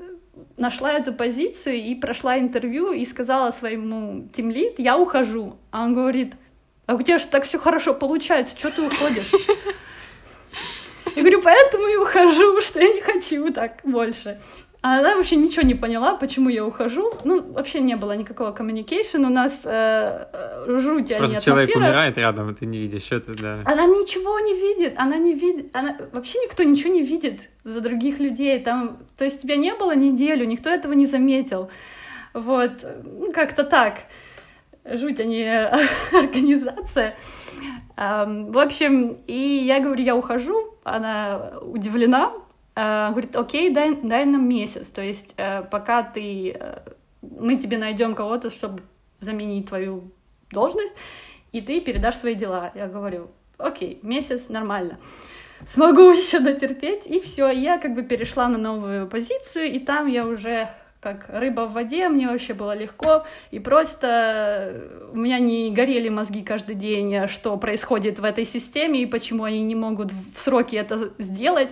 нашла 0.63 0.93
эту 0.93 1.13
позицию 1.13 1.75
и 1.75 1.95
прошла 1.97 2.39
интервью 2.39 2.93
и 2.93 3.05
сказала 3.05 3.51
своему 3.51 4.29
тимлит, 4.33 4.79
я 4.79 4.97
ухожу. 4.97 5.57
А 5.73 5.83
он 5.83 5.93
говорит, 5.93 6.35
а 6.87 6.97
тебя 7.03 7.19
же 7.19 7.27
так 7.27 7.45
все 7.45 7.59
хорошо 7.59 7.95
получается, 7.95 8.57
что 8.57 8.71
ты 8.71 8.83
уходишь? 8.83 9.33
Я 11.17 11.23
говорю, 11.23 11.43
поэтому 11.43 11.89
и 11.89 11.97
ухожу, 11.97 12.61
что 12.63 12.81
я 12.81 12.95
не 12.95 13.03
хочу 13.03 13.53
так 13.53 13.81
больше. 13.85 14.41
А 14.83 14.99
она 14.99 15.15
вообще 15.15 15.37
ничего 15.37 15.63
не 15.63 15.75
поняла, 15.75 16.17
почему 16.17 16.49
я 16.49 16.67
ухожу. 16.67 17.13
Ну, 17.23 17.41
вообще 17.53 17.81
не 17.81 17.95
было 17.95 18.17
никакого 18.17 18.53
communication. 18.53 19.25
У 19.25 19.31
нас 19.31 19.63
э, 19.65 20.27
э 20.33 20.79
жуть, 20.81 21.13
а 21.13 21.19
Просто 21.19 21.37
не 21.37 21.45
человек 21.45 21.69
атмосфера. 21.71 21.89
умирает 21.89 22.19
рядом, 22.19 22.51
и 22.51 22.55
ты 22.55 22.67
не 22.67 22.79
видишь 22.79 23.13
это, 23.13 23.33
да. 23.41 23.61
Она 23.65 23.87
ничего 23.87 24.41
не 24.41 24.55
видит, 24.55 24.95
она 24.97 25.19
не 25.19 25.35
видит, 25.35 25.67
она... 25.73 25.97
вообще 26.11 26.41
никто 26.41 26.65
ничего 26.65 26.93
не 26.93 27.03
видит 27.03 27.49
за 27.63 27.81
других 27.81 28.19
людей. 28.19 28.59
Там... 28.59 28.99
То 29.17 29.25
есть 29.25 29.43
тебя 29.43 29.55
не 29.55 29.73
было 29.73 29.95
неделю, 29.95 30.45
никто 30.47 30.69
этого 30.69 30.95
не 30.95 31.07
заметил. 31.07 31.71
Вот, 32.35 32.85
ну, 33.05 33.31
как-то 33.33 33.63
так. 33.63 34.01
Жуть, 34.85 35.21
а 35.21 35.25
не 35.25 35.45
организация. 36.13 37.15
В 37.97 38.59
общем, 38.59 39.19
и 39.29 39.63
я 39.65 39.79
говорю, 39.79 40.03
я 40.03 40.17
ухожу, 40.17 40.75
она 40.83 41.53
удивлена, 41.61 42.33
говорит, 42.75 43.37
окей, 43.37 43.71
дай, 43.71 43.95
дай 43.95 44.25
нам 44.25 44.49
месяц, 44.49 44.89
то 44.89 45.03
есть 45.03 45.35
э, 45.37 45.63
пока 45.63 46.03
ты, 46.03 46.57
э, 46.59 46.79
мы 47.21 47.57
тебе 47.57 47.79
найдем 47.79 48.15
кого-то, 48.15 48.51
чтобы 48.51 48.83
заменить 49.21 49.69
твою 49.69 50.05
должность, 50.51 50.97
и 51.53 51.61
ты 51.61 51.81
передашь 51.81 52.17
свои 52.17 52.35
дела. 52.35 52.73
Я 52.75 52.87
говорю, 52.87 53.31
окей, 53.59 53.99
месяц 54.03 54.49
нормально. 54.49 54.99
Смогу 55.67 56.11
еще 56.11 56.41
дотерпеть, 56.41 57.07
и 57.07 57.21
все, 57.21 57.51
я 57.51 57.79
как 57.79 57.95
бы 57.95 58.03
перешла 58.03 58.49
на 58.49 58.59
новую 58.59 59.07
позицию, 59.07 59.73
и 59.73 59.79
там 59.79 60.07
я 60.07 60.27
уже 60.27 60.71
как 61.03 61.27
рыба 61.29 61.63
в 61.63 61.73
воде, 61.73 62.09
мне 62.09 62.29
вообще 62.29 62.55
было 62.55 62.77
легко, 62.77 63.25
и 63.51 63.59
просто. 63.59 65.09
У 65.13 65.17
меня 65.17 65.41
не 65.41 65.73
горели 65.73 66.09
мозги 66.09 66.43
каждый 66.43 66.77
день, 66.77 67.27
что 67.27 67.57
происходит 67.57 68.21
в 68.21 68.25
этой 68.25 68.45
системе, 68.45 69.03
и 69.03 69.07
почему 69.07 69.43
они 69.43 69.63
не 69.63 69.75
могут 69.75 70.13
в 70.13 70.39
сроки 70.39 70.77
это 70.77 71.13
сделать, 71.19 71.71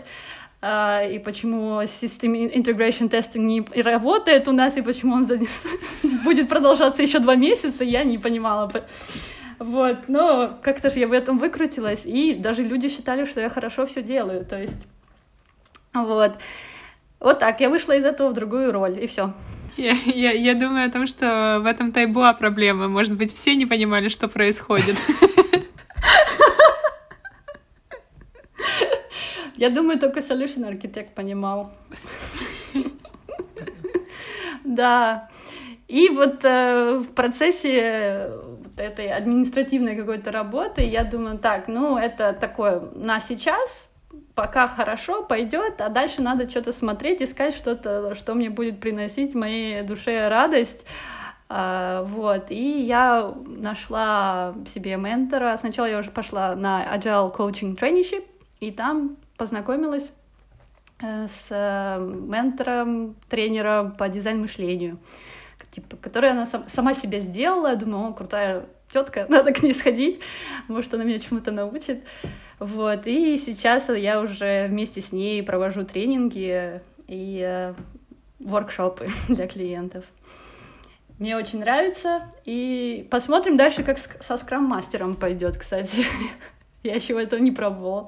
и 0.63 1.19
почему 1.25 1.81
систем 1.87 2.35
integration 2.35 3.09
testing 3.09 3.39
не 3.39 3.83
работает 3.83 4.47
у 4.49 4.53
нас, 4.53 4.77
и 4.77 4.83
почему 4.83 5.15
он 5.15 5.27
будет 6.25 6.49
продолжаться 6.49 7.03
еще 7.03 7.19
два 7.19 7.35
месяца, 7.35 7.83
я 7.83 8.05
не 8.05 8.19
понимала. 8.19 8.71
Вот, 9.59 10.09
но 10.09 10.59
как-то 10.63 10.91
же 10.91 10.99
я 10.99 11.09
в 11.09 11.13
этом 11.13 11.39
выкрутилась, 11.39 12.07
и 12.07 12.35
даже 12.35 12.63
люди 12.63 12.89
считали, 12.89 13.25
что 13.25 13.41
я 13.41 13.49
хорошо 13.49 13.87
все 13.87 14.03
делаю, 14.03 14.45
то 14.45 14.59
есть, 14.59 14.87
вот. 15.95 16.39
Вот 17.21 17.39
так, 17.39 17.61
я 17.61 17.69
вышла 17.69 17.97
из 17.97 18.05
этого 18.05 18.31
в 18.31 18.33
другую 18.33 18.73
роль, 18.73 19.03
и 19.03 19.07
все. 19.07 19.35
Я, 19.77 19.93
я, 19.93 20.33
я 20.33 20.55
думаю 20.55 20.89
о 20.89 20.91
том, 20.91 21.07
что 21.07 21.61
в 21.63 21.67
этом-то 21.67 22.01
и 22.01 22.07
была 22.07 22.33
проблема. 22.33 22.89
Может 22.89 23.17
быть, 23.17 23.35
все 23.35 23.55
не 23.55 23.67
понимали, 23.67 24.09
что 24.09 24.29
происходит. 24.29 24.97
Я 29.61 29.69
думаю, 29.69 29.99
только 29.99 30.21
Solution 30.21 30.67
Architect 30.67 31.13
понимал. 31.15 31.71
Да. 34.65 35.29
И 35.87 36.09
вот 36.09 36.45
э, 36.45 36.99
в 36.99 37.09
процессе 37.15 38.31
вот 38.43 38.81
этой 38.81 39.11
административной 39.11 39.97
какой-то 39.97 40.31
работы 40.31 40.83
я 40.83 41.05
думаю, 41.05 41.39
так, 41.39 41.69
ну 41.69 41.99
это 41.99 42.33
такое 42.33 42.81
на 42.95 43.21
сейчас, 43.21 43.91
пока 44.35 44.67
хорошо, 44.67 45.25
пойдет, 45.25 45.81
а 45.81 45.89
дальше 45.89 46.23
надо 46.23 46.49
что-то 46.49 46.73
смотреть, 46.73 47.21
искать 47.21 47.55
что-то, 47.55 48.15
что 48.15 48.35
мне 48.35 48.49
будет 48.49 48.81
приносить 48.81 49.35
моей 49.35 49.83
душе 49.83 50.29
радость. 50.29 50.87
Uh, 51.49 52.05
вот, 52.05 52.53
и 52.53 52.83
я 52.83 53.35
нашла 53.45 54.55
себе 54.73 54.97
ментора. 54.97 55.57
Сначала 55.57 55.87
я 55.87 55.99
уже 55.99 56.13
пошла 56.13 56.55
на 56.55 56.97
Agile 56.97 57.35
Coaching 57.35 57.77
Traineeship, 57.77 58.25
и 58.61 58.71
там 58.71 59.17
познакомилась 59.41 60.13
uh, 61.01 61.27
с 61.27 61.51
uh, 61.51 62.29
ментором, 62.29 63.17
тренером 63.31 63.93
по 63.93 64.07
дизайн-мышлению, 64.11 64.99
типа, 65.71 65.97
который 65.97 66.33
она 66.33 66.45
сам, 66.45 66.69
сама 66.69 66.93
себе 66.93 67.21
сделала. 67.21 67.69
Я 67.69 67.77
думаю, 67.77 68.11
о, 68.11 68.13
крутая 68.13 68.67
тетка, 68.93 69.25
надо 69.31 69.55
к 69.55 69.63
ней 69.63 69.73
сходить, 69.73 70.21
может, 70.69 70.93
она 70.93 71.05
меня 71.05 71.19
чему-то 71.19 71.53
научит. 71.53 72.05
Вот, 72.59 73.07
и 73.07 73.39
сейчас 73.39 73.89
я 73.89 74.21
уже 74.21 74.67
вместе 74.69 75.01
с 75.01 75.11
ней 75.11 75.43
провожу 75.43 75.85
тренинги 75.85 76.83
и 77.09 77.41
э, 77.43 77.73
воркшопы 78.41 79.09
для 79.29 79.49
клиентов. 79.49 80.05
Мне 81.19 81.35
очень 81.35 81.61
нравится, 81.61 82.31
и 82.45 83.09
посмотрим 83.11 83.57
дальше, 83.57 83.85
как 83.85 83.97
со 83.99 84.37
скрам-мастером 84.37 85.17
пойдет, 85.17 85.57
кстати. 85.57 86.05
Я 86.83 86.95
еще 86.95 87.19
этого 87.19 87.41
не 87.41 87.53
пробовала. 87.53 88.07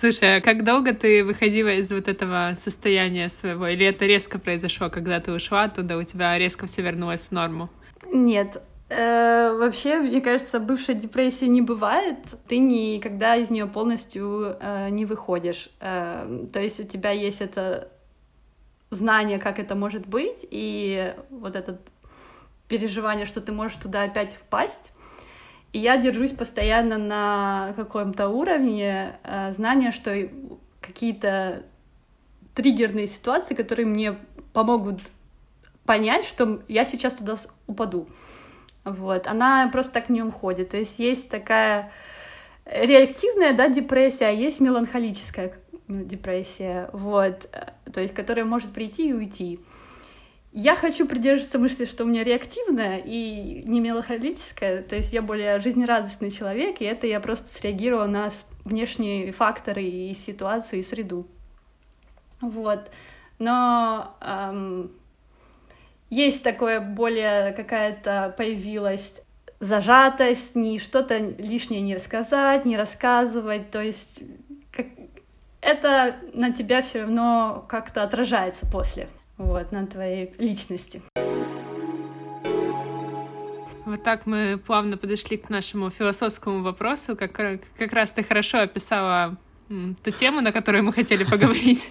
Слушай, 0.00 0.38
а 0.38 0.40
как 0.40 0.64
долго 0.64 0.94
ты 0.94 1.22
выходила 1.22 1.68
из 1.68 1.92
вот 1.92 2.08
этого 2.08 2.54
состояния 2.56 3.28
своего? 3.28 3.66
Или 3.66 3.84
это 3.84 4.06
резко 4.06 4.38
произошло, 4.38 4.88
когда 4.88 5.20
ты 5.20 5.30
ушла 5.30 5.64
оттуда, 5.64 5.98
у 5.98 6.02
тебя 6.04 6.38
резко 6.38 6.66
все 6.66 6.80
вернулось 6.82 7.20
в 7.20 7.32
норму? 7.32 7.68
Нет, 8.10 8.62
Э, 8.90 9.52
вообще, 9.56 10.00
мне 10.00 10.20
кажется, 10.20 10.58
бывшей 10.58 10.96
депрессии 10.96 11.44
не 11.44 11.62
бывает. 11.62 12.18
Ты 12.48 12.58
никогда 12.58 13.36
из 13.36 13.48
нее 13.48 13.66
полностью 13.66 14.56
э, 14.60 14.88
не 14.90 15.04
выходишь. 15.04 15.70
Э, 15.80 16.46
то 16.52 16.60
есть 16.60 16.80
у 16.80 16.84
тебя 16.84 17.12
есть 17.12 17.40
это 17.40 17.88
знание, 18.90 19.38
как 19.38 19.60
это 19.60 19.76
может 19.76 20.08
быть, 20.08 20.38
и 20.50 21.14
вот 21.30 21.54
это 21.54 21.78
переживание, 22.66 23.26
что 23.26 23.40
ты 23.40 23.52
можешь 23.52 23.76
туда 23.76 24.02
опять 24.02 24.34
впасть. 24.34 24.92
И 25.72 25.78
я 25.78 25.96
держусь 25.96 26.32
постоянно 26.32 26.98
на 26.98 27.72
каком-то 27.76 28.28
уровне 28.28 29.18
э, 29.22 29.52
знания, 29.52 29.92
что 29.92 30.28
какие-то 30.80 31.62
триггерные 32.54 33.06
ситуации, 33.06 33.54
которые 33.54 33.86
мне 33.86 34.16
помогут 34.52 35.00
понять, 35.84 36.24
что 36.24 36.62
я 36.68 36.84
сейчас 36.84 37.14
туда 37.14 37.36
упаду. 37.66 38.08
Вот. 38.84 39.26
Она 39.26 39.68
просто 39.72 39.92
так 39.92 40.08
не 40.08 40.22
уходит. 40.22 40.70
То 40.70 40.76
есть 40.76 40.98
есть 40.98 41.28
такая 41.28 41.92
реактивная, 42.64 43.52
да, 43.52 43.68
депрессия, 43.68 44.26
а 44.26 44.30
есть 44.30 44.60
меланхолическая 44.60 45.52
депрессия, 45.88 46.88
вот, 46.92 47.50
то 47.92 48.00
есть, 48.00 48.14
которая 48.14 48.44
может 48.44 48.72
прийти 48.72 49.08
и 49.08 49.12
уйти. 49.12 49.60
Я 50.52 50.74
хочу 50.74 51.06
придерживаться 51.06 51.60
мысли, 51.60 51.84
что 51.84 52.04
у 52.04 52.06
меня 52.08 52.24
реактивная 52.24 52.98
и 52.98 53.62
не 53.66 53.78
меланхолическая, 53.78 54.82
то 54.82 54.96
есть 54.96 55.12
я 55.12 55.22
более 55.22 55.60
жизнерадостный 55.60 56.32
человек, 56.32 56.80
и 56.80 56.84
это 56.84 57.06
я 57.06 57.20
просто 57.20 57.52
среагировала 57.52 58.06
на 58.06 58.30
внешние 58.64 59.30
факторы 59.30 59.84
и 59.84 60.12
ситуацию, 60.12 60.80
и 60.80 60.82
среду. 60.82 61.28
Вот. 62.40 62.90
Но 63.38 64.16
эм, 64.20 64.90
есть 66.10 66.42
такое 66.42 66.80
более 66.80 67.52
какая-то 67.52 68.34
появилась 68.36 69.22
зажатость, 69.60 70.56
не 70.56 70.78
что-то 70.78 71.18
лишнее 71.18 71.80
не 71.80 71.94
рассказать, 71.94 72.64
не 72.64 72.76
рассказывать, 72.76 73.70
то 73.70 73.80
есть 73.80 74.20
как... 74.72 74.86
это 75.60 76.16
на 76.32 76.52
тебя 76.52 76.82
все 76.82 77.02
равно 77.02 77.64
как-то 77.68 78.02
отражается 78.02 78.66
после, 78.66 79.08
вот, 79.40 79.72
на 79.72 79.86
твоей 79.86 80.32
личности. 80.38 81.02
Вот 83.86 84.02
так 84.04 84.26
мы 84.26 84.60
плавно 84.64 84.96
подошли 84.96 85.36
к 85.36 85.48
нашему 85.48 85.90
философскому 85.90 86.62
вопросу. 86.62 87.16
Как, 87.16 87.32
как 87.32 87.92
раз 87.92 88.12
ты 88.12 88.22
хорошо 88.22 88.60
описала 88.60 89.36
ту 89.68 90.10
тему, 90.10 90.42
на 90.42 90.52
которую 90.52 90.84
мы 90.84 90.92
хотели 90.92 91.24
поговорить. 91.30 91.90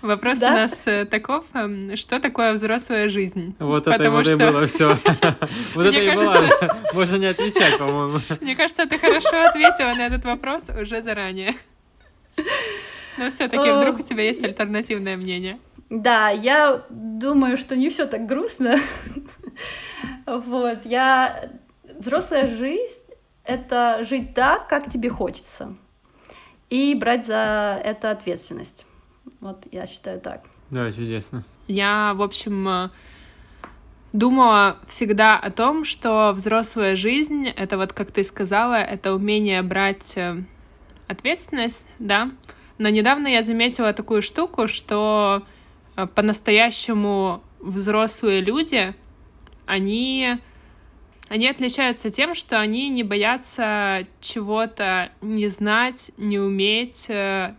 Вопрос 0.00 0.40
да? 0.40 0.48
у 0.48 0.50
нас 0.52 0.86
э, 0.86 1.04
таков, 1.04 1.44
эм, 1.54 1.94
что 1.96 2.18
такое 2.18 2.52
взрослая 2.52 3.08
жизнь? 3.08 3.54
Вот 3.60 3.86
это 3.86 4.10
вот 4.10 4.26
и 4.26 4.34
было 4.34 4.66
все. 4.66 4.98
Вот 5.74 5.86
это 5.86 5.98
и 5.98 6.16
было. 6.16 6.42
Можно 6.94 7.16
не 7.16 7.26
отвечать, 7.26 7.78
по-моему. 7.78 8.20
Мне 8.40 8.56
кажется, 8.56 8.86
ты 8.86 8.98
хорошо 8.98 9.44
ответила 9.44 9.94
на 9.94 10.06
этот 10.06 10.24
вопрос 10.24 10.68
уже 10.70 11.02
заранее. 11.02 11.54
Но 13.18 13.28
все-таки 13.28 13.70
вдруг 13.70 14.00
у 14.00 14.02
тебя 14.02 14.24
есть 14.24 14.42
альтернативное 14.42 15.16
мнение. 15.16 15.58
Да, 15.92 16.30
я 16.30 16.86
думаю, 16.88 17.58
что 17.58 17.76
не 17.76 17.90
все 17.90 18.06
так 18.06 18.26
грустно. 18.26 18.76
Вот, 20.26 20.86
я... 20.86 21.50
Взрослая 21.98 22.46
жизнь— 22.46 23.02
это 23.44 24.02
жить 24.08 24.32
так, 24.32 24.66
как 24.68 24.90
тебе 24.90 25.10
хочется, 25.10 25.76
и 26.70 26.94
брать 26.94 27.26
за 27.26 27.78
это 27.84 28.10
ответственность. 28.10 28.86
Вот 29.40 29.66
я 29.70 29.86
считаю 29.86 30.20
так. 30.20 30.44
Да, 30.70 30.90
чудесно. 30.90 31.44
Я, 31.68 32.14
в 32.14 32.22
общем, 32.22 32.66
э, 32.66 32.90
думала 34.14 34.78
всегда 34.86 35.38
о 35.38 35.50
том, 35.50 35.84
что 35.84 36.32
взрослая 36.32 36.96
жизнь— 36.96 37.48
это 37.56 37.76
вот, 37.76 37.92
как 37.92 38.10
ты 38.10 38.24
сказала, 38.24 38.76
это 38.76 39.14
умение 39.14 39.60
брать 39.60 40.16
э, 40.16 40.42
ответственность, 41.08 41.86
да. 41.98 42.30
Но 42.78 42.88
недавно 42.88 43.26
я 43.26 43.42
заметила 43.42 43.92
такую 43.92 44.22
штуку, 44.22 44.66
что 44.68 45.42
по-настоящему 46.14 47.42
взрослые 47.60 48.40
люди, 48.40 48.94
они 49.66 50.38
Они 51.28 51.48
отличаются 51.48 52.10
тем, 52.10 52.34
что 52.34 52.60
они 52.60 52.90
не 52.90 53.04
боятся 53.04 54.06
чего-то 54.20 55.12
не 55.22 55.48
знать, 55.48 56.10
не 56.18 56.38
уметь, 56.38 57.06
э, 57.08 57.54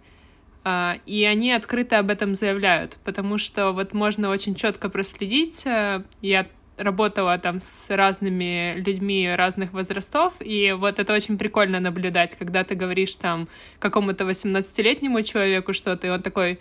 а, 0.63 0.97
и 1.07 1.23
они 1.23 1.51
открыто 1.51 1.97
об 1.97 2.11
этом 2.11 2.35
заявляют, 2.35 2.97
потому 3.03 3.39
что 3.39 3.71
вот 3.71 3.93
можно 3.93 4.29
очень 4.29 4.53
четко 4.53 4.89
проследить. 4.89 5.65
Э, 5.65 6.03
я 6.21 6.45
работала 6.77 7.37
там 7.39 7.59
с 7.61 7.89
разными 7.89 8.75
людьми 8.75 9.27
разных 9.27 9.73
возрастов, 9.73 10.33
и 10.39 10.73
вот 10.77 10.99
это 10.99 11.13
очень 11.13 11.37
прикольно 11.37 11.79
наблюдать, 11.79 12.35
когда 12.35 12.63
ты 12.63 12.75
говоришь 12.75 13.15
там 13.15 13.47
какому-то 13.79 14.23
18-летнему 14.23 15.23
человеку 15.23 15.73
что-то, 15.73 16.07
и 16.07 16.09
он 16.11 16.21
такой, 16.21 16.59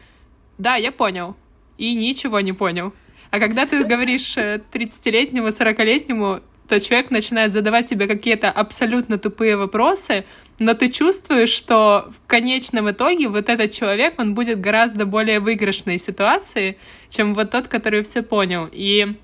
да, 0.59 0.77
я 0.77 0.93
понял, 0.93 1.37
и 1.83 1.95
ничего 1.95 2.39
не 2.41 2.53
понял. 2.53 2.93
А 3.31 3.41
когда 3.41 3.67
ты 3.67 3.83
говоришь 3.83 4.37
30-летнему, 4.37 5.49
40-летнему, 5.49 6.41
то 6.69 6.81
человек 6.81 7.11
начинает 7.11 7.53
задавать 7.53 7.87
тебе 7.89 8.07
какие-то 8.07 8.53
абсолютно 8.53 9.19
тупые 9.19 9.57
вопросы, 9.57 10.25
но 10.61 10.75
ты 10.75 10.91
чувствуешь, 10.91 11.49
что 11.49 12.09
в 12.11 12.29
конечном 12.29 12.89
итоге 12.89 13.29
вот 13.29 13.49
этот 13.49 13.73
человек, 13.73 14.15
он 14.19 14.35
будет 14.35 14.61
гораздо 14.61 15.07
более 15.07 15.41
выигрышной 15.41 15.99
ситуации, 15.99 16.79
чем 17.09 17.35
вот 17.35 17.51
тот, 17.51 17.67
который 17.67 18.03
все 18.05 18.23
понял. 18.23 18.69
И 18.71 19.17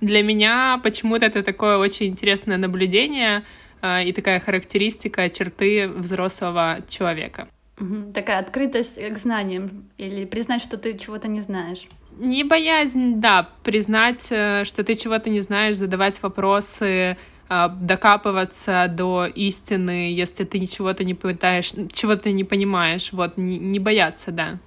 для 0.00 0.22
меня 0.22 0.80
почему-то 0.82 1.26
это 1.26 1.42
такое 1.42 1.76
очень 1.76 2.06
интересное 2.06 2.56
наблюдение 2.56 3.44
э, 3.82 4.04
и 4.04 4.12
такая 4.12 4.40
характеристика 4.40 5.28
черты 5.28 5.88
взрослого 5.88 6.78
человека. 6.88 7.48
Угу. 7.78 8.12
Такая 8.12 8.38
открытость 8.38 8.98
к 8.98 9.18
знаниям 9.18 9.84
или 9.98 10.24
признать, 10.24 10.62
что 10.62 10.78
ты 10.78 10.96
чего-то 10.96 11.28
не 11.28 11.42
знаешь. 11.42 11.86
Не 12.18 12.44
боязнь, 12.44 13.20
да, 13.20 13.50
признать, 13.62 14.28
э, 14.30 14.64
что 14.64 14.82
ты 14.82 14.94
чего-то 14.94 15.28
не 15.28 15.40
знаешь, 15.40 15.76
задавать 15.76 16.22
вопросы, 16.22 17.18
э, 17.48 17.68
докапываться 17.80 18.86
до 18.88 19.26
истины, 19.26 20.14
если 20.14 20.44
ты 20.44 20.58
ничего-то 20.58 21.04
не 21.04 21.14
пытаешь, 21.14 21.72
чего-то 21.92 22.30
не 22.32 22.44
понимаешь, 22.44 23.12
вот, 23.12 23.36
не, 23.36 23.58
не 23.58 23.78
бояться, 23.78 24.32
да. 24.32 24.58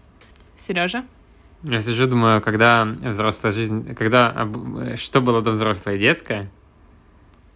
Сережа? 0.55 1.03
Я 1.63 1.81
сижу, 1.81 2.07
думаю, 2.07 2.41
когда 2.41 2.85
взрослая 2.85 3.51
жизнь, 3.51 3.95
когда, 3.95 4.47
что 4.95 5.19
было 5.19 5.41
до 5.41 5.51
взрослой 5.51 5.97
детская? 5.97 6.49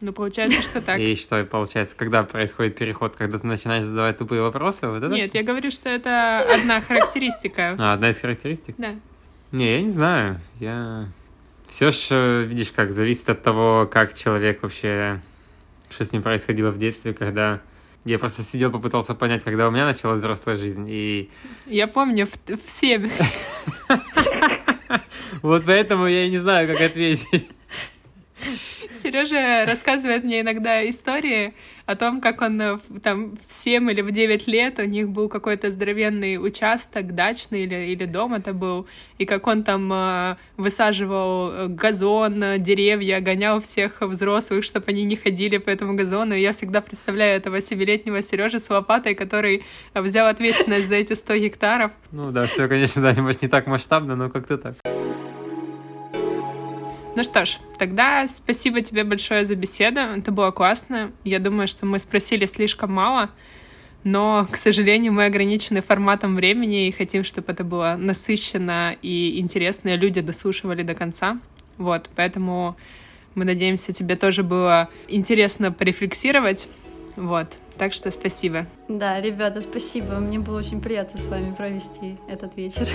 Ну, 0.04 0.12
получается, 0.12 0.62
что 0.62 0.82
так. 0.82 1.00
И 1.00 1.16
что, 1.16 1.46
получается, 1.46 1.96
когда 1.96 2.24
происходит 2.24 2.76
переход, 2.76 3.16
когда 3.16 3.40
ты 3.40 3.48
начинаешь 3.48 3.84
задавать 3.84 4.18
тупые 4.18 4.42
вопросы? 4.42 4.86
Вот 4.86 4.98
это 5.02 5.08
Нет, 5.08 5.30
все? 5.30 5.40
я 5.40 5.46
говорю, 5.46 5.72
что 5.72 5.88
это 5.88 6.42
одна 6.42 6.82
характеристика. 6.82 7.78
А, 7.80 7.94
одна 7.94 8.10
из 8.10 8.20
характеристик? 8.20 8.76
Да. 8.78 8.96
Не, 9.54 9.76
я 9.76 9.82
не 9.82 9.88
знаю. 9.88 10.42
Я... 10.60 11.08
Все 11.70 11.92
же, 11.92 12.46
видишь, 12.46 12.74
как 12.74 12.92
зависит 12.92 13.30
от 13.30 13.44
того, 13.44 13.88
как 13.90 14.14
человек 14.14 14.62
вообще... 14.62 15.22
Что 15.90 16.04
с 16.04 16.12
ним 16.12 16.22
происходило 16.22 16.70
в 16.72 16.78
детстве, 16.78 17.14
когда... 17.14 17.62
Я 18.04 18.20
просто 18.20 18.44
сидел, 18.44 18.72
попытался 18.72 19.16
понять, 19.16 19.46
когда 19.46 19.70
у 19.70 19.72
меня 19.72 19.86
началась 19.86 20.20
взрослая 20.20 20.58
жизнь, 20.58 20.86
и... 20.90 21.30
Я 21.66 21.88
помню, 21.88 22.28
в, 22.28 22.58
в 22.58 22.70
7. 22.70 23.10
Вот 25.42 25.64
поэтому 25.66 26.08
я 26.08 26.26
и 26.26 26.30
не 26.30 26.38
знаю, 26.38 26.68
как 26.68 26.80
ответить. 26.80 27.50
Сережа 29.14 29.66
рассказывает 29.68 30.24
мне 30.24 30.42
иногда 30.42 30.90
истории 30.90 31.54
о 31.86 31.96
том, 31.96 32.20
как 32.20 32.42
он 32.42 32.60
э, 32.60 32.78
там 33.04 33.38
в 33.48 33.54
7 33.54 33.92
или 33.92 34.02
в 34.02 34.12
9 34.12 34.48
лет 34.48 34.80
у 34.80 34.86
них 34.86 35.10
был 35.10 35.30
какой-то 35.30 35.70
здоровенный 35.70 36.38
участок 36.38 37.14
дачный 37.14 37.64
или, 37.64 37.76
или 37.92 38.06
дом 38.06 38.34
это 38.34 38.54
был, 38.54 38.88
и 39.20 39.26
как 39.26 39.46
он 39.46 39.62
там 39.62 39.94
э, 39.94 40.38
высаживал 40.58 41.52
э, 41.52 41.68
газон, 41.68 42.44
деревья, 42.58 43.20
гонял 43.20 43.62
всех 43.62 44.02
взрослых, 44.02 44.64
чтобы 44.64 44.86
они 44.88 45.04
не 45.04 45.16
ходили 45.16 45.58
по 45.58 45.70
этому 45.70 45.96
газону. 45.96 46.34
И 46.34 46.42
я 46.42 46.52
всегда 46.52 46.82
представляю 46.82 47.38
этого 47.38 47.62
семилетнего 47.62 48.24
Сережи 48.24 48.58
с 48.58 48.68
лопатой, 48.68 49.14
который 49.14 49.64
взял 49.94 50.26
ответственность 50.26 50.88
за 50.88 50.96
эти 50.96 51.14
100 51.14 51.38
гектаров. 51.38 51.92
Ну 52.12 52.32
да, 52.32 52.48
все, 52.48 52.68
конечно, 52.68 53.00
да, 53.04 53.14
может, 53.22 53.44
не 53.44 53.48
так 53.48 53.68
масштабно, 53.68 54.16
но 54.16 54.32
как-то 54.32 54.58
так. 54.58 54.76
Ну 57.16 57.24
что 57.24 57.46
ж, 57.46 57.58
тогда 57.78 58.26
спасибо 58.28 58.82
тебе 58.82 59.04
большое 59.04 59.46
за 59.46 59.56
беседу. 59.56 60.00
Это 60.00 60.32
было 60.32 60.50
классно. 60.50 61.12
Я 61.24 61.40
думаю, 61.40 61.68
что 61.68 61.86
мы 61.86 62.00
спросили 62.00 62.48
слишком 62.48 62.92
мало, 62.92 63.30
но, 64.04 64.48
к 64.50 64.56
сожалению, 64.56 65.14
мы 65.14 65.26
ограничены 65.26 65.82
форматом 65.82 66.36
времени 66.36 66.88
и 66.88 66.92
хотим, 66.92 67.24
чтобы 67.24 67.52
это 67.52 67.64
было 67.64 67.96
насыщенно 68.00 68.96
и 69.02 69.40
интересно, 69.40 69.90
и 69.90 69.98
люди 69.98 70.22
дослушивали 70.22 70.82
до 70.82 70.96
конца. 70.96 71.40
Вот, 71.78 72.10
поэтому 72.16 72.76
мы 73.36 73.46
надеемся, 73.46 73.94
тебе 73.94 74.16
тоже 74.16 74.42
было 74.42 74.90
интересно 75.08 75.72
порефлексировать. 75.72 76.68
Вот, 77.16 77.48
так 77.78 77.94
что 77.94 78.10
спасибо. 78.10 78.66
Да, 78.90 79.22
ребята, 79.22 79.62
спасибо. 79.62 80.16
Мне 80.16 80.40
было 80.40 80.58
очень 80.58 80.82
приятно 80.82 81.20
с 81.20 81.26
вами 81.26 81.54
провести 81.54 82.18
этот 82.28 82.58
вечер. 82.58 82.88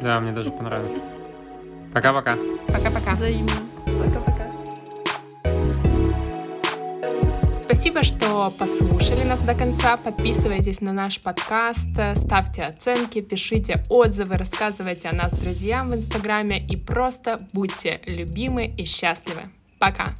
Да, 0.00 0.20
мне 0.20 0.32
тоже 0.32 0.52
понравилось. 0.52 1.02
Пока-пока. 1.92 2.36
Пока-пока. 2.68 3.14
Взаимно. 3.14 3.52
Пока-пока. 3.86 4.40
Спасибо, 7.64 8.02
что 8.02 8.52
послушали 8.58 9.24
нас 9.24 9.42
до 9.42 9.54
конца. 9.54 9.96
Подписывайтесь 9.96 10.80
на 10.80 10.92
наш 10.92 11.20
подкаст, 11.22 11.98
ставьте 12.16 12.64
оценки, 12.64 13.20
пишите 13.20 13.82
отзывы, 13.88 14.36
рассказывайте 14.36 15.08
о 15.08 15.12
нас 15.12 15.32
друзьям 15.32 15.90
в 15.90 15.94
Инстаграме 15.94 16.58
и 16.58 16.76
просто 16.76 17.40
будьте 17.52 18.00
любимы 18.06 18.66
и 18.66 18.84
счастливы. 18.84 19.42
Пока! 19.78 20.14